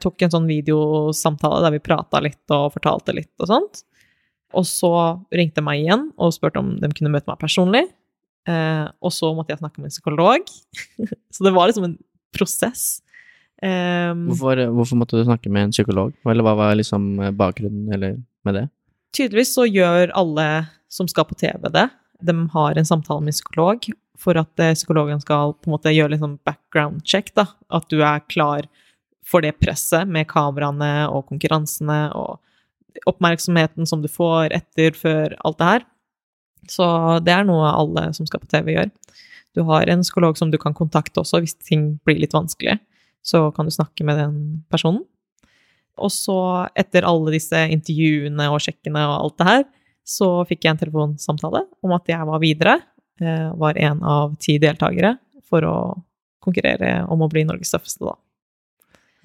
[0.00, 3.82] Tok en sånn videosamtale der vi prata litt og fortalte litt og sånt.
[4.56, 4.90] Og så
[5.30, 7.84] ringte de meg igjen og spurte om de kunne møte meg personlig.
[8.48, 10.50] Eh, og så måtte jeg snakke med en psykolog.
[11.34, 11.98] så det var liksom en
[12.34, 12.88] prosess.
[13.60, 16.16] Eh, Hvorfor, hvorfor måtte du snakke med en psykolog?
[16.24, 18.16] Eller hva var liksom eh, bakgrunnen eller,
[18.48, 18.66] med det?
[19.16, 20.46] tydeligvis så gjør alle
[20.90, 21.88] som skal på TV det.
[22.22, 23.90] De har en samtale med en psykolog
[24.20, 27.32] for at eh, psykologen skal på en måte gjøre litt sånn background check.
[27.36, 28.68] da, At du er klar
[29.26, 32.40] for det presset med kameraene og konkurransene og
[33.08, 35.86] oppmerksomheten som du får etter, før alt det her.
[36.70, 36.86] Så
[37.24, 38.90] det er noe alle som skal på TV gjør.
[39.56, 42.78] Du har en psykolog som du kan kontakte også hvis ting blir litt vanskelig.
[43.22, 44.36] Så kan du snakke med den
[44.72, 45.04] personen.
[46.00, 46.38] Og så,
[46.78, 49.64] etter alle disse intervjuene og sjekkene og alt det her,
[50.06, 52.78] så fikk jeg en telefonsamtale om at jeg var videre.
[53.20, 55.16] Eh, Var en av ti deltakere
[55.50, 55.76] for å
[56.40, 58.16] konkurrere om å bli Norges tøffeste, da.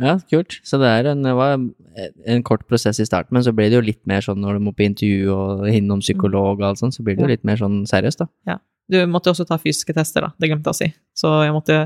[0.01, 0.57] Ja, kult.
[0.67, 3.85] Så det, en, det var en kort prosess i starten, men så ble det jo
[3.85, 7.05] litt mer sånn når du må på intervju og innom psykolog og alt sånt, så
[7.05, 8.27] blir det jo litt mer sånn seriøst, da.
[8.51, 8.57] Ja.
[8.91, 10.35] Du måtte også ta fysiske tester, da.
[10.37, 10.89] Det glemte jeg å si.
[11.17, 11.77] Så jeg måtte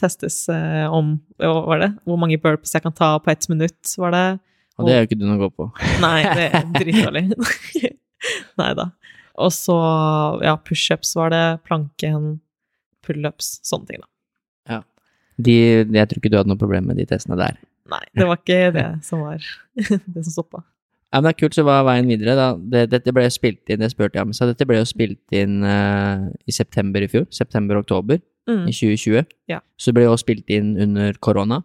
[0.00, 1.90] testes eh, om hva var det?
[2.06, 4.26] hvor mange burpees jeg kan ta på ett minutt, var det?
[4.78, 5.68] Og det er jo ikke du noe gå på.
[6.02, 7.24] Nei, det er dritdårlig.
[8.60, 8.88] Nei da.
[9.38, 9.74] Og så,
[10.42, 12.40] ja, pushups var det, planken,
[13.06, 14.08] pullups, sånne ting, da.
[15.38, 15.52] De,
[15.86, 17.60] jeg tror ikke du hadde noe problem med de testene der.
[17.88, 19.38] Nei, det var ikke det som var
[19.78, 20.64] det som stoppa.
[21.12, 22.48] Ja, men det er kult, så hva er veien videre, da?
[22.58, 25.36] Det, dette ble jo spilt inn, det spurte jeg om, så dette ble jo spilt
[25.38, 27.28] inn uh, i september i fjor.
[27.32, 28.62] September-oktober Mm.
[28.64, 29.26] i 2020.
[29.52, 29.58] Ja.
[29.76, 31.58] Så det ble jo spilt inn under korona.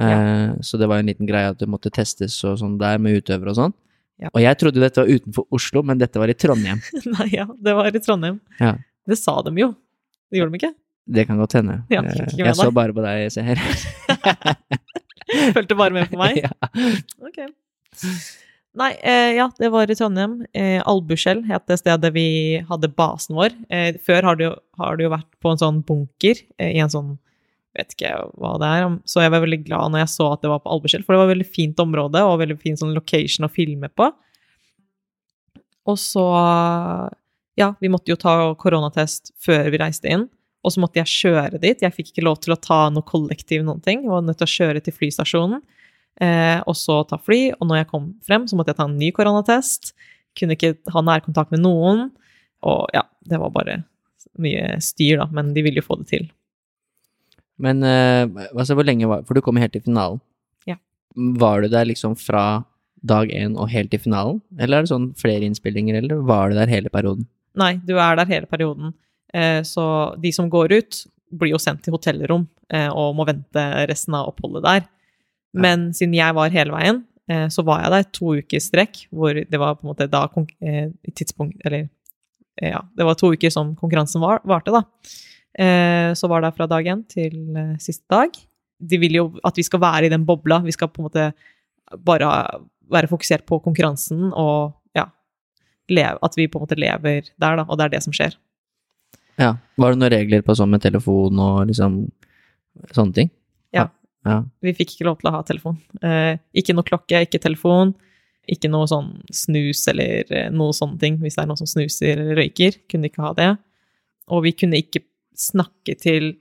[0.00, 0.54] Eh, Ja.
[0.64, 3.52] Så det var en liten greie at det måtte testes og sånn der med utøvere
[3.52, 3.74] og sånn.
[4.22, 4.30] Ja.
[4.30, 6.80] Og jeg trodde dette var utenfor Oslo, men dette var i Trondheim.
[7.16, 8.38] Nei, ja, det var i Trondheim.
[8.60, 8.76] Ja.
[9.08, 9.72] Det sa de jo.
[10.30, 10.72] Det gjorde de ikke?
[11.04, 11.82] Det kan godt hende.
[11.92, 13.60] Ja, jeg, fikk jeg så bare på deg, se her.
[15.56, 16.40] Fulgte bare med på meg?
[16.44, 16.52] ja.
[17.24, 17.42] Ok.
[18.74, 20.38] Nei, eh, ja, det var i Trondheim.
[20.56, 22.26] Eh, Albuskjell het det stedet vi
[22.70, 23.54] hadde basen vår.
[23.68, 26.80] Eh, før har det, jo, har det jo vært på en sånn bunker, eh, i
[26.82, 27.14] en sånn
[27.74, 28.84] Vet ikke hva det er.
[29.10, 31.22] Så jeg var veldig glad når jeg så at det var på Albertskjell, for det
[31.22, 34.10] var et veldig fint område og veldig fin sånn location å filme på.
[35.90, 36.24] Og så
[37.54, 40.24] Ja, vi måtte jo ta koronatest før vi reiste inn.
[40.64, 41.84] Og så måtte jeg kjøre dit.
[41.84, 44.02] Jeg fikk ikke lov til å ta noe kollektiv, noen ting.
[44.02, 45.62] Jeg var nødt til å kjøre til flystasjonen.
[46.24, 47.52] Eh, og så ta fly.
[47.58, 49.92] Og når jeg kom frem, så måtte jeg ta en ny koronatest.
[50.34, 52.08] Kunne ikke ha nærkontakt med noen.
[52.66, 53.82] Og ja, det var bare
[54.40, 55.28] mye styr, da.
[55.36, 56.26] Men de ville jo få det til.
[57.62, 60.20] Men eh, altså, hvor lenge var For du kom helt til finalen.
[60.68, 60.78] Ja.
[61.14, 62.64] Var du der liksom fra
[63.04, 64.40] dag én og helt til finalen?
[64.58, 67.28] Eller er det sånn flere innspillinger, eller var du der hele perioden?
[67.60, 68.94] Nei, du er der hele perioden.
[69.34, 69.86] Eh, så
[70.20, 71.04] de som går ut,
[71.34, 74.86] blir jo sendt til hotellrom eh, og må vente resten av oppholdet der.
[75.54, 77.04] Men siden jeg var hele veien,
[77.54, 80.26] så var jeg der to uker i strekk, hvor det var på en måte da
[80.28, 81.86] tidspunkt Eller
[82.60, 84.82] ja, det var to uker som konkurransen var, varte, da.
[85.54, 88.34] Eh, så var det fra dag én til eh, siste dag.
[88.78, 90.60] De vil jo at vi skal være i den bobla.
[90.64, 91.28] Vi skal på en måte
[92.04, 92.30] bare
[92.90, 95.06] være fokusert på konkurransen og ja,
[95.88, 98.34] leve, at vi på en måte lever der, da, og det er det som skjer.
[99.40, 99.54] Ja.
[99.80, 102.02] Var det noen regler på sånn med telefon og liksom
[102.94, 103.30] sånne ting?
[103.74, 103.88] Ja.
[104.26, 104.40] ja.
[104.62, 105.78] Vi fikk ikke lov til å ha telefon.
[106.02, 107.94] Eh, ikke noe klokke, ikke telefon.
[108.50, 111.18] Ikke noe sånn snus eller eh, noe sånne ting.
[111.22, 113.50] Hvis det er noen som snuser eller røyker, kunne ikke ha det.
[114.34, 115.02] Og vi kunne ikke
[115.38, 116.32] snakke til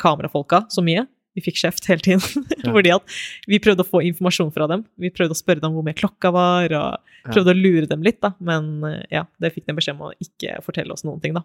[0.00, 1.06] kamerafolka så mye.
[1.36, 2.22] Vi fikk kjeft hele tiden.
[2.66, 2.72] Ja.
[2.72, 3.12] Fordi at
[3.46, 4.82] vi prøvde å få informasjon fra dem.
[4.98, 6.96] Vi prøvde å spørre dem hvor mye klokka var, og
[7.26, 7.30] Ja.
[7.34, 8.30] prøvde å lure dem litt, da.
[8.40, 11.42] Men eh, ja, det fikk de beskjed om å ikke fortelle oss noen ting, da.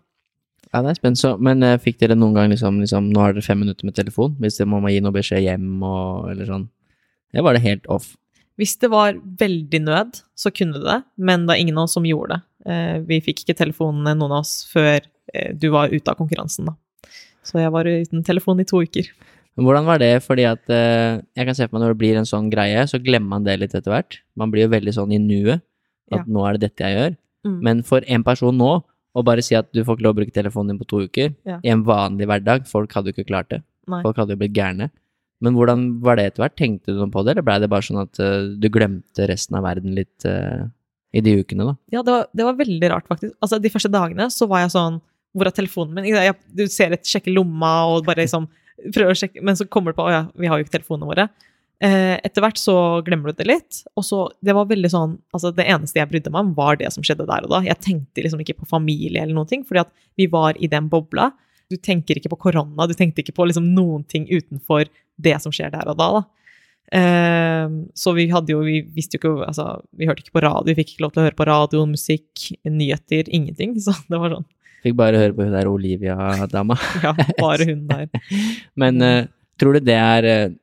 [0.71, 1.19] Ja, det er spennende.
[1.19, 3.95] Så, men uh, fikk dere noen gang liksom, liksom Nå har dere fem minutter med
[3.97, 6.67] telefon, hvis dere må gi noe beskjed hjem og eller sånn?
[7.33, 8.11] Det var det helt off.
[8.61, 11.97] Hvis det var veldig nød, så kunne det det, men det er ingen av oss
[11.97, 12.41] som gjorde det.
[12.71, 15.01] Eh, Vi fikk ikke telefonene, noen av oss, før
[15.57, 16.75] du var ute av konkurransen, da.
[17.43, 19.09] Så jeg var uten telefon i to uker.
[19.59, 20.13] Hvordan var det?
[20.23, 23.01] Fordi at eh, jeg kan se for meg når det blir en sånn greie, så
[23.03, 24.19] glemmer man det litt etter hvert.
[24.39, 25.61] Man blir jo veldig sånn i nuet.
[26.11, 26.27] At Ja.
[26.27, 27.13] nå er det dette jeg gjør.
[27.47, 27.59] Mm.
[27.63, 28.71] Men for en person nå,
[29.15, 31.35] å bare si at du får ikke lov å bruke telefonen din på to uker,
[31.45, 31.59] Ja.
[31.63, 33.61] i en vanlig hverdag, folk hadde jo ikke klart det.
[33.87, 34.01] Nei.
[34.03, 34.89] Folk hadde jo blitt gærne.
[35.41, 36.55] Men hvordan var det etter hvert?
[36.55, 39.57] Tenkte du noe på det, eller blei det bare sånn at uh, du glemte resten
[39.57, 40.67] av verden litt uh,
[41.13, 41.75] i de ukene, da?
[41.91, 43.33] Ja, det var, det var veldig rart, faktisk.
[43.41, 45.01] Altså, de første dagene så var jeg sånn
[45.35, 46.09] Hvor er telefonen min?
[46.11, 48.49] Jeg, du ser et sjekke lomma og bare liksom
[48.81, 51.09] prøver å sjekke Men så kommer du på Å ja, vi har jo ikke telefonene
[51.09, 51.27] våre.
[51.81, 52.75] Eh, etter hvert så
[53.05, 53.79] glemmer du det litt.
[53.97, 56.91] Og så Det var veldig sånn Altså, det eneste jeg brydde meg om, var det
[56.93, 57.63] som skjedde der og da.
[57.65, 60.91] Jeg tenkte liksom ikke på familie eller noen ting, fordi at vi var i den
[60.91, 61.31] bobla.
[61.71, 64.89] Du tenker ikke på korona, du tenkte ikke på liksom noen ting utenfor
[65.21, 66.09] det som skjer der og da.
[66.19, 66.23] da.
[66.91, 70.67] Eh, så vi hadde jo, vi visste jo ikke altså, Vi hørte ikke på radio,
[70.67, 73.77] vi fikk ikke lov til å høre på radio, musikk, nyheter, ingenting.
[73.85, 74.47] Så det var sånn,
[74.81, 76.77] Fikk bare høre på hun der Olivia-dama.
[77.05, 78.09] ja, bare hun der.
[78.81, 79.23] Men uh,
[79.61, 80.53] tror du det er,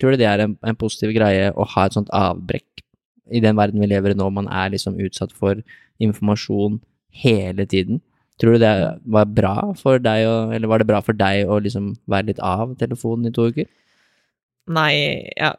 [0.00, 2.84] tror du det er en, en positiv greie å ha et sånt avbrekk
[3.32, 4.28] i den verden vi lever i nå?
[4.34, 5.60] Man er liksom utsatt for
[6.02, 6.80] informasjon
[7.22, 8.02] hele tiden.
[8.40, 8.72] Tror du det
[9.04, 12.42] var bra for deg, å, eller var det bra for deg å liksom være litt
[12.42, 13.68] av telefonen i to uker?
[14.72, 14.94] Nei,
[15.36, 15.52] ja.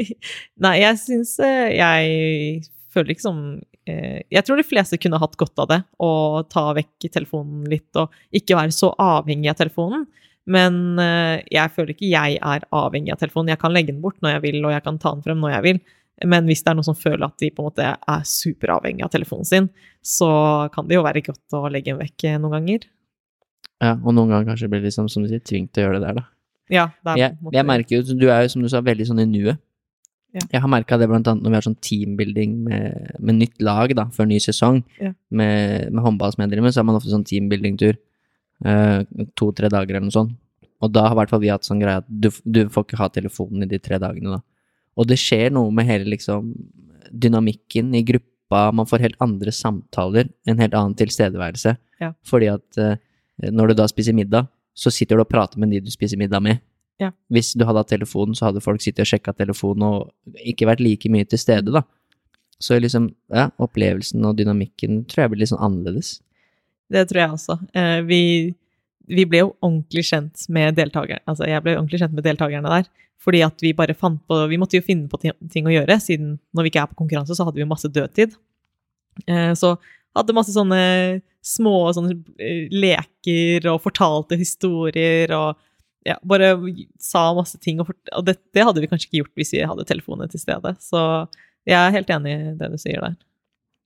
[0.64, 2.60] Nei, jeg syns Jeg
[2.94, 7.08] føler ikke eh, Jeg tror de fleste kunne hatt godt av det, å ta vekk
[7.12, 10.06] telefonen litt og ikke være så avhengig av telefonen.
[10.44, 13.52] Men eh, jeg føler ikke jeg er avhengig av telefonen.
[13.54, 15.56] Jeg kan legge den bort når jeg vil, og jeg kan ta den frem når
[15.56, 15.80] jeg vil.
[16.30, 19.10] Men hvis det er noen som føler at de på en måte er superavhengig av
[19.14, 19.70] telefonen sin,
[20.04, 20.28] så
[20.74, 22.86] kan det jo være godt å legge den vekk eh, noen ganger.
[23.82, 26.06] Ja, og noen ganger kanskje blir liksom, som du sier, tvunget til å gjøre det
[26.06, 26.28] der, da.
[26.72, 29.24] Ja, det er Jeg, jeg merker jo, du er jo som du sa, veldig sånn
[29.24, 29.60] i nuet.
[30.34, 30.42] Ja.
[30.56, 33.92] Jeg har merka det blant annet når vi har sånn teambuilding med, med nytt lag
[33.94, 34.80] da, før ny sesong.
[34.98, 35.12] Ja.
[35.30, 38.00] Med, med håndball som jeg driver med, så har man ofte sånn teambuilding-tur.
[38.66, 40.34] eh, To-tre dager eller noe sånt.
[40.82, 42.98] Og da har i hvert fall vi hatt sånn greie at du, du får ikke
[43.00, 44.42] ha telefonen i de tre dagene, da.
[44.98, 46.52] Og det skjer noe med hele liksom
[47.14, 51.76] dynamikken i gruppa, man får helt andre samtaler, en helt annen tilstedeværelse.
[52.02, 52.12] Ja.
[52.26, 52.98] Fordi at eh,
[53.50, 56.42] når du da spiser middag, så sitter du og prater med de du spiser middag
[56.42, 56.58] med.
[57.02, 57.10] Ja.
[57.32, 60.82] Hvis du hadde hatt telefonen, så hadde folk sittet og sjekka telefonen og ikke vært
[60.84, 61.82] like mye til stede, da.
[62.62, 66.18] Så liksom, ja, opplevelsen og dynamikken tror jeg blir litt sånn annerledes.
[66.92, 67.56] Det tror jeg også.
[67.76, 68.20] Eh, vi,
[69.10, 71.24] vi ble jo ordentlig kjent med deltakerne.
[71.30, 72.88] Altså, jeg ble ordentlig kjent med deltakerne der.
[73.24, 76.34] Fordi at vi bare fant på Vi måtte jo finne på ting å gjøre, siden
[76.52, 78.34] når vi ikke er på konkurranse, så hadde vi masse dødtid.
[79.26, 79.74] Eh, så
[80.14, 80.80] hadde masse sånne
[81.44, 85.58] små sånne eh, leker og fortalte historier og
[86.04, 86.54] ja, bare
[87.00, 87.80] sa masse ting.
[87.82, 90.74] Og, og det, det hadde vi kanskje ikke gjort hvis vi hadde telefonene til stede.
[90.84, 91.00] Så
[91.68, 93.16] jeg er helt enig i det du sier der.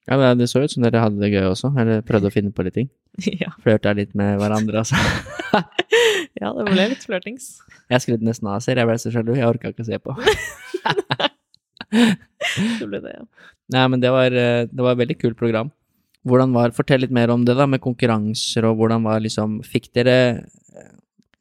[0.09, 2.53] Ja, men Det så ut som dere hadde det gøy også, eller prøvde å finne
[2.55, 2.89] på litt ting.
[3.43, 3.53] ja.
[3.65, 4.97] Flørta litt med hverandre, altså.
[6.41, 7.59] ja, det ble litt flørtings.
[7.93, 10.17] Jeg skrudde nesten av ser, jeg ble så sjalu, jeg orka ikke å se på.
[11.89, 13.23] Det ble det, ja.
[13.73, 15.71] Nei, men det var, eh, det var et veldig kult program.
[16.29, 19.89] Hvordan var, Fortell litt mer om det, da, med konkurranser, og hvordan var liksom Fikk
[19.97, 20.91] dere eh,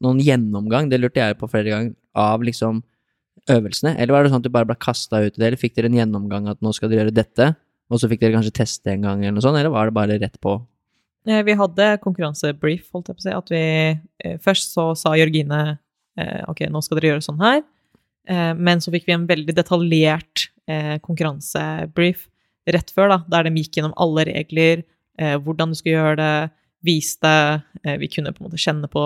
[0.04, 2.82] noen gjennomgang, det lurte jeg på flere ganger, av liksom
[3.50, 3.94] øvelsene?
[3.96, 5.90] Eller var det sånn at du bare ble kasta ut i det, eller fikk dere
[5.90, 7.52] en gjennomgang at nå skal dere gjøre dette,
[7.88, 10.20] og så fikk dere kanskje teste en gang, eller noe sånt, eller var det bare
[10.20, 10.58] rett på?
[11.28, 13.34] Eh, Vi hadde konkurransebrief, holdt jeg på å si.
[13.36, 13.64] At vi
[14.24, 15.60] eh, Først så sa Jørgine
[16.18, 17.64] eh, ok, nå skal dere gjøre sånn her.
[18.28, 20.50] Men så fikk vi en veldig detaljert
[21.00, 22.26] konkurransebrief
[22.68, 24.82] rett før, da, der de gikk gjennom alle regler,
[25.16, 26.34] hvordan du skal gjøre det,
[26.84, 27.30] viste
[27.84, 29.02] eh, Vi kunne på en måte kjenne på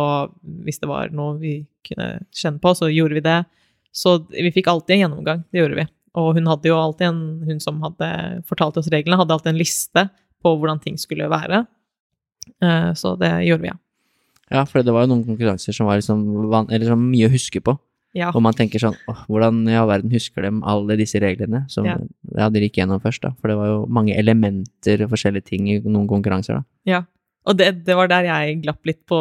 [0.67, 1.55] Hvis det var noe vi
[1.87, 3.39] kunne kjenne på, så gjorde vi det.
[3.93, 5.45] Så vi fikk alltid en gjennomgang.
[5.53, 5.87] Det gjorde vi.
[6.21, 8.09] Og hun hadde jo alltid en, hun som hadde
[8.49, 10.05] fortalt oss reglene, hadde alltid en liste
[10.43, 11.65] på hvordan ting skulle være.
[12.63, 13.79] Eh, Så det gjorde vi, ja.
[14.53, 16.21] Ja, for det var jo noen konkurranser som var liksom
[16.69, 17.79] eller som mye å huske på.
[18.13, 21.63] Ja, Og man tenker sånn åh, hvordan i all verden husker dem alle disse reglene
[21.73, 21.97] som Ja.
[22.37, 22.51] ja.
[22.53, 23.31] dere gikk gjennom først, da?
[23.41, 26.65] For det var jo mange elementer og forskjellige ting i noen konkurranser, da.
[26.85, 27.03] ja.
[27.49, 29.19] Og det, det var der jeg glapp litt på,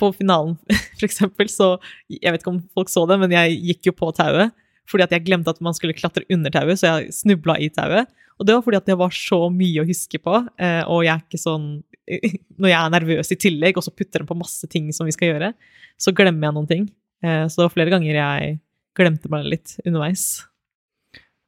[0.00, 0.56] på finalen,
[1.06, 1.48] eksempel.
[1.52, 1.74] Så
[2.12, 4.52] jeg vet ikke om folk så det, men jeg gikk jo på tauet.
[4.86, 8.10] Fordi at jeg glemte at man skulle klatre under tauet, så jeg snubla i tauet.
[8.36, 11.14] Og det var fordi at det var så mye å huske på, eh, og jeg
[11.14, 11.68] er ikke sånn
[12.60, 15.14] Når jeg er nervøs i tillegg, og så putter den på masse ting som vi
[15.16, 15.48] skal gjøre,
[15.98, 16.84] så glemmer jeg noen ting.
[17.24, 18.52] Eh, Så det var flere ganger jeg
[18.96, 20.44] glemte meg litt underveis.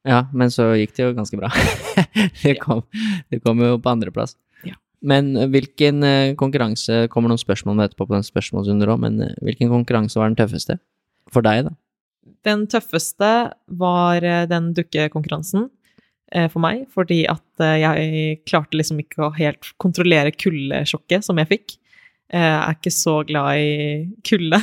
[0.07, 1.49] Ja, men så gikk det jo ganske bra.
[2.43, 2.83] det, kom,
[3.31, 4.35] det kom jo på andreplass.
[4.99, 9.35] Men hvilken eh, konkurranse kommer noen spørsmål om etterpå på den spørsmålsrunden òg, men eh,
[9.47, 10.79] hvilken konkurranse var den tøffeste?
[11.31, 11.75] For deg, da?
[12.47, 13.29] Den tøffeste
[13.79, 15.69] var eh, den dukkekonkurransen
[16.33, 21.39] eh, for meg, fordi at eh, jeg klarte liksom ikke å helt kontrollere kuldesjokket som
[21.39, 21.77] jeg fikk.
[22.33, 23.79] Eh, Jeg er ikke så glad i
[24.27, 24.59] kulde,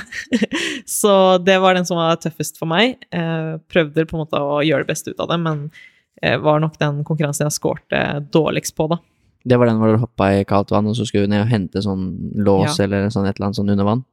[1.00, 2.98] så det var den som var tøffest for meg.
[3.08, 5.66] Jeg Prøvde på en måte å gjøre det beste ut av det, men
[6.20, 8.04] eh, var nok den konkurransen jeg skårte
[8.36, 9.00] dårligst på, da.
[9.46, 11.50] Det var den hvor du hoppa i kaldt vann, og så skulle du ned og
[11.52, 12.84] hente sånn lås Ja.
[12.84, 14.04] eller sånn et eller annet sånn under vann?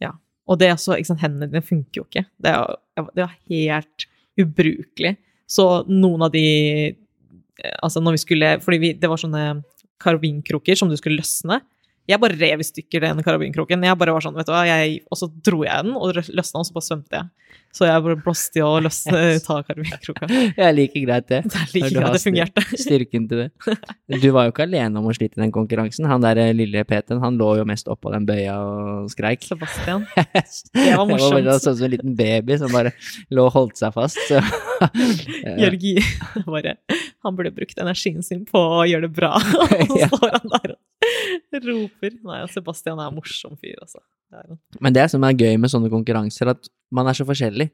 [0.00, 0.12] Ja.
[0.48, 2.24] Og det er så, ikke sant, hendene dine funker jo ikke.
[2.40, 2.76] Det er,
[3.14, 4.06] det var helt
[4.40, 5.16] ubrukelig.
[5.46, 6.44] Så noen av de
[6.88, 9.42] eh, Altså, når vi skulle Fordi vi, det var sånne
[10.00, 11.60] karabinkroker som du skulle løsne.
[12.10, 13.84] Jeg bare rev i stykker den karabinkroken.
[13.86, 16.60] Jeg bare var sånn, vet du hva, jeg, Og så dro jeg den, og løsna,
[16.60, 17.30] og så bare svømte jeg.
[17.74, 20.28] Så jeg bare blåste i å løsne, ta karabinkroka.
[20.30, 21.40] Jeg liker greit det.
[21.54, 22.64] Det er like greit, det fungerte.
[22.78, 24.18] Styrken til det.
[24.22, 26.06] Du var jo ikke alene om å slite i den konkurransen.
[26.10, 29.42] Han der eh, lille Peten, han lå jo mest oppå den bøya og skreik.
[29.48, 30.06] Sebastian.
[30.14, 31.40] Det var morsomt.
[31.40, 32.94] Det bare sånn som en liten baby som bare
[33.34, 34.20] lå og holdt seg fast.
[34.28, 34.42] Så.
[35.58, 35.96] Jørgi
[36.46, 36.76] bare
[37.24, 39.32] Han burde brukt energien sin på å gjøre det bra.
[39.38, 40.80] Og så står han der og
[41.68, 42.18] roper.
[42.24, 44.00] Nei, Sebastian er en morsom fyr, altså.
[44.34, 44.58] Det.
[44.82, 47.70] Men det som er gøy med sånne konkurranser, at man er så forskjellig.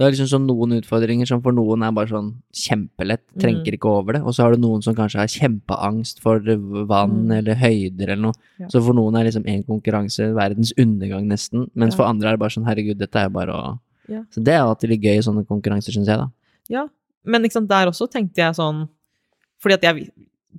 [0.00, 3.90] Det er liksom sånn noen utfordringer som for noen er bare sånn kjempelett, trenger ikke
[3.92, 4.22] over det.
[4.24, 6.40] Og så har du noen som kanskje har kjempeangst for
[6.88, 7.32] vann Mm.
[7.38, 8.38] eller høyder eller noe.
[8.58, 8.68] Ja.
[8.72, 11.68] Så for noen er liksom én konkurranse verdens undergang nesten.
[11.76, 11.98] Mens Ja.
[11.98, 13.78] for andre er det bare sånn herregud, dette er jo bare å
[14.08, 14.24] Ja.
[14.32, 16.28] Så det er alltid litt gøy i sånne konkurranser, syns jeg, da.
[16.68, 16.88] Ja,
[17.24, 18.88] men liksom der også tenkte jeg sånn
[19.62, 20.10] Fordi at jeg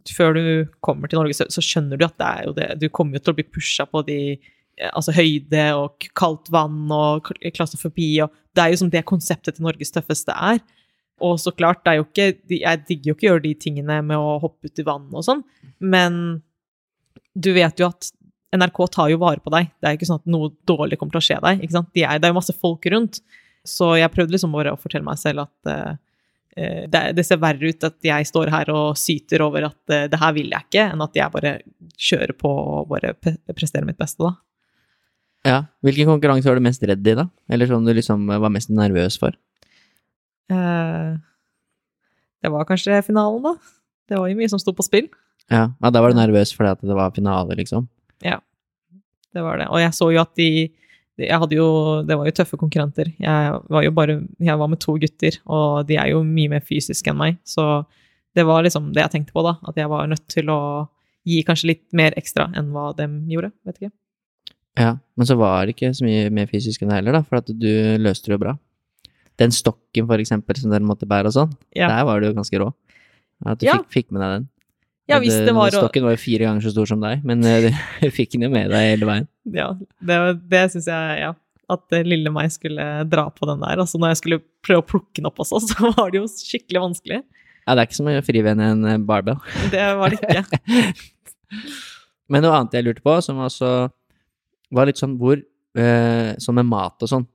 [0.10, 0.44] Før du
[0.84, 3.34] kommer til Norge, så, skjønner du at det er jo det Du kommer jo til
[3.34, 8.10] å bli pusha på de eh, Altså høyde og kaldt vann og klassofobi.
[8.26, 10.64] og Det er jo som det konseptet til Norges tøffeste er.
[11.24, 14.02] Og så klart, det er jo ikke Jeg digger jo ikke å gjøre de tingene
[14.06, 15.46] med å hoppe ut i vann og sånn,
[15.80, 16.44] men
[17.34, 18.12] du vet jo at
[18.54, 19.72] NRK tar jo vare på deg.
[19.82, 21.64] Det er ikke sånn at noe dårlig kommer til å skje deg.
[21.64, 21.90] ikke sant?
[21.96, 23.22] De er, det er jo masse folk rundt.
[23.66, 25.96] Så jeg prøvde liksom bare å fortelle meg selv at eh,
[26.56, 30.20] det, det ser verre ut at jeg står her og syter over at uh, det
[30.22, 31.54] her vil jeg ikke, enn at jeg bare
[31.98, 33.16] kjører på og bare
[33.56, 34.36] presterer mitt beste, da.
[35.44, 35.58] Ja.
[35.84, 37.28] Hvilken konkurranse var du mest redd i, da?
[37.52, 39.36] Eller som du liksom var mest nervøs for?
[40.52, 41.20] Uh,
[42.44, 43.56] det var kanskje finalen, da.
[44.10, 45.10] Det var jo mye som sto på spill.
[45.52, 47.90] Ja, ja da var du nervøs fordi at det var finale, liksom?
[48.24, 48.40] Ja,
[49.34, 49.68] Det var det.
[49.74, 50.72] Og jeg så jo at de de-
[51.18, 53.12] jeg hadde jo, Det var jo tøffe konkurrenter.
[53.20, 56.62] Jeg var jo bare, jeg var med to gutter, og de er jo mye mer
[56.66, 57.38] fysiske enn meg.
[57.46, 57.86] Så
[58.36, 59.58] det var liksom det jeg tenkte på, da.
[59.68, 60.88] At jeg var nødt til å
[61.26, 63.52] gi kanskje litt mer ekstra enn hva dem gjorde.
[63.66, 63.92] Vet ikke.
[64.80, 67.38] Ja, men så var det ikke så mye mer fysisk enn det heller, da, for
[67.38, 67.70] at du
[68.02, 68.56] løste det jo bra.
[69.38, 71.88] Den stokken, for eksempel, som dere måtte bære og sånn, Ja.
[71.90, 72.74] der var du jo ganske rå.
[73.46, 73.74] At du Ja.
[73.78, 74.50] fikk, fikk med deg den.
[75.12, 77.70] Ja, hvis det var Stokken var jo fire ganger så stor som deg, men eh,
[78.04, 79.30] du fikk den jo med deg hele veien.
[79.52, 80.20] Ja, det,
[80.52, 81.34] det syns jeg, ja.
[81.74, 83.82] At eh, lille meg skulle dra på den der.
[83.84, 86.86] Altså når jeg skulle prøve å plukke den opp også, så var det jo skikkelig
[86.88, 87.24] vanskelig.
[87.64, 89.40] Ja, det er ikke som å frivende en eh, barbell.
[89.74, 90.64] Det var det ikke.
[92.32, 93.74] Men noe annet jeg lurte på, som også
[94.74, 97.28] var litt sånn hvor eh, Sånn med mat og sånn.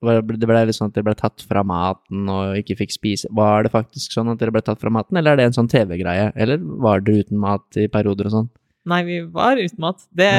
[0.00, 3.28] Det det ble litt sånn at dere ble tatt fra maten og ikke fikk spise.
[3.36, 5.68] Var det faktisk sånn at dere ble tatt fra maten, eller er det en sånn
[5.68, 6.30] TV-greie?
[6.40, 8.48] Eller var dere uten mat i perioder og sånn?
[8.88, 10.00] Nei, vi var uten mat.
[10.16, 10.30] Det,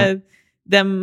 [0.65, 0.95] dem,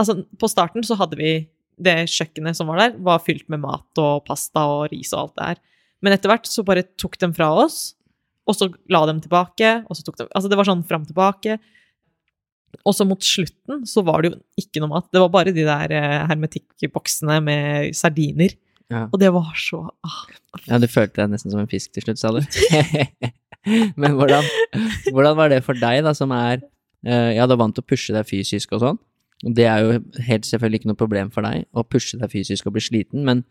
[0.00, 1.34] altså, på starten så hadde vi
[1.80, 5.36] det kjøkkenet som var der, var fylt med mat og pasta og ris og alt
[5.36, 5.60] det her.
[6.04, 7.94] Men etter hvert så bare tok dem fra oss,
[8.48, 11.58] og så la dem tilbake, og så tok dem Altså, det var sånn fram tilbake.
[12.86, 15.08] Og så mot slutten så var det jo ikke noe mat.
[15.12, 18.54] Det var bare de der eh, hermetikkboksene med sardiner.
[18.90, 19.04] Ja.
[19.12, 20.22] Og det var så ah,
[20.66, 22.40] ja, du følte deg nesten som en fisk til slutt, sa du.
[24.00, 24.46] Men hvordan,
[25.12, 26.58] hvordan var det for deg, da, som er
[27.06, 29.00] eh, Ja, du er vant til å pushe deg fysisk og sånn.
[29.46, 32.66] Og det er jo helt selvfølgelig ikke noe problem for deg å pushe deg fysisk
[32.68, 33.44] og bli sliten, men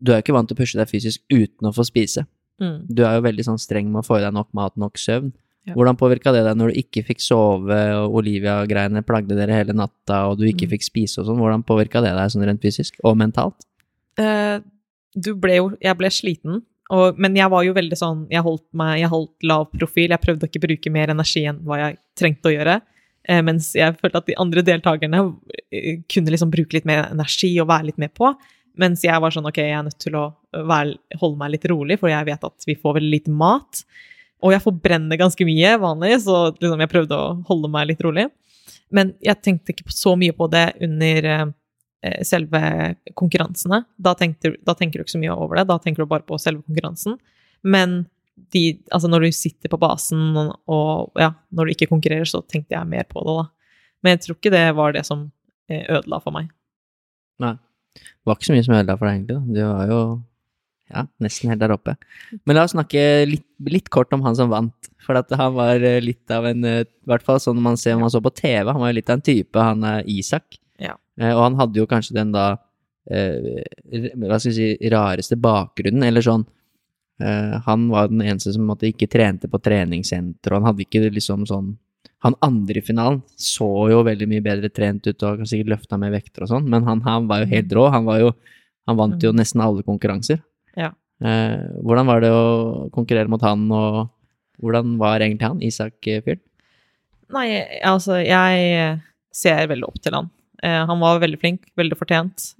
[0.00, 2.26] du er jo ikke vant til å pushe deg fysisk uten å få spise.
[2.60, 2.88] mm.
[2.88, 5.32] Du er jo veldig sånn streng med å få i deg nok mat, nok søvn.
[5.68, 5.74] Ja.
[5.76, 10.22] Hvordan påvirka det deg når du ikke fikk sove, og Olivia-greiene plagde dere hele natta,
[10.30, 10.70] og du ikke Mm.
[10.72, 11.38] fikk spise og sånn?
[11.38, 13.66] Hvordan påvirka det deg sånn rent fysisk og mentalt?
[14.18, 14.60] Eh,
[15.14, 18.64] du ble jo Jeg ble sliten, og, men jeg var jo veldig sånn Jeg holdt
[18.74, 20.08] meg Jeg holdt lav profil.
[20.10, 22.80] Jeg prøvde å ikke bruke mer energi enn hva jeg trengte å gjøre.
[23.28, 25.20] Eh, mens jeg følte at de andre deltakerne
[25.70, 28.32] eh, kunne liksom bruke litt mer energi og være litt med på.
[28.80, 30.24] Mens jeg var sånn ok, jeg er nødt til å
[30.66, 33.84] være, holde meg litt rolig, for jeg vet at vi får veldig lite mat.
[34.40, 38.28] Og jeg forbrenner ganske mye vanlig, så liksom jeg prøvde å holde meg litt rolig.
[38.94, 41.44] Men jeg tenkte ikke så mye på det under eh,
[42.06, 42.62] eh, selve
[43.18, 43.82] konkurransene.
[44.00, 46.38] Da, tenkte, da tenker du ikke så mye over det, da tenker du bare på
[46.42, 47.18] selve konkurransen.
[47.62, 48.02] Men
[48.54, 52.74] de, altså når du sitter på basen og, ja, når du ikke konkurrerer, så tenkte
[52.74, 53.46] jeg mer på det, da.
[54.00, 55.26] Men jeg tror ikke det var det som
[55.68, 56.48] eh, ødela for meg.
[57.40, 57.56] Nei.
[58.00, 59.56] Det var ikke så mye som ødela for deg, egentlig.
[59.56, 60.00] Det var jo
[60.90, 61.96] ja, nesten helt der oppe.
[62.44, 64.90] Men la oss snakke litt, litt kort om han som vant.
[65.00, 68.04] For han var eh, litt av en eh, I hvert fall sånn man ser når
[68.04, 70.58] man så på TV, han var jo litt av en type, han er Isak.
[70.82, 70.96] Ja.
[71.20, 72.46] Eh, og han hadde jo kanskje den da
[73.10, 73.62] eh,
[74.16, 76.44] Hva skal vi si rareste bakgrunnen, eller sånn
[77.22, 81.06] eh, Han var den eneste som måtte ikke trente på treningssenter, og han hadde ikke
[81.08, 81.74] liksom sånn
[82.20, 86.12] han andre i finalen så jo veldig mye bedre trent ut og sikkert løfta med
[86.12, 87.86] vekter og sånn, men han, han var jo helt rå.
[87.94, 88.34] Han, var jo,
[88.88, 90.42] han vant jo nesten alle konkurranser.
[91.20, 94.08] Eh, hvordan var det å konkurrere mot han, og
[94.60, 96.42] hvordan var egentlig han, Isak-fyren?
[97.30, 97.46] Nei,
[97.86, 99.00] altså, jeg
[99.34, 100.30] ser veldig opp til han.
[100.62, 102.50] Eh, han var veldig flink, veldig fortjent.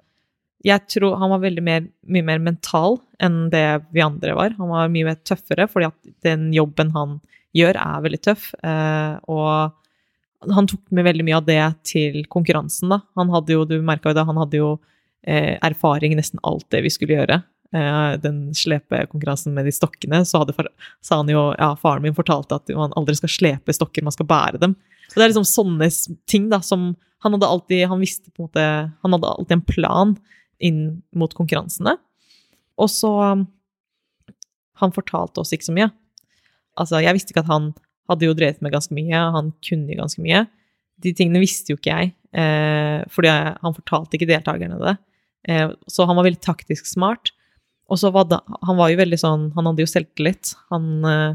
[0.64, 3.64] Jeg tror han var veldig mer, mye mer mental enn det
[3.94, 4.54] vi andre var.
[4.58, 7.18] Han var mye mer tøffere, fordi at den jobben han
[7.56, 8.50] gjør, er veldig tøff.
[8.60, 13.00] Eh, og han tok med veldig mye av det til konkurransen, da.
[13.18, 14.70] Han hadde jo, du merka jo det, han hadde jo
[15.24, 17.40] eh, erfaring i nesten alt det vi skulle gjøre.
[17.70, 20.56] Eh, den slepekonkurransen med de stokkene, så hadde,
[21.06, 24.26] sa han jo Ja, faren min fortalte at man aldri skal slepe stokker, man skal
[24.26, 24.74] bære dem.
[25.10, 25.86] Og det er liksom sånne
[26.30, 28.66] ting, da, som han hadde alltid Han visste på en måte
[29.02, 30.12] Han hadde alltid en plan
[30.60, 30.82] inn
[31.16, 31.96] mot konkurransene.
[32.80, 33.12] Og så
[34.80, 35.90] Han fortalte oss ikke så mye.
[36.80, 37.72] Altså, jeg visste ikke at han
[38.10, 40.46] hadde jo drevet med ganske mye, han kunne ganske mye.
[41.04, 44.94] De tingene visste jo ikke jeg, eh, fordi han fortalte ikke deltakerne det.
[45.48, 47.34] Eh, så han var veldig taktisk smart.
[47.90, 50.54] Og så var det, han var jo veldig sånn Han hadde jo selvtillit.
[50.70, 51.34] Han uh,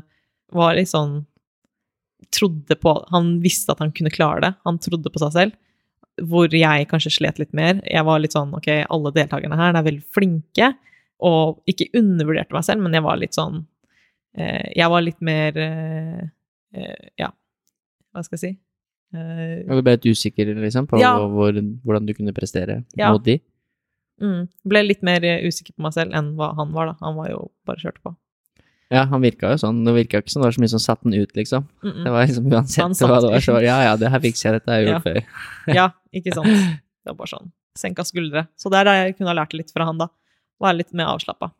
[0.56, 1.19] var litt sånn
[2.36, 4.53] Trodde på Han visste at han kunne klare det.
[4.68, 5.56] Han trodde på seg selv.
[6.23, 7.82] Hvor jeg kanskje slet litt mer.
[7.84, 10.72] Jeg var litt sånn Ok, alle deltakerne her er veldig flinke.
[11.26, 15.60] Og ikke undervurderte meg selv, men jeg var litt sånn uh, Jeg var litt mer
[15.60, 16.23] uh,
[17.19, 17.30] Ja,
[18.11, 18.53] hva skal jeg si?
[19.15, 21.14] Du ble litt usikker liksom, på Ja.
[21.32, 23.14] hvor, hvordan du kunne prestere Ja.
[23.14, 23.38] mot de?
[24.21, 26.95] Mm, ble litt mer eh, usikker på meg selv enn hva han var, da.
[27.01, 28.15] Han var jo bare kjørte på.
[28.93, 29.81] Ja, han virka jo sånn.
[29.85, 31.67] Det virka ikke som det var så mye som satte den ut, liksom.
[31.83, 32.03] Mm -mm.
[32.03, 34.71] Det var liksom uansett hva det var, så ja ja, det her fikser jeg, dette
[34.71, 35.11] har jeg gjort Ja.
[35.11, 35.75] før.
[35.75, 36.47] Ja, ikke sant.
[37.05, 38.47] Det var bare sånn senka skuldre.
[38.57, 40.07] Så det er der jeg kunne ha lært litt fra han, da.
[40.61, 41.51] Være litt mer avslappa.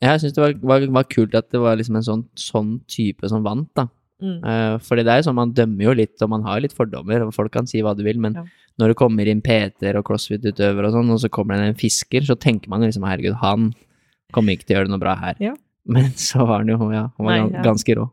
[0.00, 2.80] Ja, Jeg syns det var, var, var kult at det var liksom en sånn, sånn
[2.86, 3.88] type som vant, da.
[4.22, 4.38] Mm.
[4.42, 6.74] Eh, fordi det er jo sånn, man dømmer jo litt, og man har jo litt
[6.76, 8.44] fordommer, og folk kan si hva du vil, men Ja.
[8.78, 12.22] når det kommer inn PT-er og crossfit-utøvere og sånn, og så kommer det en fisker,
[12.26, 13.72] så tenker man liksom herregud, han
[14.32, 15.36] kommer ikke til å gjøre det noe bra her.
[15.40, 15.54] Ja.
[15.88, 18.10] Men så var han jo, ja, han var Nei, ganske rå.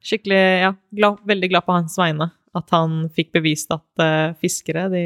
[0.00, 2.30] Skikkelig, ja, glad, veldig glad på hans vegne.
[2.56, 5.02] At han fikk bevist at uh, fiskere, de,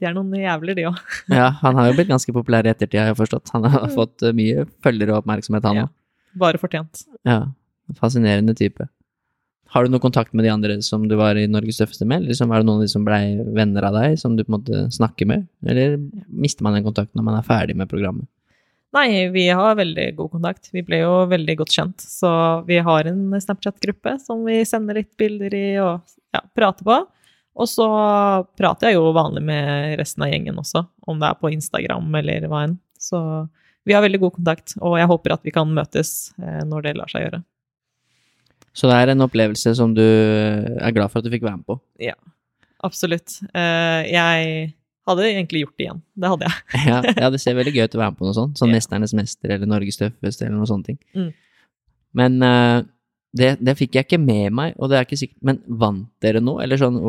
[0.00, 0.96] de er noen jævler, de òg.
[1.28, 3.52] Ja, han har jo blitt ganske populær i ettertid, har jeg forstått.
[3.52, 5.86] Han har fått eh, mye følgere og oppmerksomhet, han Ja.
[6.36, 7.04] Bare fortjent.
[7.28, 7.42] Ja.
[8.00, 8.88] Fascinerende type.
[9.74, 12.24] Har du noe kontakt med de andre som du var i Norges tøffeste med?
[12.28, 13.22] Liksom, er det noen av de som blei
[13.56, 15.48] venner av deg, som du på en måte snakker med?
[15.66, 15.98] Eller
[16.30, 18.28] mister man den kontakten når man er ferdig med programmet?
[18.96, 20.70] Nei, vi har veldig god kontakt.
[20.72, 22.00] Vi ble jo veldig godt kjent.
[22.00, 22.30] Så
[22.68, 27.02] vi har en Snapchat-gruppe som vi sender litt bilder i og ja, prater på.
[27.56, 27.88] Og så
[28.56, 32.48] prater jeg jo vanlig med resten av gjengen også, om det er på Instagram eller
[32.52, 32.78] hva enn.
[33.00, 33.18] Så
[33.86, 36.96] vi har veldig god kontakt, og jeg håper at vi kan møtes eh, når det
[36.98, 37.40] lar seg gjøre.
[38.76, 41.68] Så det er en opplevelse som du er glad for at du fikk være med
[41.68, 41.78] på.
[42.02, 42.16] Ja,
[42.84, 43.38] Absolutt.
[43.56, 44.74] Eh, jeg
[45.08, 46.02] hadde egentlig gjort det igjen.
[46.14, 46.58] Det hadde jeg.
[46.90, 48.58] Ja, ja, det ser veldig gøy ut å være med på noe sånt.
[48.60, 48.76] Som Ja.
[48.76, 50.98] Mesternes mester eller Norges tøffeste eller noen sånne ting.
[51.16, 51.30] Mm.
[52.20, 52.82] Men eh,
[53.36, 56.40] det, det fikk jeg ikke med meg, og det er ikke sikkert Men vant dere
[56.44, 56.62] noe?
[56.64, 57.00] Eller sånn,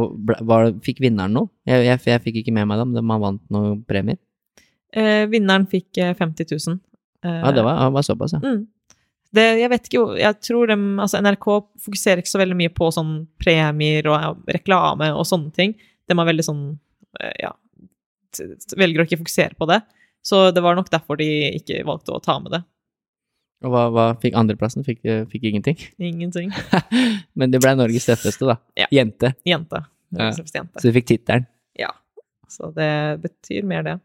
[0.49, 1.52] var, fikk vinneren noe?
[1.68, 4.18] Jeg, jeg, jeg fikk ikke med meg det, men man vant noen premier.
[4.95, 6.80] Eh, vinneren fikk eh, 50 000.
[7.27, 8.41] Eh, Ja, det var, det var såpass, ja.
[8.44, 8.65] Mm.
[9.36, 11.48] Det, jeg vet ikke, jeg tror dem, altså NRK
[11.84, 15.76] fokuserer ikke så veldig mye på sånn premier og reklame og sånne ting.
[16.08, 16.64] De er veldig sånn,
[17.20, 17.52] eh, ja,
[18.80, 19.82] velger å ikke fokusere på det.
[20.26, 21.28] Så det var nok derfor de
[21.60, 22.64] ikke valgte å ta med det.
[23.66, 24.86] Og hva, hva fikk andreplassen?
[24.86, 25.80] Fikk, eh, fikk ingenting?
[26.12, 26.52] Ingenting.
[27.38, 28.58] Men det ble Norges tøffeste, da.
[28.78, 28.90] Ja.
[28.94, 29.34] Jente.
[29.48, 29.82] Jente.
[30.16, 30.30] Ja.
[30.32, 30.68] Jente.
[30.78, 31.48] Så du fikk tittelen.
[31.80, 31.90] Ja.
[32.52, 32.91] Så det
[33.24, 33.98] betyr mer det.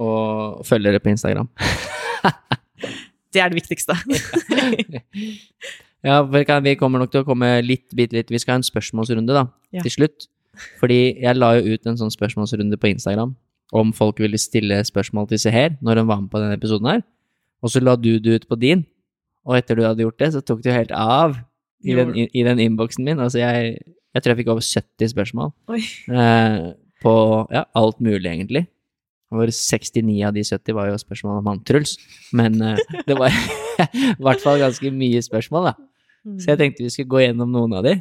[0.00, 1.50] Og følgere på Instagram.
[3.32, 3.96] Det er det viktigste.
[6.02, 9.36] Ja, vi kommer nok til å komme litt, bitte litt Vi skal ha en spørsmålsrunde,
[9.36, 9.84] da, Ja.
[9.84, 10.26] til slutt.
[10.80, 13.36] Fordi jeg la jo ut en sånn spørsmålsrunde på Instagram
[13.72, 17.02] om folk ville stille spørsmål til Seher når hun var med på denne episoden her.
[17.62, 18.84] Og så la du det ut på din,
[19.46, 21.38] og etter du hadde gjort det, så tok det jo helt av
[21.86, 23.22] i den, i, i den innboksen min.
[23.22, 23.78] Altså, jeg,
[24.12, 26.58] jeg tror jeg fikk over 70 spørsmål eh,
[27.02, 27.14] på
[27.54, 28.66] ja, alt mulig, egentlig.
[29.32, 31.96] Hvor 69 av de 70 var jo spørsmål om han Truls.
[32.36, 33.32] Men eh, det var
[33.96, 35.74] i hvert fall ganske mye spørsmål, da.
[36.38, 37.96] Så jeg tenkte vi skulle gå gjennom noen av de.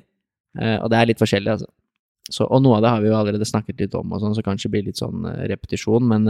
[0.60, 1.72] Eh, og det er litt forskjellig, altså.
[2.32, 4.44] Så, og noe av det har vi jo allerede snakket litt om, og sånn, så
[4.46, 6.06] kanskje blir litt sånn eh, repetisjon.
[6.12, 6.28] Men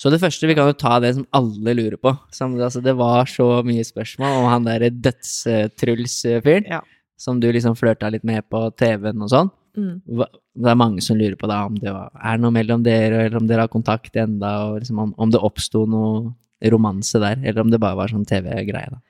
[0.00, 2.12] så det første, vi kan jo ta det som alle lurer på.
[2.34, 6.66] Som, altså, det var så mye spørsmål om han derre døds-Truls-fyren.
[6.72, 6.80] Ja.
[7.20, 9.52] Som du liksom flørta litt med på TV-en og sånn.
[9.74, 9.96] Mm.
[10.06, 13.40] Det er mange som lurer på da, om det var, er noe mellom dere, eller
[13.40, 16.34] om dere har kontakt enda, og liksom om, om det oppsto noe
[16.70, 19.02] romanse der, eller om det bare var sånn TV-greie, da.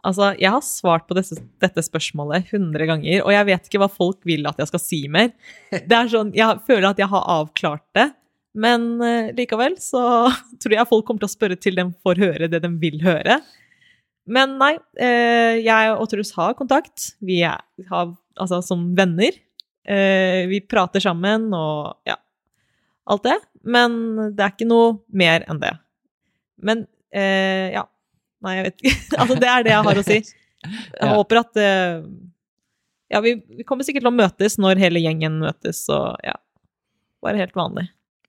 [0.00, 3.90] Altså, jeg har svart på dette, dette spørsmålet 100 ganger, og jeg vet ikke hva
[3.92, 5.34] folk vil at jeg skal si mer.
[5.90, 8.08] Det er sånn, Jeg føler at jeg har avklart det,
[8.56, 10.02] men eh, likevel så
[10.62, 13.38] tror jeg folk kommer til å spørre til de får høre det de vil høre.
[14.30, 17.12] Men nei, eh, jeg og Truls har kontakt.
[17.24, 17.60] Vi er,
[17.90, 19.36] har, altså, som venner.
[19.88, 22.16] Eh, vi prater sammen og ja,
[23.10, 23.36] alt det.
[23.64, 23.96] Men
[24.36, 25.72] det er ikke noe mer enn det.
[26.60, 26.84] Men
[27.14, 27.86] eh, ja.
[28.44, 28.98] Nei, jeg vet ikke.
[29.20, 30.20] altså, det er det jeg har å si.
[30.60, 32.02] Jeg håper at eh,
[33.08, 36.34] Ja, vi, vi kommer sikkert til å møtes når hele gjengen møtes, og ja.
[37.24, 37.86] Bare helt vanlig.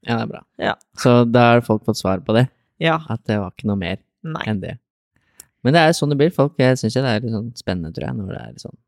[0.08, 0.40] Ja, det er bra.
[0.60, 0.76] Ja.
[1.00, 2.46] Så da har folk fått svar på det,
[2.80, 3.02] Ja.
[3.12, 4.46] at det var ikke noe mer Nei.
[4.48, 4.78] enn det.
[5.62, 6.32] Men det er sånn det blir.
[6.34, 8.80] Folk syns det er litt sånn spennende, tror jeg, når det er litt sånn.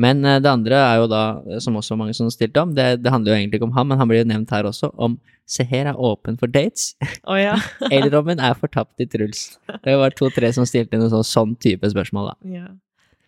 [0.00, 1.22] Men eh, det andre er jo da,
[1.62, 4.00] som også mange som stilte om, det, det handler jo egentlig ikke om ham, men
[4.00, 5.18] han blir jo nevnt her også, om
[5.50, 6.94] Seher er åpen for dates,
[7.26, 7.56] Oh, ja.
[7.90, 9.58] hun er fortapt i Truls.
[9.82, 12.54] Det var to-tre som stilte inn en sånn, sånn type spørsmål, da.
[12.60, 12.70] ja.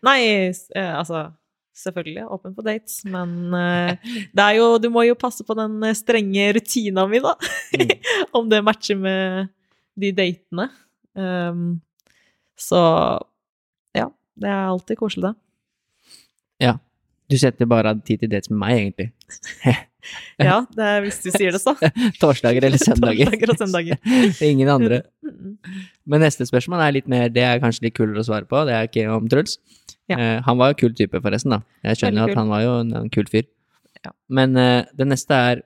[0.03, 0.19] Nei,
[0.51, 1.29] eh, altså
[1.73, 5.79] Selvfølgelig åpen for dates, men eh, det er jo Du må jo passe på den
[5.89, 7.33] eh, strenge rutina mi, da.
[7.73, 7.95] Mm.
[8.39, 9.49] Om det matcher med
[9.97, 10.69] de datene.
[11.17, 11.81] Um,
[12.61, 12.83] så
[13.97, 14.11] ja.
[14.37, 15.35] Det er alltid koselig, det.
[16.63, 16.77] Ja.
[17.31, 19.13] Du setter bare av tid til dates med meg, egentlig.
[20.43, 21.75] Ja, det er, hvis du sier det, så.
[22.23, 23.31] Torsdager eller søndager.
[23.31, 23.99] Torsdager og søndager.
[24.45, 25.03] Ingen andre.
[26.05, 28.77] Men neste spørsmål er litt mer, det er kanskje litt kulere å svare på, det
[28.77, 29.59] er ikke om Truls.
[30.11, 30.19] Ja.
[30.19, 31.63] Uh, han var jo kul type, forresten, da.
[31.87, 33.47] Jeg skjønner at han var jo en, en kul fyr.
[34.03, 34.15] Ja.
[34.35, 35.63] Men uh, det neste er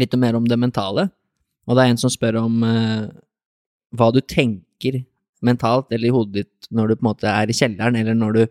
[0.00, 1.10] litt mer om det mentale.
[1.68, 3.04] Og det er en som spør om uh,
[3.94, 5.02] hva du tenker
[5.44, 8.38] mentalt eller i hodet ditt når du på en måte er i kjelleren, eller når
[8.38, 8.44] du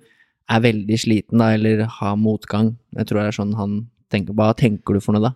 [0.51, 2.73] er veldig sliten da, eller har motgang.
[2.97, 3.77] Jeg tror det er sånn han
[4.13, 4.35] tenker.
[4.37, 5.33] Hva tenker du for noe da?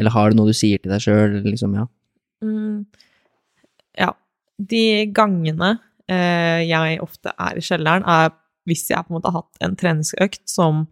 [0.00, 1.86] Eller har du noe du sier til deg sjøl, liksom, ja.
[2.44, 2.84] Mm,
[4.00, 4.10] ja.
[4.60, 4.84] De
[5.16, 5.74] gangene
[6.10, 8.34] eh, jeg ofte er i kjelleren, er
[8.68, 10.84] hvis jeg på en måte har hatt en treningsøkt som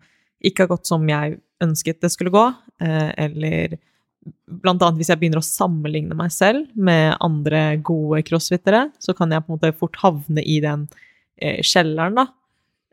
[0.45, 2.45] ikke har gått som jeg ønsket det skulle gå,
[2.85, 3.79] eh, eller
[4.63, 9.33] blant annet hvis jeg begynner å sammenligne meg selv med andre gode crossfittere, så kan
[9.33, 10.87] jeg på en måte fort havne i den
[11.41, 12.29] eh, kjelleren, da.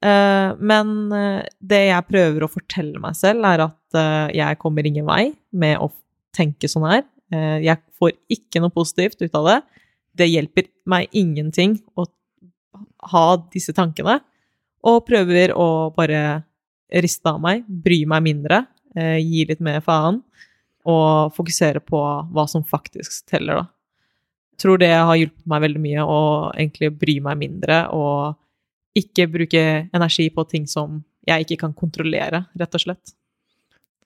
[0.03, 4.87] Eh, men eh, det jeg prøver å fortelle meg selv, er at eh, jeg kommer
[4.87, 5.91] ingen vei med å
[6.35, 7.05] tenke sånn her.
[7.35, 9.55] Jeg får ikke noe positivt ut av det.
[10.21, 12.05] Det hjelper meg ingenting å
[13.11, 14.19] ha disse tankene,
[14.85, 16.43] og prøver å bare
[16.93, 18.61] riste av meg, bry meg mindre,
[18.93, 20.21] gi litt mer faen,
[20.85, 23.65] og fokusere på hva som faktisk teller, da.
[24.53, 26.21] Jeg tror det har hjulpet meg veldig mye å
[26.53, 28.37] egentlig bry meg mindre og
[28.95, 29.61] ikke bruke
[29.93, 33.13] energi på ting som jeg ikke kan kontrollere, rett og slett.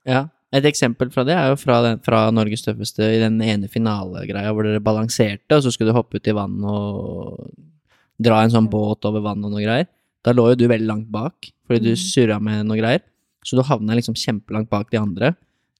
[0.07, 0.27] Ja.
[0.51, 4.49] Et eksempel fra det er jo fra, den, fra Norges tøffeste i den ene finalegreia
[4.55, 7.51] hvor dere balanserte, og så skulle du hoppe ut i vann og
[8.17, 9.85] dra en sånn båt over vann og noe greier.
[10.25, 12.01] Da lå jo du veldig langt bak, fordi du Mhm.
[12.01, 13.01] surra med noe greier.
[13.45, 15.35] Så du havna liksom kjempelangt bak de andre.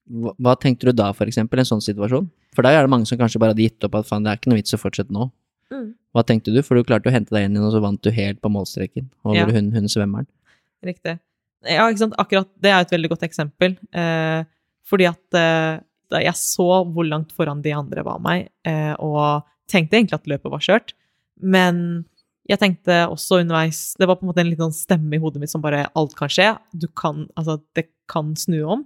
[0.08, 2.30] Hva, hva tenkte du da, for eksempel, i en sånn situasjon?
[2.54, 4.36] For da er det mange som kanskje bare hadde gitt opp at faen, det er
[4.38, 5.30] ikke noe vits å fortsette nå.
[5.70, 6.60] Hva tenkte du?
[6.66, 9.08] For du klarte å hente deg inn igjen, og så vant du helt på målstreken
[9.24, 9.46] over Ja.
[9.46, 10.26] hun, hun svømmeren.
[10.84, 11.18] Riktig.
[11.68, 12.14] Ja, ikke sant.
[12.18, 13.76] Akkurat det er et veldig godt eksempel.
[13.92, 14.44] Eh,
[14.88, 15.80] fordi at eh,
[16.24, 20.50] jeg så hvor langt foran de andre var meg, eh, og tenkte egentlig at løpet
[20.50, 20.94] var kjørt,
[21.40, 22.04] men
[22.50, 25.38] jeg tenkte også underveis Det var på en måte en liten sånn stemme i hodet
[25.38, 26.48] mitt som bare Alt kan skje.
[26.74, 28.82] Du kan Altså, det kan snu om.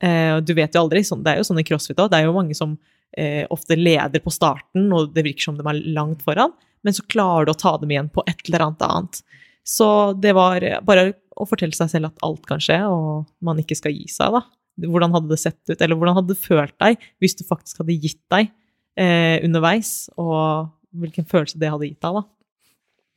[0.00, 1.02] Eh, du vet jo aldri.
[1.04, 2.08] Sånn, det er jo sånn i crossfit òg.
[2.10, 2.78] Det er jo mange som
[3.16, 6.52] eh, ofte leder på starten, og det virker som de er langt foran,
[6.84, 9.22] men så klarer du å ta dem igjen på et eller annet annet.
[9.64, 9.86] Så
[10.20, 13.94] det var bare å fortelle seg selv at alt kan skje, og man ikke skal
[13.96, 14.42] gi seg, da.
[14.84, 17.94] Hvordan hadde det sett ut, eller hvordan hadde du følt deg hvis du faktisk hadde
[18.02, 18.50] gitt deg
[18.98, 22.24] eh, underveis, og hvilken følelse det hadde gitt deg, da.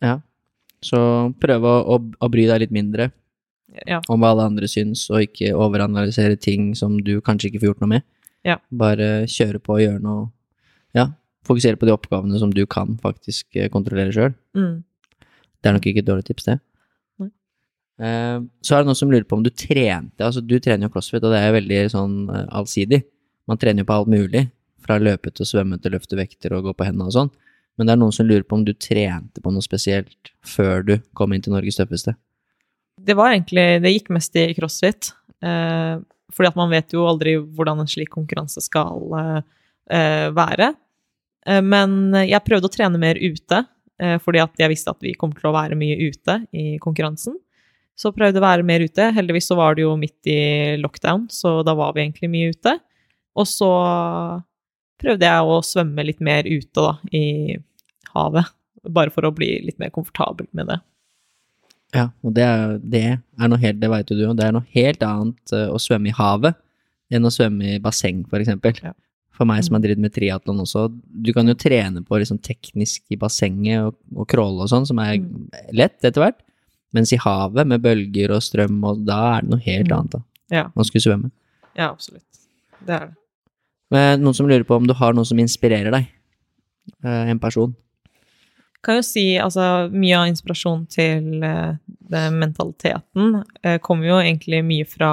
[0.07, 0.15] Ja.
[0.86, 0.99] Så
[1.41, 3.10] prøve å, å, å bry deg litt mindre
[3.90, 3.99] Ja.
[4.10, 7.82] om hva alle andre syns, og ikke overanalysere ting som du kanskje ikke får gjort
[7.84, 8.06] noe med.
[8.48, 8.57] Ja.
[8.72, 10.28] Bare kjøre på og gjøre noe
[10.95, 11.10] Ja,
[11.48, 14.34] fokusere på de oppgavene som du kan faktisk eh, kontrollere sjøl.
[14.57, 14.82] Mm.
[15.61, 16.56] Det er nok ikke et dårlig tips, det.
[17.22, 17.30] Nei.
[18.02, 20.24] Eh, så er det noen som lurer på om du trente.
[20.24, 23.02] Altså, du trener jo crossfit, og det er veldig sånn eh, allsidig.
[23.52, 24.48] Man trener jo på alt mulig.
[24.88, 27.32] Fra løpe til svømme til løfte vekter og gå på hendene og sånn.
[27.78, 30.95] Men det er noen som lurer på om du trente på noe spesielt før du
[31.18, 32.15] kom inn til Norges tøffeste.
[32.98, 35.11] Det var egentlig Det gikk mest i crossfit.
[36.34, 39.40] Fordi at man vet jo aldri hvordan en slik konkurranse skal eh,
[39.95, 40.74] eh, være.
[41.48, 43.66] Eh, men jeg prøvde å trene mer ute,
[44.22, 47.34] fordi at jeg visste at vi kom til å være mye ute i konkurransen.
[47.98, 49.08] Så prøvde å være mer ute.
[49.16, 52.76] Heldigvis så var det jo midt i lockdown, så da var vi egentlig mye ute.
[53.34, 53.72] Og så
[55.02, 57.58] prøvde jeg å svømme litt mer ute, da, i
[58.14, 58.54] havet.
[58.86, 60.78] Bare for å bli litt mer komfortabel med det.
[61.96, 63.02] Ja, og det er, det
[63.40, 66.10] er noe helt, det vet jo du, det er noe helt annet eh, å svømme
[66.12, 66.56] i havet
[67.10, 68.76] enn å svømme i basseng, for eksempel.
[68.84, 68.92] Ja.
[69.38, 73.04] For meg som har drevet med triatlon også, du kan jo trene på liksom teknisk
[73.14, 75.48] i bassenget og, og crawle og sånn, som er Mm.
[75.78, 76.42] lett etter hvert.
[76.94, 79.96] Mens i havet med bølger og strøm, og da er det noe helt Mm.
[80.00, 80.22] annet da.
[80.52, 80.66] Ja.
[80.76, 81.32] Man skulle svømme.
[81.78, 82.24] Ja, absolutt.
[82.86, 83.16] Det er det.
[83.92, 86.08] Men noen som lurer på om du har noe som inspirerer deg?
[87.04, 87.76] Eh, En person?
[88.86, 91.78] Kan jo si altså mye av inspirasjonen til uh,
[92.34, 95.12] mentaliteten uh, kommer jo egentlig mye fra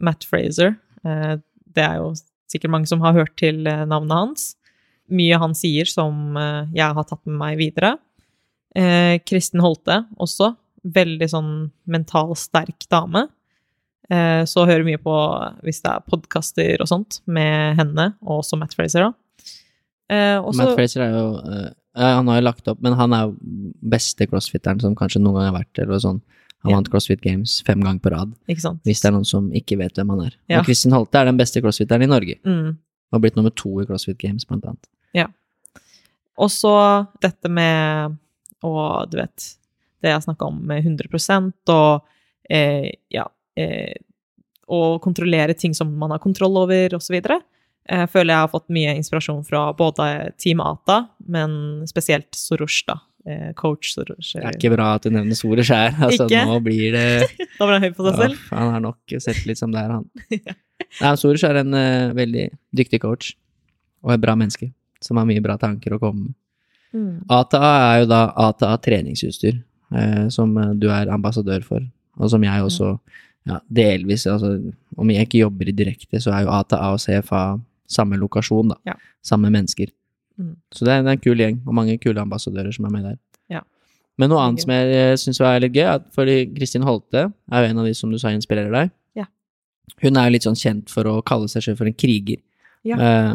[0.00, 0.74] Matt Fraser.
[1.06, 1.36] Uh,
[1.70, 2.14] det er jo
[2.50, 4.46] sikkert mange som har hørt til navnet hans.
[5.10, 6.34] Mye han sier som
[6.74, 7.92] jeg har tatt med meg videre.
[9.26, 10.48] Kristin Holte også.
[10.82, 11.52] Veldig sånn
[11.90, 13.22] mental sterk dame.
[14.50, 15.14] Så hører mye på
[15.62, 19.46] hvis det er podkaster og sånt med henne, og også Matt Fraser, da.
[20.42, 21.28] Også, Matt Fraser er jo
[21.96, 23.36] Han har jo lagt opp, men han er jo
[23.82, 26.20] beste crossfitteren som kanskje noen gang har vært, eller sånn.
[26.62, 26.76] Han Ja.
[26.76, 28.82] vant CrossFit Games fem ganger på rad, Ikke sant?
[28.84, 30.34] hvis det er noen som ikke vet hvem han er.
[30.48, 30.58] Ja.
[30.60, 32.68] Og Kristin Holte er den beste crossfitteren i Norge, Mm.
[32.76, 34.86] og har blitt nummer to i CrossFit Games, blant annet.
[35.14, 35.26] Ja.
[36.38, 38.18] Og så dette med
[38.62, 39.56] å, du vet,
[40.02, 42.02] det jeg snakka om med 100 og
[42.50, 43.24] eh, ja
[43.56, 43.94] eh,
[44.68, 47.20] Å kontrollere ting som man har kontroll over, osv.
[47.90, 50.04] Jeg føler jeg har fått mye inspirasjon fra både
[50.38, 51.52] Team Ata, men
[51.90, 53.00] spesielt Sorush, da.
[53.26, 54.36] Eh, coach Sorush.
[54.36, 55.96] Det er ikke bra at du nevner store her.
[55.98, 56.44] altså Ikke?
[56.48, 57.06] nå blir det
[57.58, 58.44] Da ble han høy på seg selv.
[58.46, 60.06] Ja, Han har nok sett litt som det er, han.
[61.02, 62.46] Nei, Soros er en uh, veldig
[62.76, 63.34] dyktig coach,
[64.06, 64.70] og et bra menneske,
[65.02, 66.36] som har mye bra tanker å komme med.
[66.90, 67.22] Mm.
[67.30, 69.60] ATA er jo da ATA treningsutstyr,
[69.94, 71.84] eh, som eh, du er ambassadør for,
[72.18, 72.88] og som jeg også
[73.48, 74.56] ja, delvis altså,
[75.00, 77.44] Om jeg ikke jobber i direkte, så er jo ATA og CFA
[77.90, 78.78] samme lokasjon, da.
[78.92, 78.96] Ja.
[79.26, 79.90] Samme mennesker.
[80.40, 80.54] Mm.
[80.72, 83.08] Så det er, det er en kul gjeng, og mange kule ambassadører som er med
[83.10, 83.16] der.
[83.52, 83.64] Ja.
[84.20, 87.64] Men noe annet som jeg syns var litt gøy, er at fordi Kristin Holte er
[87.64, 88.92] jo en av de som du sa inspirerer deg.
[89.18, 89.26] Ja.
[90.04, 92.40] Hun er jo litt sånn kjent for å kalle seg selv for en kriger.
[92.86, 92.96] Ja.
[92.96, 93.34] Eh,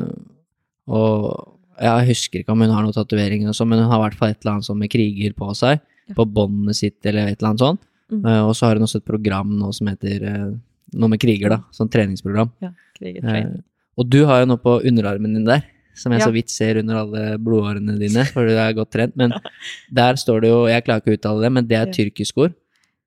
[0.95, 1.52] og
[1.82, 4.19] jeg husker ikke om hun har noen tatoveringer, og sånn, men hun har i hvert
[4.19, 5.84] fall et eller annet sånn med kriger på seg.
[6.15, 7.82] På båndet sitt, eller et eller annet sånt.
[8.14, 8.22] Mm.
[8.22, 10.52] Uh, og så har hun også et program nå som heter uh,
[10.94, 11.64] noe med kriger, da.
[11.73, 12.52] Sånn treningsprogram.
[12.64, 13.64] Ja, kriger, Eh, training.
[13.97, 15.63] Og du har jo noe på underarmen din der,
[15.95, 16.26] som jeg Ja.
[16.27, 19.15] så vidt ser under alle blodårene dine, for du er godt trent.
[19.15, 19.31] Men
[19.93, 22.53] der står det jo, jeg klarer ikke å uttale det, men det er tyrkisk ord.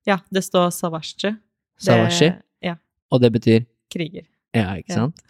[0.08, 1.34] Ja, det står Savasje.
[1.78, 2.30] Savashi.
[2.64, 2.76] Ja,
[3.12, 4.24] Og det betyr kriger.
[4.54, 4.94] Ja, ikke Ja.
[5.04, 5.20] sant?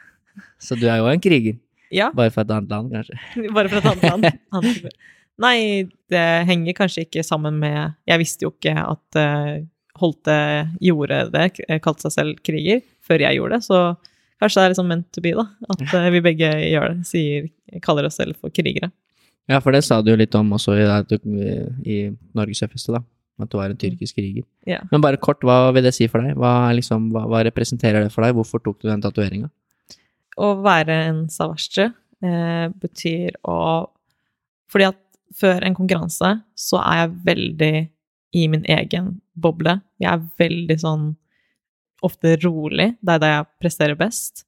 [0.62, 1.58] Så du er jo en kriger.
[1.90, 3.16] Ja, Bare fra et annet land, kanskje.
[3.56, 4.90] bare fra et annet land.
[5.38, 9.64] Nei, det henger kanskje ikke sammen med Jeg visste jo ikke at eh,
[9.98, 10.34] Holte
[10.80, 11.46] gjorde det,
[11.82, 13.78] kalte seg selv kriger, før jeg gjorde det, så
[14.40, 15.44] kanskje det er liksom meant to be, da.
[15.74, 17.06] At eh, vi begge gjør det.
[17.08, 17.50] Sier,
[17.84, 18.90] kaller oss selv for krigere.
[19.48, 20.84] Ja, for det sa du jo litt om også i,
[21.88, 21.98] i
[22.36, 23.02] Norges tøffeste, da.
[23.38, 24.44] At du er en tyrkisk kriger.
[24.66, 24.80] Ja.
[24.90, 26.34] Men bare kort, hva vil det si for deg?
[26.38, 28.34] Hva, liksom, hva, hva representerer det for deg?
[28.36, 29.50] Hvorfor tok du den tatoveringa?
[30.38, 33.60] Å være en savasje eh, betyr å
[34.70, 34.98] Fordi at
[35.38, 37.72] før en konkurranse så er jeg veldig
[38.38, 39.78] i min egen boble.
[40.02, 41.06] Jeg er veldig sånn
[42.04, 42.92] ofte rolig.
[43.00, 44.44] Det er der jeg presterer best.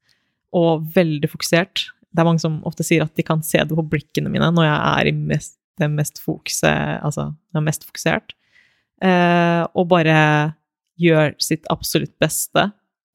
[0.56, 1.88] Og veldig fokusert.
[2.10, 4.66] Det er mange som ofte sier at de kan se det på blikkene mine når
[4.66, 8.34] jeg er i mest, det mest fokuset Altså, jeg er mest fokusert.
[9.00, 10.16] Eh, og bare
[11.00, 12.66] gjør sitt absolutt beste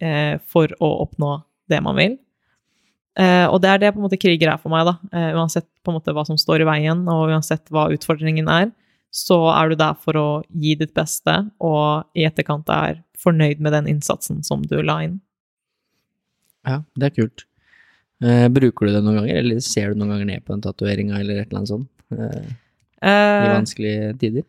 [0.01, 1.37] eh, for å oppnå
[1.69, 2.15] det man vil.
[3.15, 4.97] Eh, og det er det på en måte kriger er for meg, da.
[5.15, 8.71] Eh, uansett på en måte hva som står i veien, og uansett hva utfordringen er,
[9.15, 13.71] så er du der for å gi ditt beste, og i etterkant er fornøyd med
[13.77, 15.19] den innsatsen som du la inn.
[16.67, 17.45] Ja, det er kult.
[18.25, 21.19] Eh, bruker du det noen ganger, eller ser du noen ganger ned på den tatoveringa,
[21.21, 21.89] eller et eller annet sånt?
[22.11, 22.51] Eh,
[23.05, 24.45] I Eh, vanskelige tider?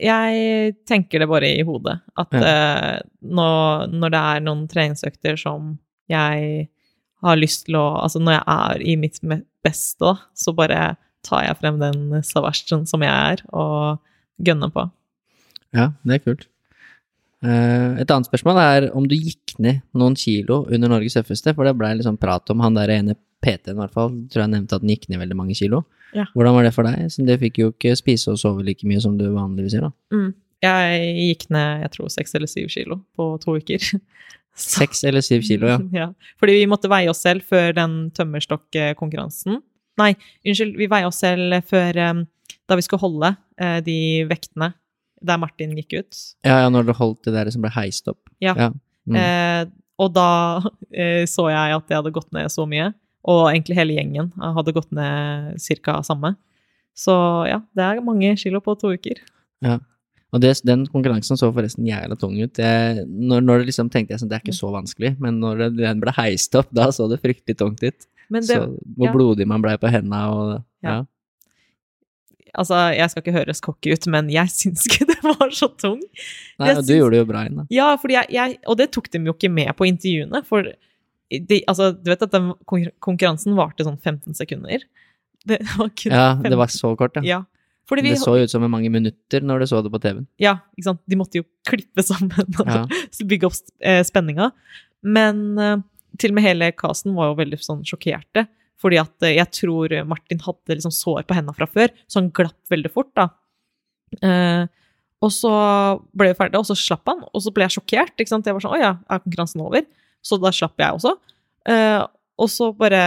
[0.00, 1.98] jeg tenker det bare i hodet.
[2.16, 5.74] At eh, når, når det er noen treningsøkter som
[6.08, 6.68] jeg
[7.26, 9.20] har lyst til å Altså når jeg er i mitt
[9.64, 10.96] beste, da, så bare
[11.26, 13.98] tar jeg frem den savasjen som jeg er, og
[14.46, 14.86] gønner på.
[15.76, 16.46] Ja, det er kult.
[17.44, 21.68] Eh, et annet spørsmål er om du gikk ned noen kilo under Norges tøffeste, for
[21.68, 24.14] det blei liksom prat om han der ene PT-en, i hvert fall.
[24.32, 25.84] Tror jeg nevnte at han gikk ned veldig mange kilo.
[26.16, 26.24] Ja.
[26.32, 27.06] Hvordan var det for deg?
[27.12, 30.16] Så det fikk jo ikke spise og sove like mye som du vanligvis gjør, da.
[30.16, 30.34] Mm.
[30.64, 33.82] Jeg gikk ned jeg tror seks eller syv kilo på to uker.
[34.56, 35.76] Seks eller syv kilo, ja.
[36.00, 36.06] ja.
[36.40, 39.58] Fordi vi måtte veie oss selv før den tømmerstokkonkurransen.
[40.00, 40.12] Nei,
[40.44, 42.24] unnskyld, vi veier oss selv før eh,
[42.66, 43.98] da vi skulle holde eh, de
[44.28, 44.72] vektene
[45.26, 46.20] der Martin gikk ut.
[46.46, 48.20] Ja, ja, når du holdt det der som ble heist opp.
[48.44, 48.54] Ja.
[49.08, 49.16] Mm.
[49.16, 49.62] Eh,
[50.02, 50.28] og da
[50.92, 52.90] eh, så jeg at jeg hadde gått ned så mye,
[53.26, 56.00] og egentlig hele gjengen hadde gått ned ca.
[56.06, 56.36] samme.
[56.96, 57.14] Så
[57.48, 59.18] ja, det er mange kilo på to uker.
[59.64, 59.80] Ja.
[60.34, 62.58] Og det, den konkurransen så forresten jævla tung ut.
[62.60, 65.62] Jeg, når, når det liksom tenkte jeg sånn, det er ikke så vanskelig, men når
[65.62, 68.08] det, den ble heist opp, da så det fryktelig tungt ut.
[68.30, 68.64] Men det, så
[68.96, 69.12] hvor ja.
[69.14, 71.04] blodig man blei på henda og ja.
[72.56, 75.98] Altså, jeg skal ikke høres cocky ut, men jeg syns ikke det var så tung.
[76.56, 77.64] Nei, Jeg du syns- gjorde det jo bra inn, da.
[77.74, 80.70] Ja, jeg, jeg, og det tok de jo ikke med på intervjuene, for
[81.28, 82.52] de, altså, du vet at den
[83.02, 84.86] konkurransen varte sånn 15 sekunder.
[85.46, 87.26] Det var kun Ja, 15 det var så kort, ja.
[87.34, 87.42] Ja.
[87.92, 90.24] Vi, Det så ut som i mange minutter når du så det på TV-en.
[90.42, 91.02] ja, ikke sant.
[91.06, 92.32] De måtte jo klippe sammen
[92.62, 92.80] og Ja.
[93.22, 94.48] bygge opp eh, spenninga.
[95.06, 95.76] Men eh,
[96.20, 98.46] til og med hele casten var jo veldig sånn sjokkerte.
[98.80, 102.32] Fordi at eh, jeg tror Martin hadde liksom sår på hendene fra før, så han
[102.36, 103.30] glapp veldig fort, da.
[104.22, 104.66] Eh,
[105.24, 105.52] og så
[106.16, 108.14] ble vi ferdige, og så slapp han, og så ble jeg sjokkert.
[108.18, 108.46] ikke sant?
[108.46, 109.86] Jeg var sånn Å ja, er konkurransen over?
[110.24, 111.14] Så da slapp jeg også.
[111.72, 112.02] Eh,
[112.36, 113.00] og så bare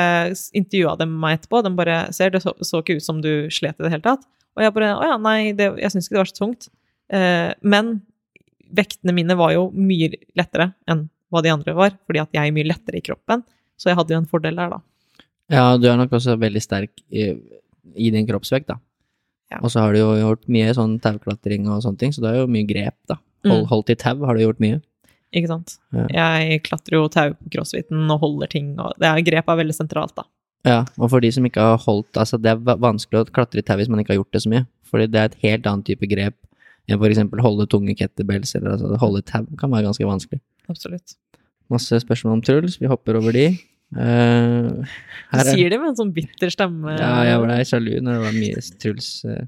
[0.58, 1.62] intervjua de meg etterpå.
[1.66, 4.26] De bare ser, det så, så ikke ut som du slet i det hele tatt.
[4.58, 6.70] Og jeg bare Å ja, nei, det, jeg syns ikke det var så tungt.
[7.14, 8.00] Eh, men
[8.76, 12.56] vektene mine var jo mye lettere enn hva de andre var, fordi at jeg er
[12.56, 13.44] mye lettere i kroppen.
[13.80, 14.80] Så jeg hadde jo en fordel der, da.
[15.50, 17.32] Ja, du er nok også veldig sterk i,
[17.96, 18.80] i din kroppsvekt, da.
[19.50, 19.62] Ja.
[19.64, 22.38] Og så har du jo gjort mye sånn tauklatring og sånne ting, så du har
[22.42, 23.18] jo mye grep, da.
[23.48, 23.68] Hold, Mm.
[23.70, 24.82] Holdt i tau har du gjort mye.
[25.32, 25.78] Ikke sant?
[25.96, 26.08] Ja.
[26.12, 29.76] Jeg klatrer jo tau på crossfiten og holder ting, og det er, grep er veldig
[29.78, 30.26] sentralt, da.
[30.68, 33.64] Ja, og for de som ikke har holdt Altså, det er vanskelig å klatre i
[33.64, 34.66] tau hvis man ikke har gjort det så mye.
[34.90, 36.36] Fordi det er et helt annet type grep
[36.90, 40.42] enn for eksempel holde tunge kettlebells, eller altså holde tau kan være ganske vanskelig.
[40.70, 41.16] Absolutt.
[41.70, 43.46] Masse spørsmål om Truls, vi hopper over de.
[43.50, 46.96] Eh, Du er- sier det med en sånn bitter stemme.
[46.98, 49.10] Ja, jeg ble sjalu når det var mye Truls.
[49.26, 49.46] eh.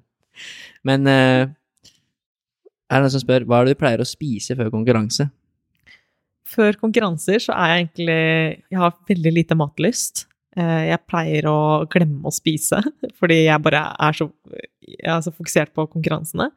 [0.84, 4.72] Men eh, er det noen som spør hva er det du pleier å spise før
[4.74, 5.30] konkurranse?
[6.52, 10.26] Før konkurranser så er jeg egentlig Jeg har veldig lite matlyst.
[10.58, 12.82] Jeg pleier å glemme å spise,
[13.20, 14.26] fordi jeg bare er så,
[14.84, 16.50] jeg er så fokusert på konkurransene.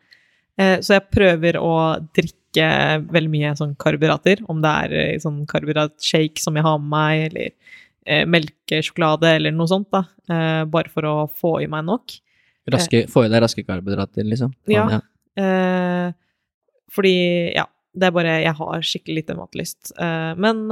[0.61, 1.75] Eh, Så jeg prøver å
[2.15, 2.67] drikke
[3.11, 7.23] veldig mye sånn karbohydrater, om det er eh, sånn karbohydratshake som jeg har med meg,
[7.31, 7.49] eller
[8.07, 10.05] eh, melkesjokolade eller noe sånt, da.
[10.71, 12.15] Bare for å få i meg nok.
[12.73, 14.55] Raske, Få i deg raske karbohydrater, liksom?
[14.73, 14.87] Ja.
[15.37, 16.13] ja.
[16.95, 17.17] fordi,
[17.53, 19.93] ja, det er bare Jeg har skikkelig lite matlyst.
[20.41, 20.63] Men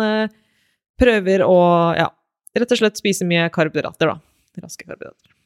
[0.97, 1.59] prøver å,
[1.99, 2.09] ja,
[2.57, 4.65] rett og slett spise mye karbohydrater, da.
[4.65, 5.37] Raske karbohydrater.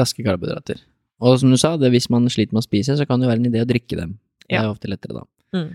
[0.00, 0.80] Raske karbohydrater.
[1.22, 3.32] Og som du sa, det, hvis man sliter med å spise, så kan det jo
[3.32, 4.16] være en idé å drikke dem.
[4.44, 5.24] Det er ofte lettere da.
[5.54, 5.68] Mm.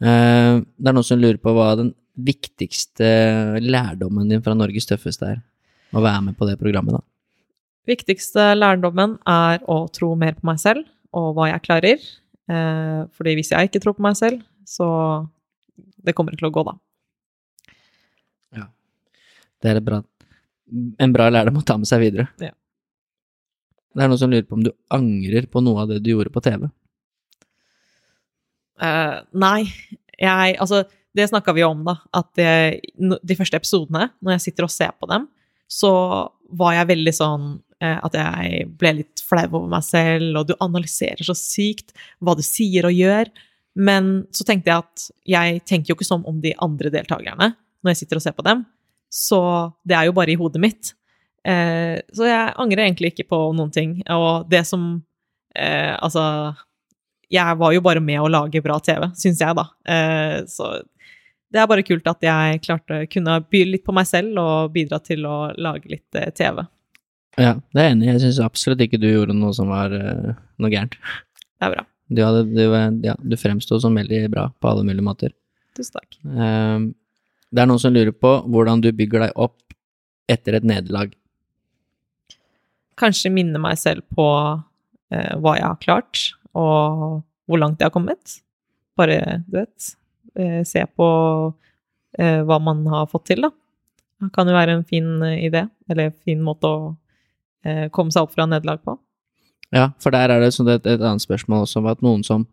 [0.00, 3.06] Uh, det er noen som lurer på hva den viktigste
[3.62, 5.40] lærdommen din fra Norges tøffeste er.
[5.94, 7.04] Å være med på det programmet, da.
[7.88, 10.84] Viktigste lærdommen er å tro mer på meg selv
[11.16, 12.06] og hva jeg klarer.
[12.50, 14.86] Uh, fordi hvis jeg ikke tror på meg selv, så
[16.04, 16.76] det kommer ikke til å gå, da.
[18.60, 18.66] Ja.
[19.62, 20.00] Det er bra,
[20.70, 22.28] en bra lærdom å ta med seg videre.
[22.42, 22.54] Ja.
[23.90, 26.32] Det er noen som lurer på om du angrer på noe av det du gjorde
[26.34, 26.68] på TV.
[28.80, 29.66] Uh, nei,
[30.20, 30.84] jeg Altså,
[31.16, 31.96] det snakka vi om, da.
[32.14, 35.26] At det, de første episodene, når jeg sitter og ser på dem,
[35.70, 35.92] så
[36.58, 37.46] var jeg veldig sånn
[37.82, 42.34] eh, at jeg ble litt flau over meg selv, og du analyserer så sykt hva
[42.38, 43.30] du sier og gjør.
[43.78, 47.92] Men så tenkte jeg at jeg tenker jo ikke sånn om de andre deltakerne når
[47.92, 48.64] jeg sitter og ser på dem.
[49.10, 49.40] Så
[49.86, 50.92] det er jo bare i hodet mitt.
[51.46, 53.98] Eh, så jeg angrer egentlig ikke på noen ting.
[54.12, 54.90] Og det som
[55.56, 56.24] eh, Altså
[57.30, 59.66] jeg var jo bare med å lage bra TV, syns jeg, da.
[59.86, 60.72] Eh, så
[61.50, 65.00] det er bare kult at jeg klarte kunne by litt på meg selv og bidra
[65.02, 66.64] til å lage litt eh, TV.
[67.38, 68.10] Ja, det er jeg enig i.
[68.10, 70.98] Jeg syns absolutt ikke du gjorde noe som var eh, noe gærent.
[70.98, 71.86] Det er bra.
[72.10, 72.64] Du, hadde, du,
[73.06, 75.34] ja, du fremsto som veldig bra på alle mulige måter.
[75.78, 76.18] Tusen takk.
[76.26, 76.88] Eh,
[77.50, 79.58] det er noen som lurer på hvordan du bygger deg opp
[80.30, 81.14] etter et nederlag.
[83.00, 84.26] Kanskje minne meg selv på
[85.12, 86.22] eh, hva jeg har klart,
[86.52, 88.40] og hvor langt jeg har kommet.
[88.98, 89.92] Bare, du vet,
[90.36, 91.08] eh, se på
[92.18, 93.52] eh, hva man har fått til, da.
[94.20, 96.80] Det kan jo være en fin eh, idé, eller en fin måte å
[97.64, 98.98] eh, komme seg opp fra nederlag på.
[99.72, 102.44] Ja, for der er det sånn et, et annet spørsmål også, om at noen som,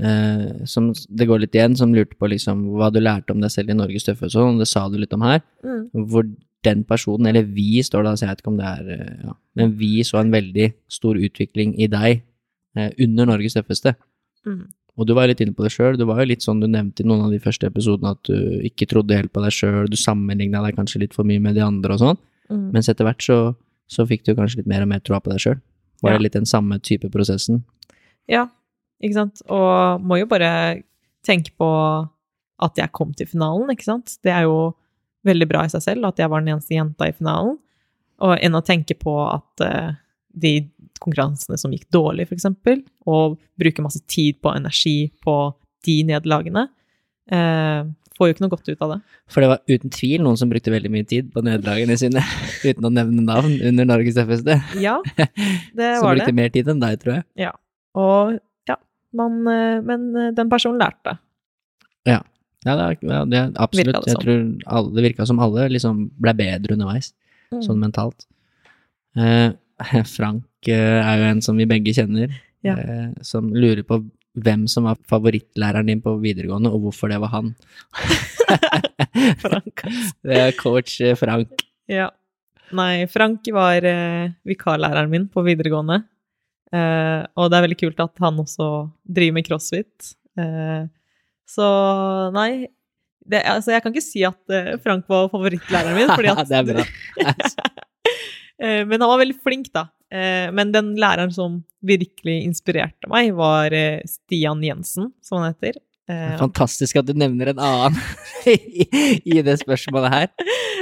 [0.00, 3.52] eh, som Det går litt igjen, som lurte på liksom hva du lærte om deg
[3.52, 5.44] selv i Norges tøffeste, og det sa du litt om her.
[5.92, 6.26] Hvor
[6.66, 9.34] den personen, eller vi står da, så jeg vet ikke om det er eh, ja,
[9.58, 12.22] Men vi så en veldig stor utvikling i deg
[12.76, 13.94] eh, under Norges tøffeste.
[14.46, 14.64] Mm.
[14.96, 15.98] Og du var litt inne på det sjøl.
[16.00, 18.62] Du var jo litt sånn du nevnte i noen av de første episodene at du
[18.64, 21.64] ikke trodde helt på deg sjøl, du sammenligna deg kanskje litt for mye med de
[21.66, 22.20] andre og sånn.
[22.48, 22.66] Mm.
[22.76, 23.38] Mens etter hvert så,
[23.92, 25.58] så fikk du kanskje litt mer og mer troa på deg sjøl.
[26.04, 26.16] Var Ja.
[26.18, 27.62] det litt den samme type prosessen?
[28.28, 28.46] Ja,
[29.04, 29.42] ikke sant.
[29.52, 30.82] Og må jo bare
[31.26, 31.68] tenke på
[32.64, 34.16] at jeg kom til finalen, ikke sant.
[34.24, 34.74] Det er jo
[35.26, 37.56] veldig bra i seg selv at jeg var den eneste jenta i finalen.
[38.24, 39.92] Og enn å tenke på at uh,
[40.36, 40.54] de
[41.02, 45.36] konkurransene som gikk dårlig, eksempel, og bruke masse tid på energi på
[45.86, 46.66] de nederlagene,
[47.32, 47.84] uh,
[48.16, 48.98] får jo ikke noe godt ut av det.
[49.32, 52.22] For det var uten tvil noen som brukte veldig mye tid på nederlagene sine,
[52.68, 54.56] uten å nevne navn, under Norges tøffeste.
[54.80, 54.96] Ja,
[55.76, 56.38] det var Som brukte det.
[56.40, 57.52] mer tid enn deg, tror jeg.
[57.96, 58.38] Og
[58.68, 58.78] ja,
[59.16, 61.18] man, eh, men den personen lærte.
[62.08, 62.22] Ja,
[62.74, 63.86] det, er- ja, det absolutt.
[63.94, 67.12] Virka det Jeg tror alle, det virka som alle liksom ble bedre underveis,
[67.52, 67.60] Mm.
[67.62, 68.24] sånn mentalt.
[69.16, 69.52] Eh,
[70.16, 72.32] Frank eh, er jo en som vi begge kjenner,
[72.66, 72.74] Ja.
[72.74, 74.00] eh, som lurer på
[74.36, 77.54] hvem som var favorittlæreren din på videregående, og hvorfor det var han.
[79.44, 79.82] Frank.
[80.26, 81.62] Det er coach eh, Frank.
[81.88, 82.10] Ja.
[82.74, 86.00] Nei, Frank var eh, vikarlæreren min på videregående.
[86.74, 88.68] Eh, og det er veldig kult at han også
[89.06, 90.10] driver med crossfit.
[90.36, 90.88] Eh,
[91.46, 91.66] så
[92.34, 92.66] nei
[93.26, 96.60] det, altså, Jeg kan ikke si at eh, Frank var favorittlæreren min, fordi at det
[96.60, 96.86] er bra.
[98.56, 99.82] Eh, Men han var veldig flink, da.
[100.08, 103.74] Eh, Men den læreren som virkelig inspirerte meg, var
[104.08, 105.76] Stian Jensen, som han heter.
[106.40, 107.98] Fantastisk at du nevner en annen
[108.48, 108.86] i,
[109.28, 110.32] i det spørsmålet her.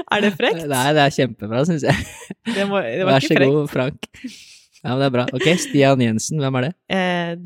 [0.07, 0.63] Er det frekt?
[0.71, 2.07] Nei, det er kjempebra, syns jeg.
[2.53, 4.09] Det, må, det var Vær så god, Frank.
[4.23, 5.27] Ja, men det er bra.
[5.35, 6.73] Ok, Stian Jensen, hvem er det?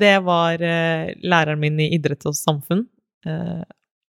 [0.05, 2.85] Det var læreren min i idrett og samfunn.
[3.27, 3.63] Eh,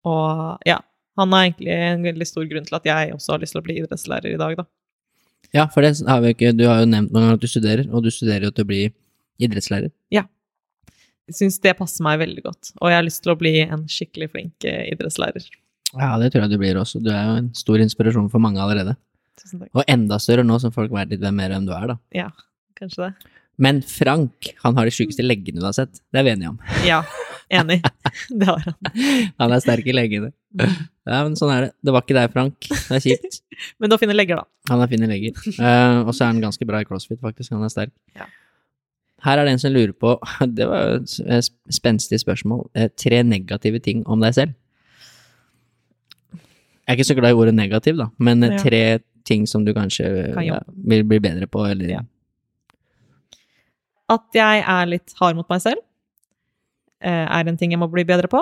[0.09, 0.79] og ja,
[1.19, 3.65] han er egentlig en veldig stor grunn til at jeg også har lyst til å
[3.65, 4.67] bli idrettslærer i dag, da.
[5.55, 7.87] Ja, for det har vi ikke Du har jo nevnt noen ganger at du studerer,
[7.89, 8.83] og du studerer jo til å bli
[9.41, 9.89] idrettslærer.
[10.13, 10.27] Ja.
[11.29, 13.85] Jeg syns det passer meg veldig godt, og jeg har lyst til å bli en
[13.89, 15.45] skikkelig flink eh, idrettslærer.
[15.97, 17.01] Ja, det tror jeg du blir også.
[17.01, 18.95] Du er jo en stor inspirasjon for mange allerede.
[19.39, 19.71] Tusen takk.
[19.73, 21.97] Og enda større nå som folk vet litt hvem mer enn du er, da.
[22.15, 22.29] Ja,
[22.77, 23.31] kanskje det.
[23.59, 25.99] Men Frank, han har de sjukeste leggene du har sett.
[26.13, 26.59] Det er vi enige om.
[26.87, 27.01] Ja,
[27.49, 27.79] enig.
[28.39, 28.77] Det har han.
[29.41, 30.31] Han er sterk i leggene.
[30.59, 31.71] Ja, men sånn er det.
[31.85, 32.69] Det var ikke deg, Frank.
[32.69, 33.39] Det er kjipt.
[33.79, 34.47] Men du har fine legger, da.
[34.71, 35.35] Han har i legger.
[35.59, 37.51] Uh, og så er han ganske bra i crossfit, faktisk.
[37.51, 37.91] Han er sterk.
[38.15, 38.29] Ja.
[39.25, 40.13] Her er det en som lurer på
[40.57, 42.69] Det var jo et spenstig spørsmål.
[42.73, 44.55] Eh, tre negative ting om deg selv.
[46.39, 48.61] Jeg er ikke så glad i ordet negativ, da, men eh, Ja.
[48.63, 48.83] tre
[49.27, 50.57] ting som du kanskje Kan ja,
[50.89, 51.99] vil bli bedre på, eller Ja.
[54.09, 55.83] At jeg er litt hard mot meg selv,
[57.01, 58.41] er en ting jeg må bli bedre på.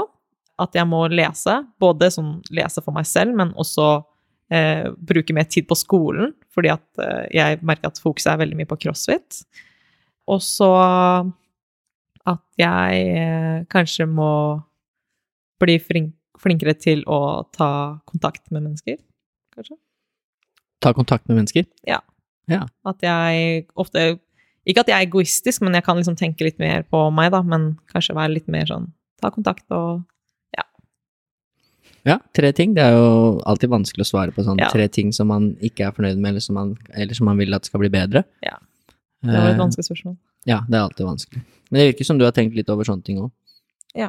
[0.58, 3.88] At jeg må lese, både sånn lese for meg selv, men også
[4.54, 8.58] eh, bruke mer tid på skolen, fordi at eh, jeg merker at fokuset er veldig
[8.58, 9.44] mye på crossfit.
[10.28, 10.72] Og så
[12.28, 14.32] at jeg eh, kanskje må
[15.62, 17.70] bli flink, flinkere til å ta
[18.10, 19.00] kontakt med mennesker,
[19.56, 19.78] kanskje.
[20.84, 21.66] ta kontakt med mennesker.
[21.88, 22.02] Ja.
[22.88, 24.18] At jeg ofte
[24.68, 27.39] Ikke at jeg er egoistisk, men jeg kan liksom tenke litt mer på meg, da.
[27.41, 28.89] Men kanskje være litt mer sånn
[29.22, 30.03] Ta kontakt og
[30.57, 30.64] Ja,
[32.06, 32.73] Ja, tre ting.
[32.76, 34.69] Det er jo alltid vanskelig å svare på sånn Ja.
[34.69, 37.53] tre ting som man ikke er fornøyd med, eller som man, eller som man vil
[37.53, 38.23] at skal bli bedre.
[38.44, 38.57] Ja.
[39.23, 40.18] Det var et Eh, vanskelig spørsmål.
[40.45, 41.41] Ja, det er alltid vanskelig.
[41.72, 43.31] Men det virker som du har tenkt litt over sånne ting òg.
[43.95, 44.07] Ja.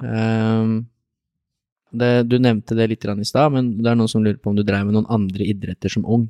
[1.90, 4.56] det, du nevnte det litt i stad, men det er noen som lurer på om
[4.56, 6.28] du drev med noen andre idretter som ung.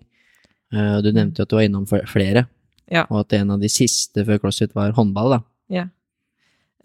[0.72, 2.46] Eh, du nevnte jo at du var innom fl- flere,
[2.89, 3.05] Ja.
[3.10, 5.40] og at en av de siste før CrossFit var håndball, da.
[5.73, 5.86] Ja.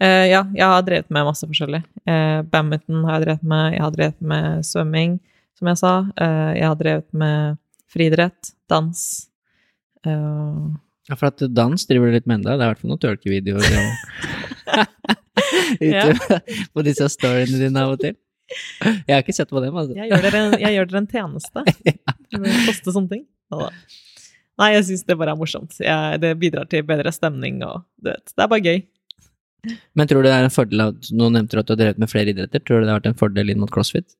[0.02, 1.80] Uh, ja, jeg har drevet med masse forskjellig.
[2.08, 5.14] Uh, badminton har jeg drevet med, jeg har drevet med svømming,
[5.58, 5.92] som jeg sa.
[6.18, 7.60] Uh, jeg har drevet med
[7.94, 9.04] friidrett, dans.
[10.04, 12.58] Ja, for at dans driver du litt med enda.
[12.58, 13.62] Det er i hvert fall noen tørkevideoer
[15.80, 16.38] ute
[16.74, 18.18] på disse storyene dine av og til.
[18.84, 19.96] Jeg har ikke sett på dem, altså.
[19.96, 21.64] jeg, gjør dere en, gjør dere en tjeneste.
[22.34, 23.24] Det koster sånne ting.
[23.52, 23.70] Ja, da.
[24.60, 25.74] Nei, jeg syns det bare er morsomt.
[25.82, 28.82] Jeg, det bidrar til bedre stemning og du vet, Det er bare gøy.
[29.96, 32.02] Men tror du det er en fordel at Nå nevnte du at du har drevet
[32.02, 32.62] med flere idretter.
[32.62, 34.16] Tror du det har vært en fordel inn mot crossfit?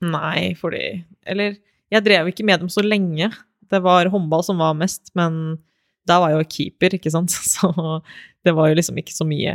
[0.00, 1.58] Nei, fordi Eller,
[1.92, 3.28] jeg drev ikke med dem så lenge.
[3.70, 5.58] Det var håndball som var mest, men
[6.08, 7.70] da var jeg jo keeper, ikke sant, så
[8.46, 9.54] det var jo liksom ikke så mye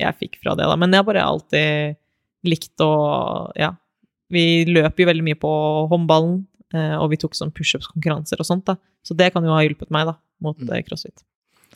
[0.00, 0.76] jeg fikk fra det, da.
[0.80, 1.98] Men jeg har bare alltid
[2.48, 2.92] likt å
[3.58, 3.74] Ja.
[4.30, 5.50] Vi løp jo veldig mye på
[5.90, 6.44] håndballen,
[6.74, 8.76] og vi tok sånn pushups-konkurranser og sånt, da.
[9.02, 10.70] Så det kan jo ha hjulpet meg, da, mot Mm.
[10.72, 11.24] eh, crossfit.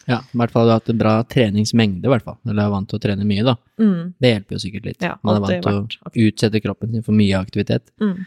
[0.06, 2.36] Ja, i hvert fall har du hatt en bra treningsmengde, i hvert fall.
[2.46, 3.56] Eller er vant til å trene mye, da.
[3.80, 4.14] Mm.
[4.20, 5.00] Det hjelper jo sikkert litt.
[5.02, 7.90] Ja, Man er vant til å utsette kroppen sin for mye aktivitet.
[8.00, 8.26] Mm.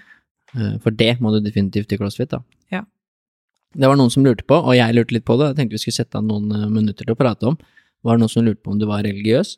[0.56, 2.39] Eh, For det må du definitivt i crossfit, da.
[2.72, 2.81] Ja.
[3.76, 5.84] Det var noen som lurte på, og jeg lurte litt på det, jeg tenkte vi
[5.84, 7.57] skulle sette av noen eh, minutter til å prate om.
[8.03, 9.57] Var det noen som lurte på om du var religiøs?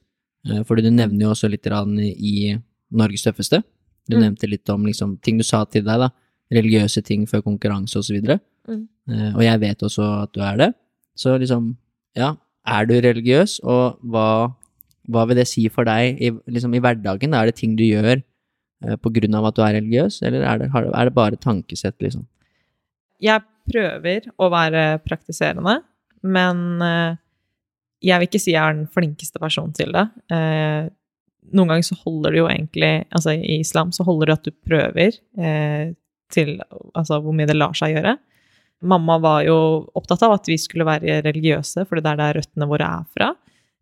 [0.50, 2.58] Eh, Fordi du nevner jo også litt i
[2.92, 3.64] Norges tøffeste.
[4.10, 4.22] Du Mm.
[4.36, 6.10] nevnte litt om liksom, ting du sa til deg, da.
[6.54, 8.40] Religiøse ting før konkurranse og så.
[8.68, 8.88] Mm.
[9.12, 10.70] Eh, Og jeg vet også at du er det.
[11.20, 11.76] Så liksom,
[12.18, 12.34] ja,
[12.66, 14.50] er du religiøs, og hva,
[15.10, 17.34] hva vil det si for deg i, liksom, i hverdagen?
[17.34, 20.62] Er det ting du gjør eh, på grunn av at du er religiøs, eller er
[20.64, 22.26] det, er det bare tankesett, liksom?
[23.20, 25.82] Jeg prøver å være praktiserende,
[26.24, 27.18] men eh,
[28.06, 30.06] jeg vil ikke si jeg er den flinkeste personen til det.
[30.32, 30.88] Eh,
[31.56, 34.52] noen ganger så holder det jo egentlig Altså i islam så holder det at du
[34.70, 35.96] prøver eh,
[36.34, 36.58] til
[36.98, 38.16] Altså hvor mye det lar seg gjøre.
[38.80, 39.58] Mamma var jo
[39.98, 43.34] opptatt av at vi skulle være religiøse, for det er der røttene våre er fra.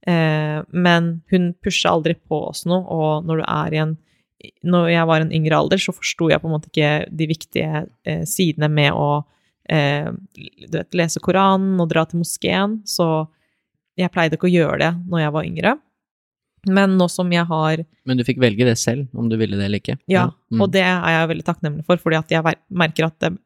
[0.07, 3.97] Eh, men hun pusha aldri på oss noe, og når du er i en
[4.61, 7.87] Når jeg var en yngre alder, så forsto jeg på en måte ikke de viktige
[8.05, 9.25] eh, sidene med å
[9.65, 10.11] eh,
[10.69, 13.25] vet, lese Koranen og dra til moskeen, så
[13.97, 15.73] jeg pleide ikke å gjøre det når jeg var yngre.
[16.65, 19.65] Men nå som jeg har Men du fikk velge det selv, om du ville det
[19.67, 19.97] eller ikke.
[20.09, 20.61] Ja, Mm.
[20.61, 23.37] og det er jeg veldig takknemlig for, fordi at jeg merker at det,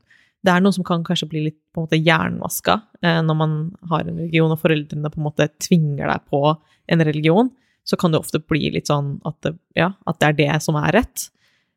[0.46, 3.56] det er noe som kan kanskje bli litt på en måte jernvaska eh, når man
[3.90, 6.58] har en religion, og foreldrene på en måte tvinger deg på
[6.88, 7.52] en religion.
[7.84, 10.78] Så kan det ofte bli litt sånn at det, ja, at det er det som
[10.78, 11.30] er rett.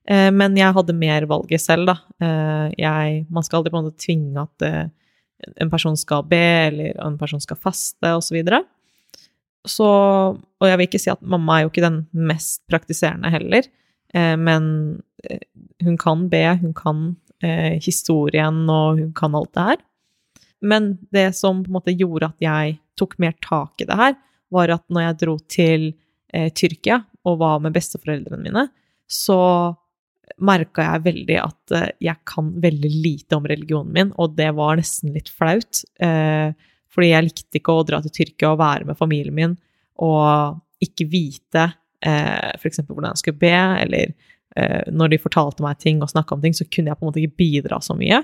[0.08, 1.96] Eh, men jeg hadde mer valget selv, da.
[2.20, 4.84] Eh, jeg, man skal aldri på en måte tvinge at eh,
[5.60, 8.28] en person skal be, eller en person skal faste, osv.
[8.28, 8.62] Så, videre.
[9.64, 9.88] Så
[10.36, 13.66] Og jeg vil ikke si at mamma er jo ikke den mest praktiserende heller,
[14.14, 14.64] eh, men
[15.28, 15.42] eh,
[15.84, 17.02] hun kan be, hun kan
[17.44, 19.82] eh, historien, og hun kan alt det her.
[20.64, 24.16] Men det som på en måte gjorde at jeg tok mer tak i det her,
[24.54, 25.86] var at når jeg dro til
[26.32, 28.68] eh, Tyrkia og var med besteforeldrene mine,
[29.10, 29.40] så
[30.44, 34.78] merka jeg veldig at eh, jeg kan veldig lite om religionen min, og det var
[34.80, 35.84] nesten litt flaut.
[36.00, 36.54] Eh,
[36.94, 39.56] fordi jeg likte ikke å dra til Tyrkia og være med familien min
[40.02, 41.68] og ikke vite
[42.04, 42.82] eh, f.eks.
[42.86, 44.14] hvordan jeg skulle be, eller
[44.56, 47.10] eh, når de fortalte meg ting og snakka om ting, så kunne jeg på en
[47.10, 48.20] måte ikke bidra så mye.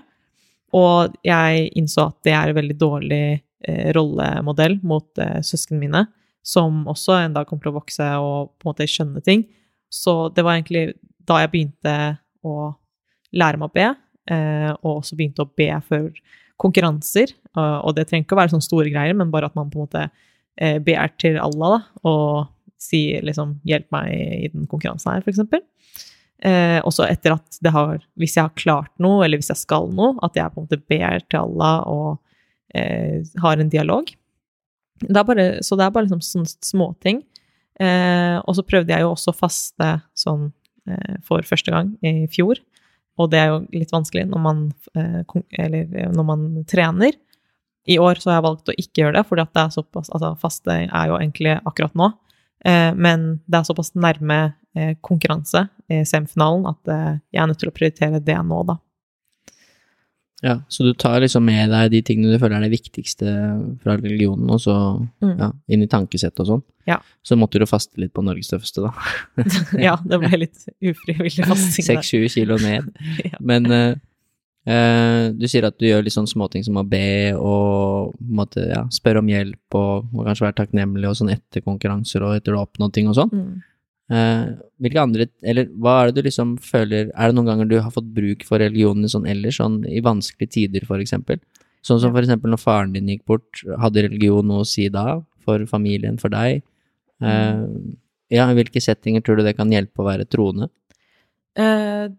[0.76, 6.04] Og jeg innså at det er en veldig dårlig eh, rollemodell mot eh, søsknene mine,
[6.46, 9.46] som også en dag kommer til å vokse og på en måte skjønne ting.
[9.90, 10.94] Så det var egentlig
[11.26, 11.96] da jeg begynte
[12.46, 12.70] å
[13.36, 13.88] lære meg å be,
[14.30, 16.10] eh, og også begynte å be for
[16.60, 17.32] konkurranser.
[17.56, 19.86] Og, det trenger ikke å være sånne store greier, men bare at man på en
[19.88, 20.04] måte
[20.60, 22.50] eh, ber til Allah da, og
[22.80, 25.62] sier liksom 'hjelp meg i den konkurransen her', eksempel.
[26.40, 29.90] Eh, også etter at det har Hvis jeg har klart noe, eller hvis jeg skal
[29.92, 32.20] noe, at jeg på en måte ber til Allah og
[32.74, 34.08] eh, har en dialog.
[35.00, 37.22] Det bare, så det er bare liksom sånne småting.
[37.80, 40.50] Eh, og så prøvde jeg jo også å faste sånn
[40.88, 42.60] eh, for første gang i fjor.
[43.20, 44.62] Og det er jo litt vanskelig når man,
[44.96, 45.20] eh,
[45.60, 47.18] eller, eh, når man trener.
[47.88, 50.10] I år så har jeg valgt å ikke gjøre det, fordi at det er såpass,
[50.14, 52.10] altså faste er jo egentlig akkurat nå.
[52.64, 54.40] Eh, men det er såpass nærme
[55.02, 56.90] konkurranse i semifinalen at
[57.34, 58.76] jeg er nødt til å prioritere det nå, da.
[60.42, 63.28] Ja, så du tar liksom med deg de tingene du føler er det viktigste
[63.82, 64.74] fra religionen, og så
[65.20, 65.34] Mm.
[65.38, 66.62] ja, inn i tankesettet og sånn.
[66.88, 66.96] Ja.
[67.22, 68.92] Så måtte du faste litt på Norges tøffeste, da.
[69.86, 72.00] ja, det ble litt ufrivillig fasting der.
[72.00, 72.88] 6-7 kilo ned.
[73.30, 73.36] Ja.
[73.40, 73.94] Men uh,
[74.64, 78.86] uh, du sier at du gjør litt sånn småting som å be og måtte, ja,
[78.92, 82.58] spørre om hjelp og, og kanskje være takknemlig og sånn etter konkurranser og etter du
[82.58, 83.30] har oppnådd ting og sånn.
[83.34, 83.58] Mm.
[84.10, 84.46] Eh,
[84.82, 87.92] hvilke andre, eller hva er det du liksom føler Er det noen ganger du har
[87.94, 91.38] fått bruk for religionen sånn ellers, sånn i vanskelige tider, for eksempel?
[91.86, 95.20] Sånn som for eksempel når faren din gikk bort, hadde religion noe å si da?
[95.46, 96.64] For familien, for deg?
[97.22, 97.62] Eh,
[98.34, 100.68] ja, i hvilke settinger tror du det kan hjelpe å være troende?
[101.54, 102.10] Eh,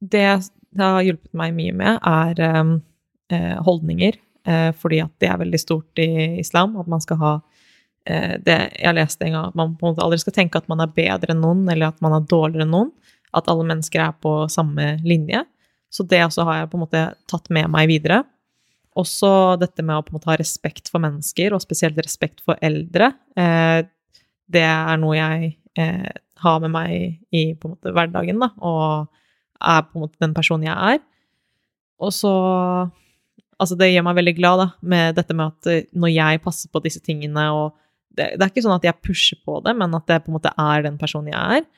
[0.00, 0.28] det
[0.68, 4.18] det har hjulpet meg mye med, er holdninger.
[4.78, 7.32] Fordi at det er veldig stort i islam, at man skal ha
[8.08, 10.80] det Jeg leste en gang at man på en måte aldri skal tenke at man
[10.80, 12.92] er bedre enn noen, eller at man er dårligere enn noen.
[13.36, 15.42] At alle mennesker er på samme linje.
[15.92, 18.22] Så det også har jeg på en måte tatt med meg videre.
[18.98, 19.30] Også
[19.60, 23.12] dette med å på en måte ha respekt for mennesker, og spesielt respekt for eldre.
[23.38, 23.82] Eh,
[24.48, 26.08] det er noe jeg eh,
[26.42, 26.94] har med meg
[27.34, 29.08] i på en måte hverdagen, da, og
[29.58, 31.04] er på en måte den personen jeg er.
[31.98, 32.34] Og så
[33.58, 36.70] Altså, det gjør meg veldig glad, da, med dette med at eh, når jeg passer
[36.70, 37.72] på disse tingene og
[38.18, 40.38] det, det er ikke sånn at jeg pusher på det, men at det på en
[40.38, 41.68] måte er den personen jeg er,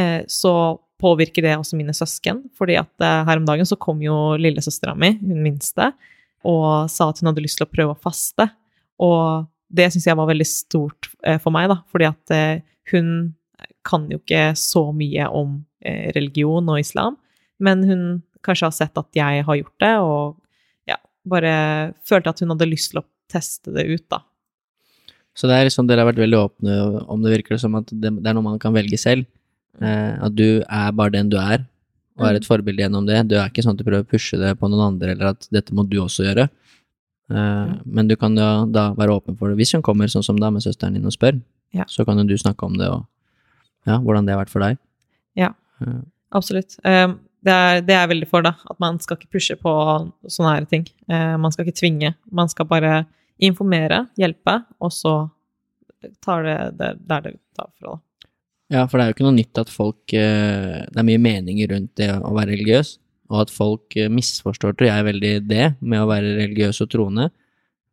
[0.00, 0.54] eh, så
[1.02, 2.44] påvirker det også mine søsken.
[2.58, 5.92] Fordi at eh, her om dagen så kom jo lillesøstera mi, hun minste,
[6.48, 8.48] og sa at hun hadde lyst til å prøve å faste.
[9.02, 13.32] Og det syns jeg var veldig stort eh, for meg, da, fordi at eh, hun
[13.86, 17.16] kan jo ikke så mye om eh, religion og islam,
[17.62, 18.04] men hun
[18.44, 20.98] kanskje har sett at jeg har gjort det, og ja,
[21.28, 21.54] bare
[22.06, 24.22] følte at hun hadde lyst til å teste det ut, da.
[25.34, 26.74] Så det er liksom, dere har vært veldig åpne
[27.08, 29.24] om det virker som at det, det er noe man kan velge selv.
[29.80, 31.64] Eh, at du er bare den du er,
[32.20, 33.22] og er et forbilde gjennom det.
[33.30, 35.48] Du er ikke sånn at du prøver å pushe det på noen andre, eller at
[35.54, 36.48] dette må du også gjøre.
[37.32, 39.56] Eh, Men du kan da, da være åpen for det.
[39.62, 41.40] Hvis hun kommer sånn som da med søsteren din og spør,
[41.72, 41.84] Ja.
[41.88, 43.06] så kan jo du snakke om det, og
[43.88, 44.76] ja, hvordan det har vært for deg.
[45.34, 45.54] Ja.
[45.80, 46.02] Eh,
[46.32, 46.76] Absolutt.
[46.84, 48.52] Um, Det er, det er veldig for, da.
[48.70, 49.70] At man skal ikke pushe på
[50.30, 50.84] sånne her ting.
[51.10, 52.14] Eh, Man skal ikke tvinge.
[52.30, 53.04] Man skal bare
[53.42, 55.16] informere, hjelpe, og så
[56.24, 58.28] tar det, det der det tar fra, da.
[58.72, 61.68] Ja, for det er jo ikke noe nytt at folk eh, Det er mye meninger
[61.74, 62.94] rundt det å være religiøs,
[63.32, 67.28] og at folk eh, misforstår, tror jeg, veldig det med å være religiøs og troende.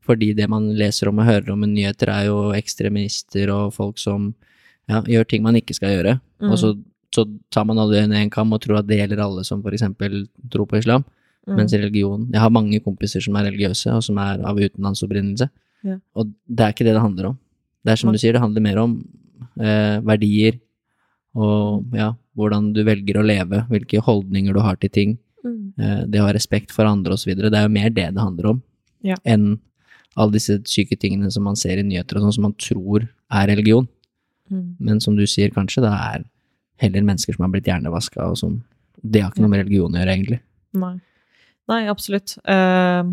[0.06, 4.00] Fordi det man leser om og hører om i nyheter, er jo ekstremister og folk
[4.02, 4.32] som
[4.90, 6.16] ja, gjør ting man ikke skal gjøre.
[6.42, 6.54] Mm.
[6.54, 6.72] Og så,
[7.14, 10.24] så tar man alle under én kam og tror at det gjelder alle som eksempel
[10.50, 11.06] tror på islam.
[11.48, 11.56] Mm.
[11.57, 15.49] Mens religion Jeg har mange kompiser som er religiøse, og som er av utenlandsopprinnelse.
[15.84, 15.95] Ja.
[16.16, 17.38] Og det er ikke det det handler om.
[17.86, 18.98] Det er som du sier, det handler mer om
[19.60, 20.60] eh, verdier
[21.40, 25.72] og ja, hvordan du velger å leve, hvilke holdninger du har til ting, Mm.
[25.80, 27.32] eh, det å ha respekt for andre osv.
[27.34, 28.61] Det er jo mer det det handler om,
[29.02, 29.16] Ja.
[29.26, 29.60] enn
[30.18, 33.48] alle disse syke tingene som man ser i nyheter og sånn som man tror er
[33.48, 33.88] religion.
[34.52, 34.76] Mm.
[34.82, 36.26] Men som du sier, kanskje det er
[36.78, 38.64] heller mennesker som har blitt hjernevaska, og som
[39.02, 40.40] Det har ikke noe med religion å gjøre, egentlig.
[40.74, 40.99] Nei.
[41.70, 42.36] Nei, absolutt.
[42.50, 43.10] Eh,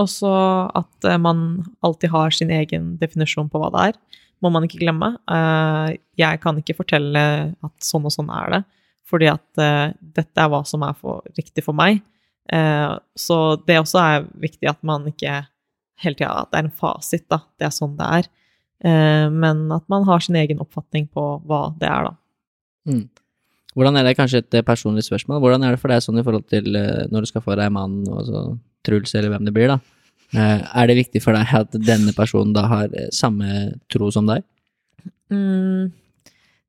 [0.00, 0.30] også
[0.76, 3.98] at eh, man alltid har sin egen definisjon på hva det er,
[4.44, 5.14] må man ikke glemme.
[5.32, 7.22] Eh, jeg kan ikke fortelle
[7.54, 8.62] at sånn og sånn er det,
[9.08, 12.02] fordi at eh, dette er hva som er for, riktig for meg.
[13.18, 13.36] Så
[13.66, 15.40] det også er viktig at man ikke
[15.98, 17.40] hele tida At det er en fasit, da.
[17.58, 18.28] Det er sånn det er.
[19.34, 22.12] Men at man har sin egen oppfatning på hva det er, da.
[22.86, 23.02] Mm.
[23.76, 26.24] Hvordan er det, kanskje et eh, personlig spørsmål, hvordan er det for deg sånn i
[26.24, 28.46] forhold til eh, når du skal få deg mann, og så
[28.86, 29.80] Truls eller hvem det blir, da?
[30.32, 34.46] Eh, Er det viktig for deg at denne personen da har samme tro som deg?
[35.28, 35.92] Mm,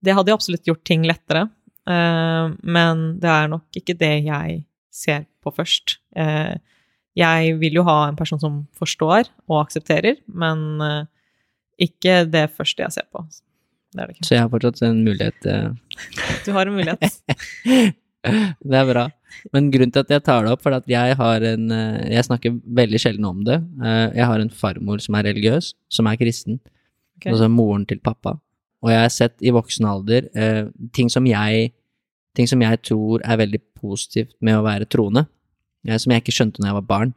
[0.03, 1.47] det hadde jo absolutt gjort ting lettere,
[1.87, 4.57] men det er nok ikke det jeg
[4.91, 5.93] ser på først.
[7.15, 10.81] Jeg vil jo ha en person som forstår og aksepterer, men
[11.79, 13.23] ikke det første jeg ser på.
[13.93, 14.27] Det er det ikke.
[14.27, 15.69] Så jeg har fortsatt en mulighet eh,
[16.45, 17.21] Du har en mulighet.
[18.67, 19.05] Det er bra.
[19.53, 22.25] Men grunnen til at jeg tar det opp, er at jeg har en eh, Jeg
[22.27, 23.61] snakker veldig sjelden om det.
[23.79, 26.59] Eh, Jeg har en farmor som er religiøs, som er kristen.
[27.17, 27.31] Okay.
[27.31, 28.35] Altså moren til pappa.
[28.83, 30.27] Og jeg har sett i voksen alder
[30.93, 31.71] ting som jeg
[32.37, 35.23] Ting som jeg tror er veldig positivt med å være troende,
[35.97, 37.13] som jeg ikke skjønte når jeg var barn.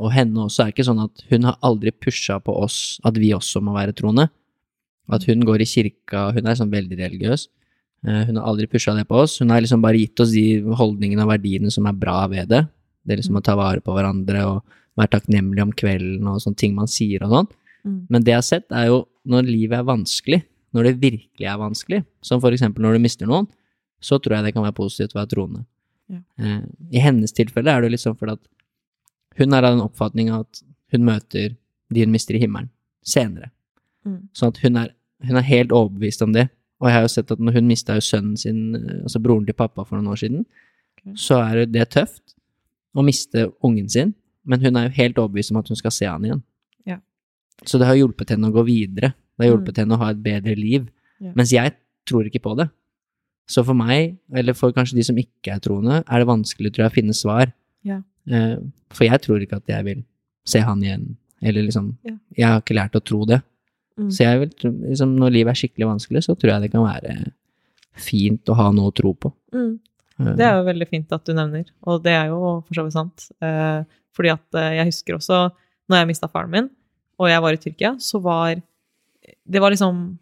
[0.00, 3.34] Og henne også er ikke sånn at hun har aldri pusha på oss at vi
[3.36, 4.30] også må være troende.
[5.12, 7.48] At hun går i kirka, hun er sånn veldig religiøs.
[8.06, 9.38] Eh, Hun har aldri pusha det på oss.
[9.38, 12.64] Hun har liksom bare gitt oss de holdningene og verdiene som er bra ved det.
[13.04, 14.62] Det er liksom å ta vare på hverandre og
[14.98, 17.50] være takknemlig om kvelden og sånne ting man sier og sånn.
[17.86, 17.98] Mm.
[18.10, 18.98] Men det jeg har sett, er jo
[19.28, 20.40] når livet er vanskelig,
[20.74, 23.48] når det virkelig er vanskelig, som for eksempel når du mister noen,
[24.02, 25.64] så tror jeg det kan være positivt å være troende.
[26.10, 26.20] Ja.
[26.42, 26.60] Eh,
[26.98, 30.62] I hennes tilfelle er det sånn fordi at hun er av den oppfatning at
[30.92, 31.54] hun møter
[31.92, 32.70] de hun mister i himmelen,
[33.04, 33.50] senere.
[34.06, 34.28] Mm.
[34.36, 34.92] Sånn at hun er,
[35.28, 36.48] hun er helt overbevist om det.
[36.82, 39.46] Og jeg har jo sett at når hun mista jo sønnen sin, eh, altså broren
[39.46, 40.44] til pappa for noen år siden,
[40.98, 41.14] okay.
[41.14, 42.34] så er det tøft
[42.94, 46.08] å miste ungen sin, men hun er jo helt overbevist om at hun skal se
[46.10, 46.42] han igjen.
[46.88, 46.98] Ja.
[47.64, 49.12] Så det har hjulpet henne å gå videre.
[49.38, 49.58] Det har Mm.
[49.58, 50.88] hjulpet henne å ha et bedre liv.
[51.20, 51.32] Ja.
[51.34, 51.72] Mens jeg
[52.04, 52.68] tror ikke på det.
[53.48, 56.84] Så for meg, eller for kanskje de som ikke er troende, er det vanskelig, tror
[56.84, 57.52] jeg, å finne svar.
[57.84, 58.02] Ja.
[58.28, 58.56] Eh,
[58.90, 60.04] for jeg tror ikke at jeg vil
[60.46, 61.96] se han igjen, eller liksom.
[62.36, 63.42] Jeg har ikke lært å tro det.
[63.98, 64.10] Mm.
[64.10, 64.52] Så jeg vil,
[64.88, 67.16] liksom, når livet er skikkelig vanskelig, så tror jeg det kan være
[68.02, 69.32] fint å ha noe å tro på.
[69.52, 69.74] Mm.
[70.18, 72.86] Eh, Det er jo veldig fint at du nevner, og det er jo for så
[72.86, 73.26] vidt sant.
[73.44, 73.80] Eh,
[74.16, 75.38] fordi at eh, jeg husker også
[75.90, 76.68] når jeg mista faren min,
[77.20, 78.62] og jeg var i Tyrkia, så var
[79.46, 80.18] Det var liksom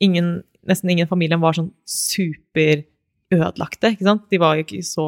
[0.00, 4.26] ingen Nesten ingen i familien var sånn superødelagte, ikke sant?
[4.28, 5.06] De var jo ikke så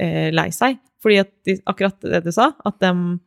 [0.00, 0.78] eh, lei seg.
[1.02, 3.18] Fordi at de, akkurat det du sa, at de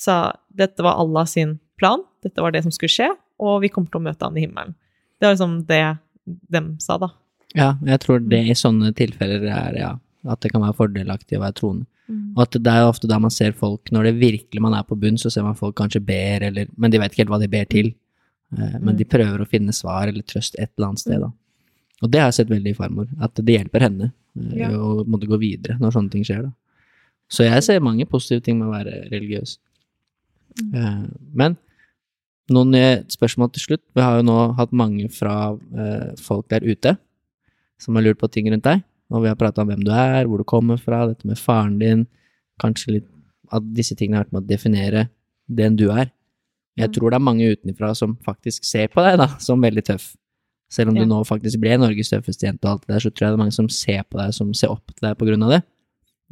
[0.00, 3.10] sa dette var Allah sin plan, dette var det som skulle skje,
[3.42, 4.74] og vi kommer til å møte han i himmelen.
[5.18, 5.80] Det var liksom det
[6.54, 7.08] dem sa, da.
[7.58, 9.90] Ja, jeg tror det i sånne tilfeller er ja,
[10.32, 11.86] at det kan være fordelaktig å være troende.
[12.08, 12.22] Mm.
[12.36, 14.86] Og at det er jo ofte da man ser folk, når det virkelig man er
[14.88, 17.40] på bunn, så ser man folk kanskje ber, eller Men de vet ikke helt hva
[17.42, 17.92] de ber til.
[18.56, 18.98] Eh, Men Mm.
[18.98, 21.30] de prøver å finne svar eller trøst et eller annet sted, da.
[22.02, 24.70] Og det har jeg sett veldig i farmor, at det hjelper henne eh, Ja.
[24.70, 26.52] å måtte gå videre når sånne ting skjer, da.
[27.30, 29.58] Så jeg ser mange positive ting med å være religiøs.
[30.60, 30.74] Mm.
[30.74, 31.56] Eh, Men
[32.50, 32.74] noen
[33.12, 33.82] spørsmål til slutt.
[33.94, 36.96] Vi har jo nå hatt mange fra eh, folk der ute
[37.80, 38.82] som har lurt på ting rundt deg.
[39.12, 41.78] Og vi har prata om hvem du er, hvor du kommer fra, dette med faren
[41.78, 42.06] din.
[42.62, 43.08] Kanskje litt
[43.52, 45.08] at disse tingene har vært med å definere
[45.48, 46.10] den du er.
[46.78, 46.92] Jeg Mm.
[46.94, 50.14] tror det er mange utenfra som faktisk ser på deg da, som veldig tøff.
[50.72, 51.02] Selv om Ja.
[51.04, 53.36] du nå faktisk ble Norges tøffeste jente og alt det der, så tror jeg det
[53.38, 55.62] er mange som ser på deg, som ser opp til deg på grunn av det.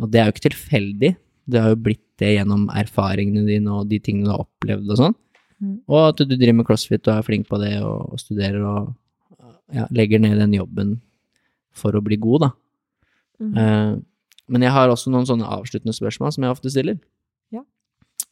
[0.00, 1.16] Og det er jo ikke tilfeldig.
[1.50, 4.96] Det har jo blitt det gjennom erfaringene dine og de tingene du har opplevd og
[4.96, 5.14] sånn.
[5.90, 8.94] Og at du driver med crossfit og er flink på det og, og studerer og
[9.76, 10.94] ja, legger ned den jobben
[11.76, 12.50] for å bli god, da.
[13.40, 13.52] Mm.
[13.60, 13.92] Eh,
[14.50, 16.96] men jeg har også noen sånne avsluttende spørsmål som jeg ofte stiller.
[17.54, 17.62] Ja.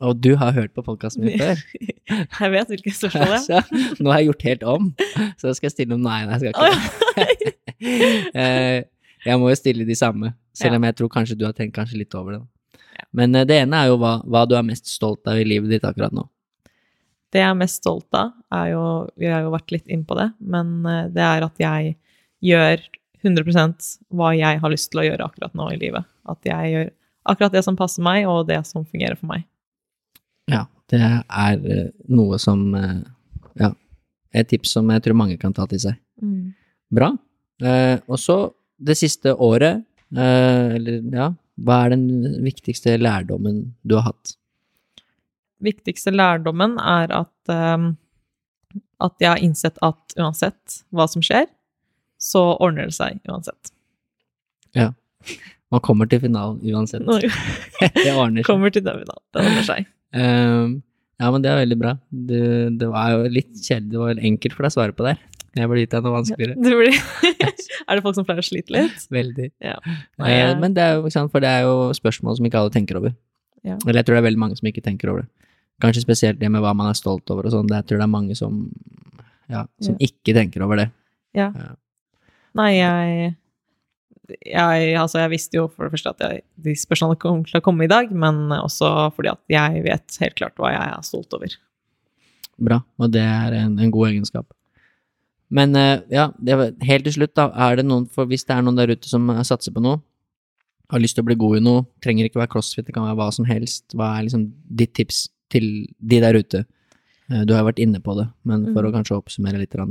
[0.03, 1.61] Og du har hørt på podkasten min før.
[2.09, 3.65] Jeg vet hvilke spørsmål det er.
[3.99, 4.87] Så nå har jeg gjort helt om,
[5.37, 7.53] så skal jeg stille om Nei, nei, jeg skal ikke.
[8.39, 8.79] Eh,
[9.27, 10.79] jeg må jo stille de samme, selv Ja.
[10.81, 12.41] om jeg tror kanskje du har tenkt litt over det.
[12.41, 13.05] da.
[13.13, 15.71] Men eh, det ene er jo hva, hva du er mest stolt av i livet
[15.71, 16.25] ditt akkurat nå.
[17.33, 18.85] Det jeg er mest stolt av, er jo
[19.21, 21.97] Vi har jo vært litt inn på det, men eh, det er at jeg
[22.49, 22.87] gjør
[23.27, 26.07] 100% hva jeg har lyst til å gjøre akkurat nå i livet.
[26.31, 26.91] At jeg gjør
[27.29, 29.45] akkurat det som passer meg, og det som fungerer for meg.
[30.49, 33.01] Ja, det er eh, noe som eh,
[33.59, 33.73] Ja,
[34.33, 35.99] et tips som jeg tror mange kan ta til seg.
[36.95, 37.11] Bra.
[37.63, 38.39] Eh, og så
[38.79, 39.83] det siste året,
[40.15, 44.37] eh, eller ja, hva er den viktigste lærdommen du har hatt?
[45.65, 47.89] Viktigste lærdommen er at, eh,
[49.05, 51.47] at jeg har innsett at uansett hva som skjer,
[52.19, 53.71] så ordner det seg uansett.
[54.77, 54.91] Ja.
[55.71, 57.05] Man kommer til finalen uansett.
[57.81, 58.47] Det ordner seg.
[58.49, 59.25] kommer til den finalen.
[59.35, 59.89] Det ordner seg.
[60.17, 60.77] Um,
[61.21, 61.93] ja, men det er veldig bra.
[62.11, 62.43] Det,
[62.81, 65.19] det var jo litt kjedelig, det var vel enkelt for deg å svare på der.
[65.59, 66.55] Jeg burde gitt deg noe vanskeligere.
[66.63, 66.99] Det blir,
[67.89, 69.05] er det folk som pleier å slite litt?
[69.19, 69.49] Veldig.
[69.65, 69.75] Ja.
[70.23, 73.01] Nei, jeg- men det er jo, for det er jo spørsmål som ikke alle tenker
[73.01, 73.15] over.
[73.67, 73.75] Ja.
[73.85, 75.48] Eller jeg tror det er veldig mange som ikke tenker over det.
[75.83, 77.69] Kanskje spesielt det med hva man er stolt over og sånn.
[77.71, 78.65] Jeg tror det er mange som,
[79.51, 80.89] ja, som ikke tenker over det.
[81.39, 81.53] Ja.
[81.55, 81.77] Ja.
[82.59, 83.29] Nei, jeg,
[84.49, 87.65] jeg Altså, jeg visste jo for det første at jeg, de spørsmålene kom til å
[87.65, 91.39] komme i dag, men også fordi at jeg vet helt klart hva jeg er stolt
[91.39, 91.55] over.
[92.59, 94.51] Bra, og det er en, en god egenskap.
[95.55, 98.67] Men eh, ja, det helt til slutt, da, er det noen for hvis det er
[98.67, 100.03] noen der ute som eh, satser på noe,
[100.91, 103.19] har lyst til å bli god i noe, trenger ikke være crossfit, det kan være
[103.21, 103.85] hva som helst.
[103.97, 104.49] Hva er liksom
[104.81, 106.65] ditt tips til de der ute?
[107.31, 108.93] Eh, Du har jo vært inne på det, men for Mm.
[108.93, 109.71] å kanskje oppsummere litt.
[109.71, 109.85] da.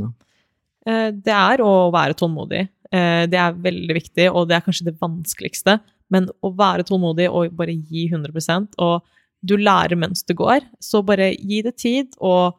[0.86, 2.70] Eh, Det er å være tålmodig.
[2.92, 5.80] Eh, Det er veldig viktig, og det er kanskje det vanskeligste.
[6.10, 9.02] Men å være tålmodig og bare gi 100% og
[9.46, 12.56] du lærer mens du går, så bare gi det tid, og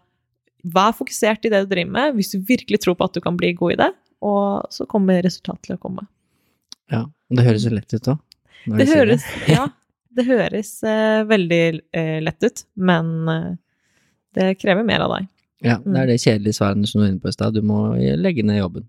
[0.65, 3.37] vær fokusert i det du driver med, hvis du virkelig tror på at du kan
[3.37, 6.07] bli god i det, og så kommer resultatet til å komme.
[6.91, 8.21] Ja, og det høres jo lett ut òg.
[8.67, 9.67] Det høres, ja,
[10.19, 11.63] det høres eh, veldig
[11.97, 13.51] eh, lett ut, men eh,
[14.39, 15.29] det krever mer av deg.
[15.65, 17.57] Ja, det er det kjedelige svaret som du var inne på i stad.
[17.57, 17.79] Du må
[18.19, 18.85] legge ned jobben.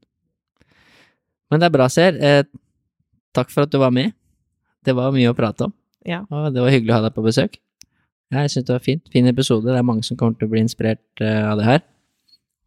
[1.49, 2.18] Men det er bra, Ser.
[2.22, 2.43] Eh,
[3.34, 4.14] takk for at du var med.
[4.85, 5.73] Det var mye å prate om,
[6.06, 6.22] Ja.
[6.30, 7.57] og det var hyggelig å ha deg på besøk.
[8.30, 9.07] Jeg syns det var fint.
[9.10, 9.65] Fin episode.
[9.65, 11.81] Det er mange som kommer til å bli inspirert av det her.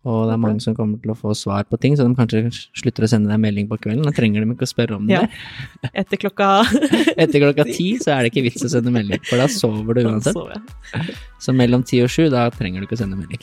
[0.02, 2.48] Og det er mange som kommer til å få svar på ting, så de kanskje
[2.74, 4.02] slutter å sende deg melding på kvelden.
[4.02, 5.14] Da trenger de ikke å spørre om det.
[5.14, 5.90] Ja.
[6.02, 6.48] Etter klokka
[7.22, 10.08] Etter klokka ti så er det ikke vits å sende melding, for da sover du
[10.08, 10.34] uansett.
[10.34, 11.06] Så.
[11.46, 13.38] Så mellom ti og sju, da trenger du ikke å sende melding.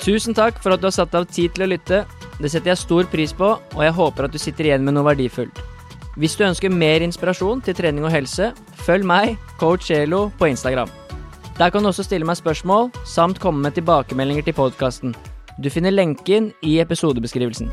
[0.00, 2.02] Tusen takk for at du har satt av tid til å lytte.
[2.40, 5.06] Det setter jeg stor pris på, og jeg håper at du sitter igjen med noe
[5.12, 5.60] verdifullt.
[6.18, 8.50] Hvis du ønsker mer inspirasjon til trening og helse,
[8.82, 10.90] følg meg, coach Elo, på Instagram.
[11.60, 15.12] Der kan du også stille meg spørsmål, samt komme med tilbakemeldinger til podkasten.
[15.60, 17.68] Du finner lenken i episodebeskrivelsen.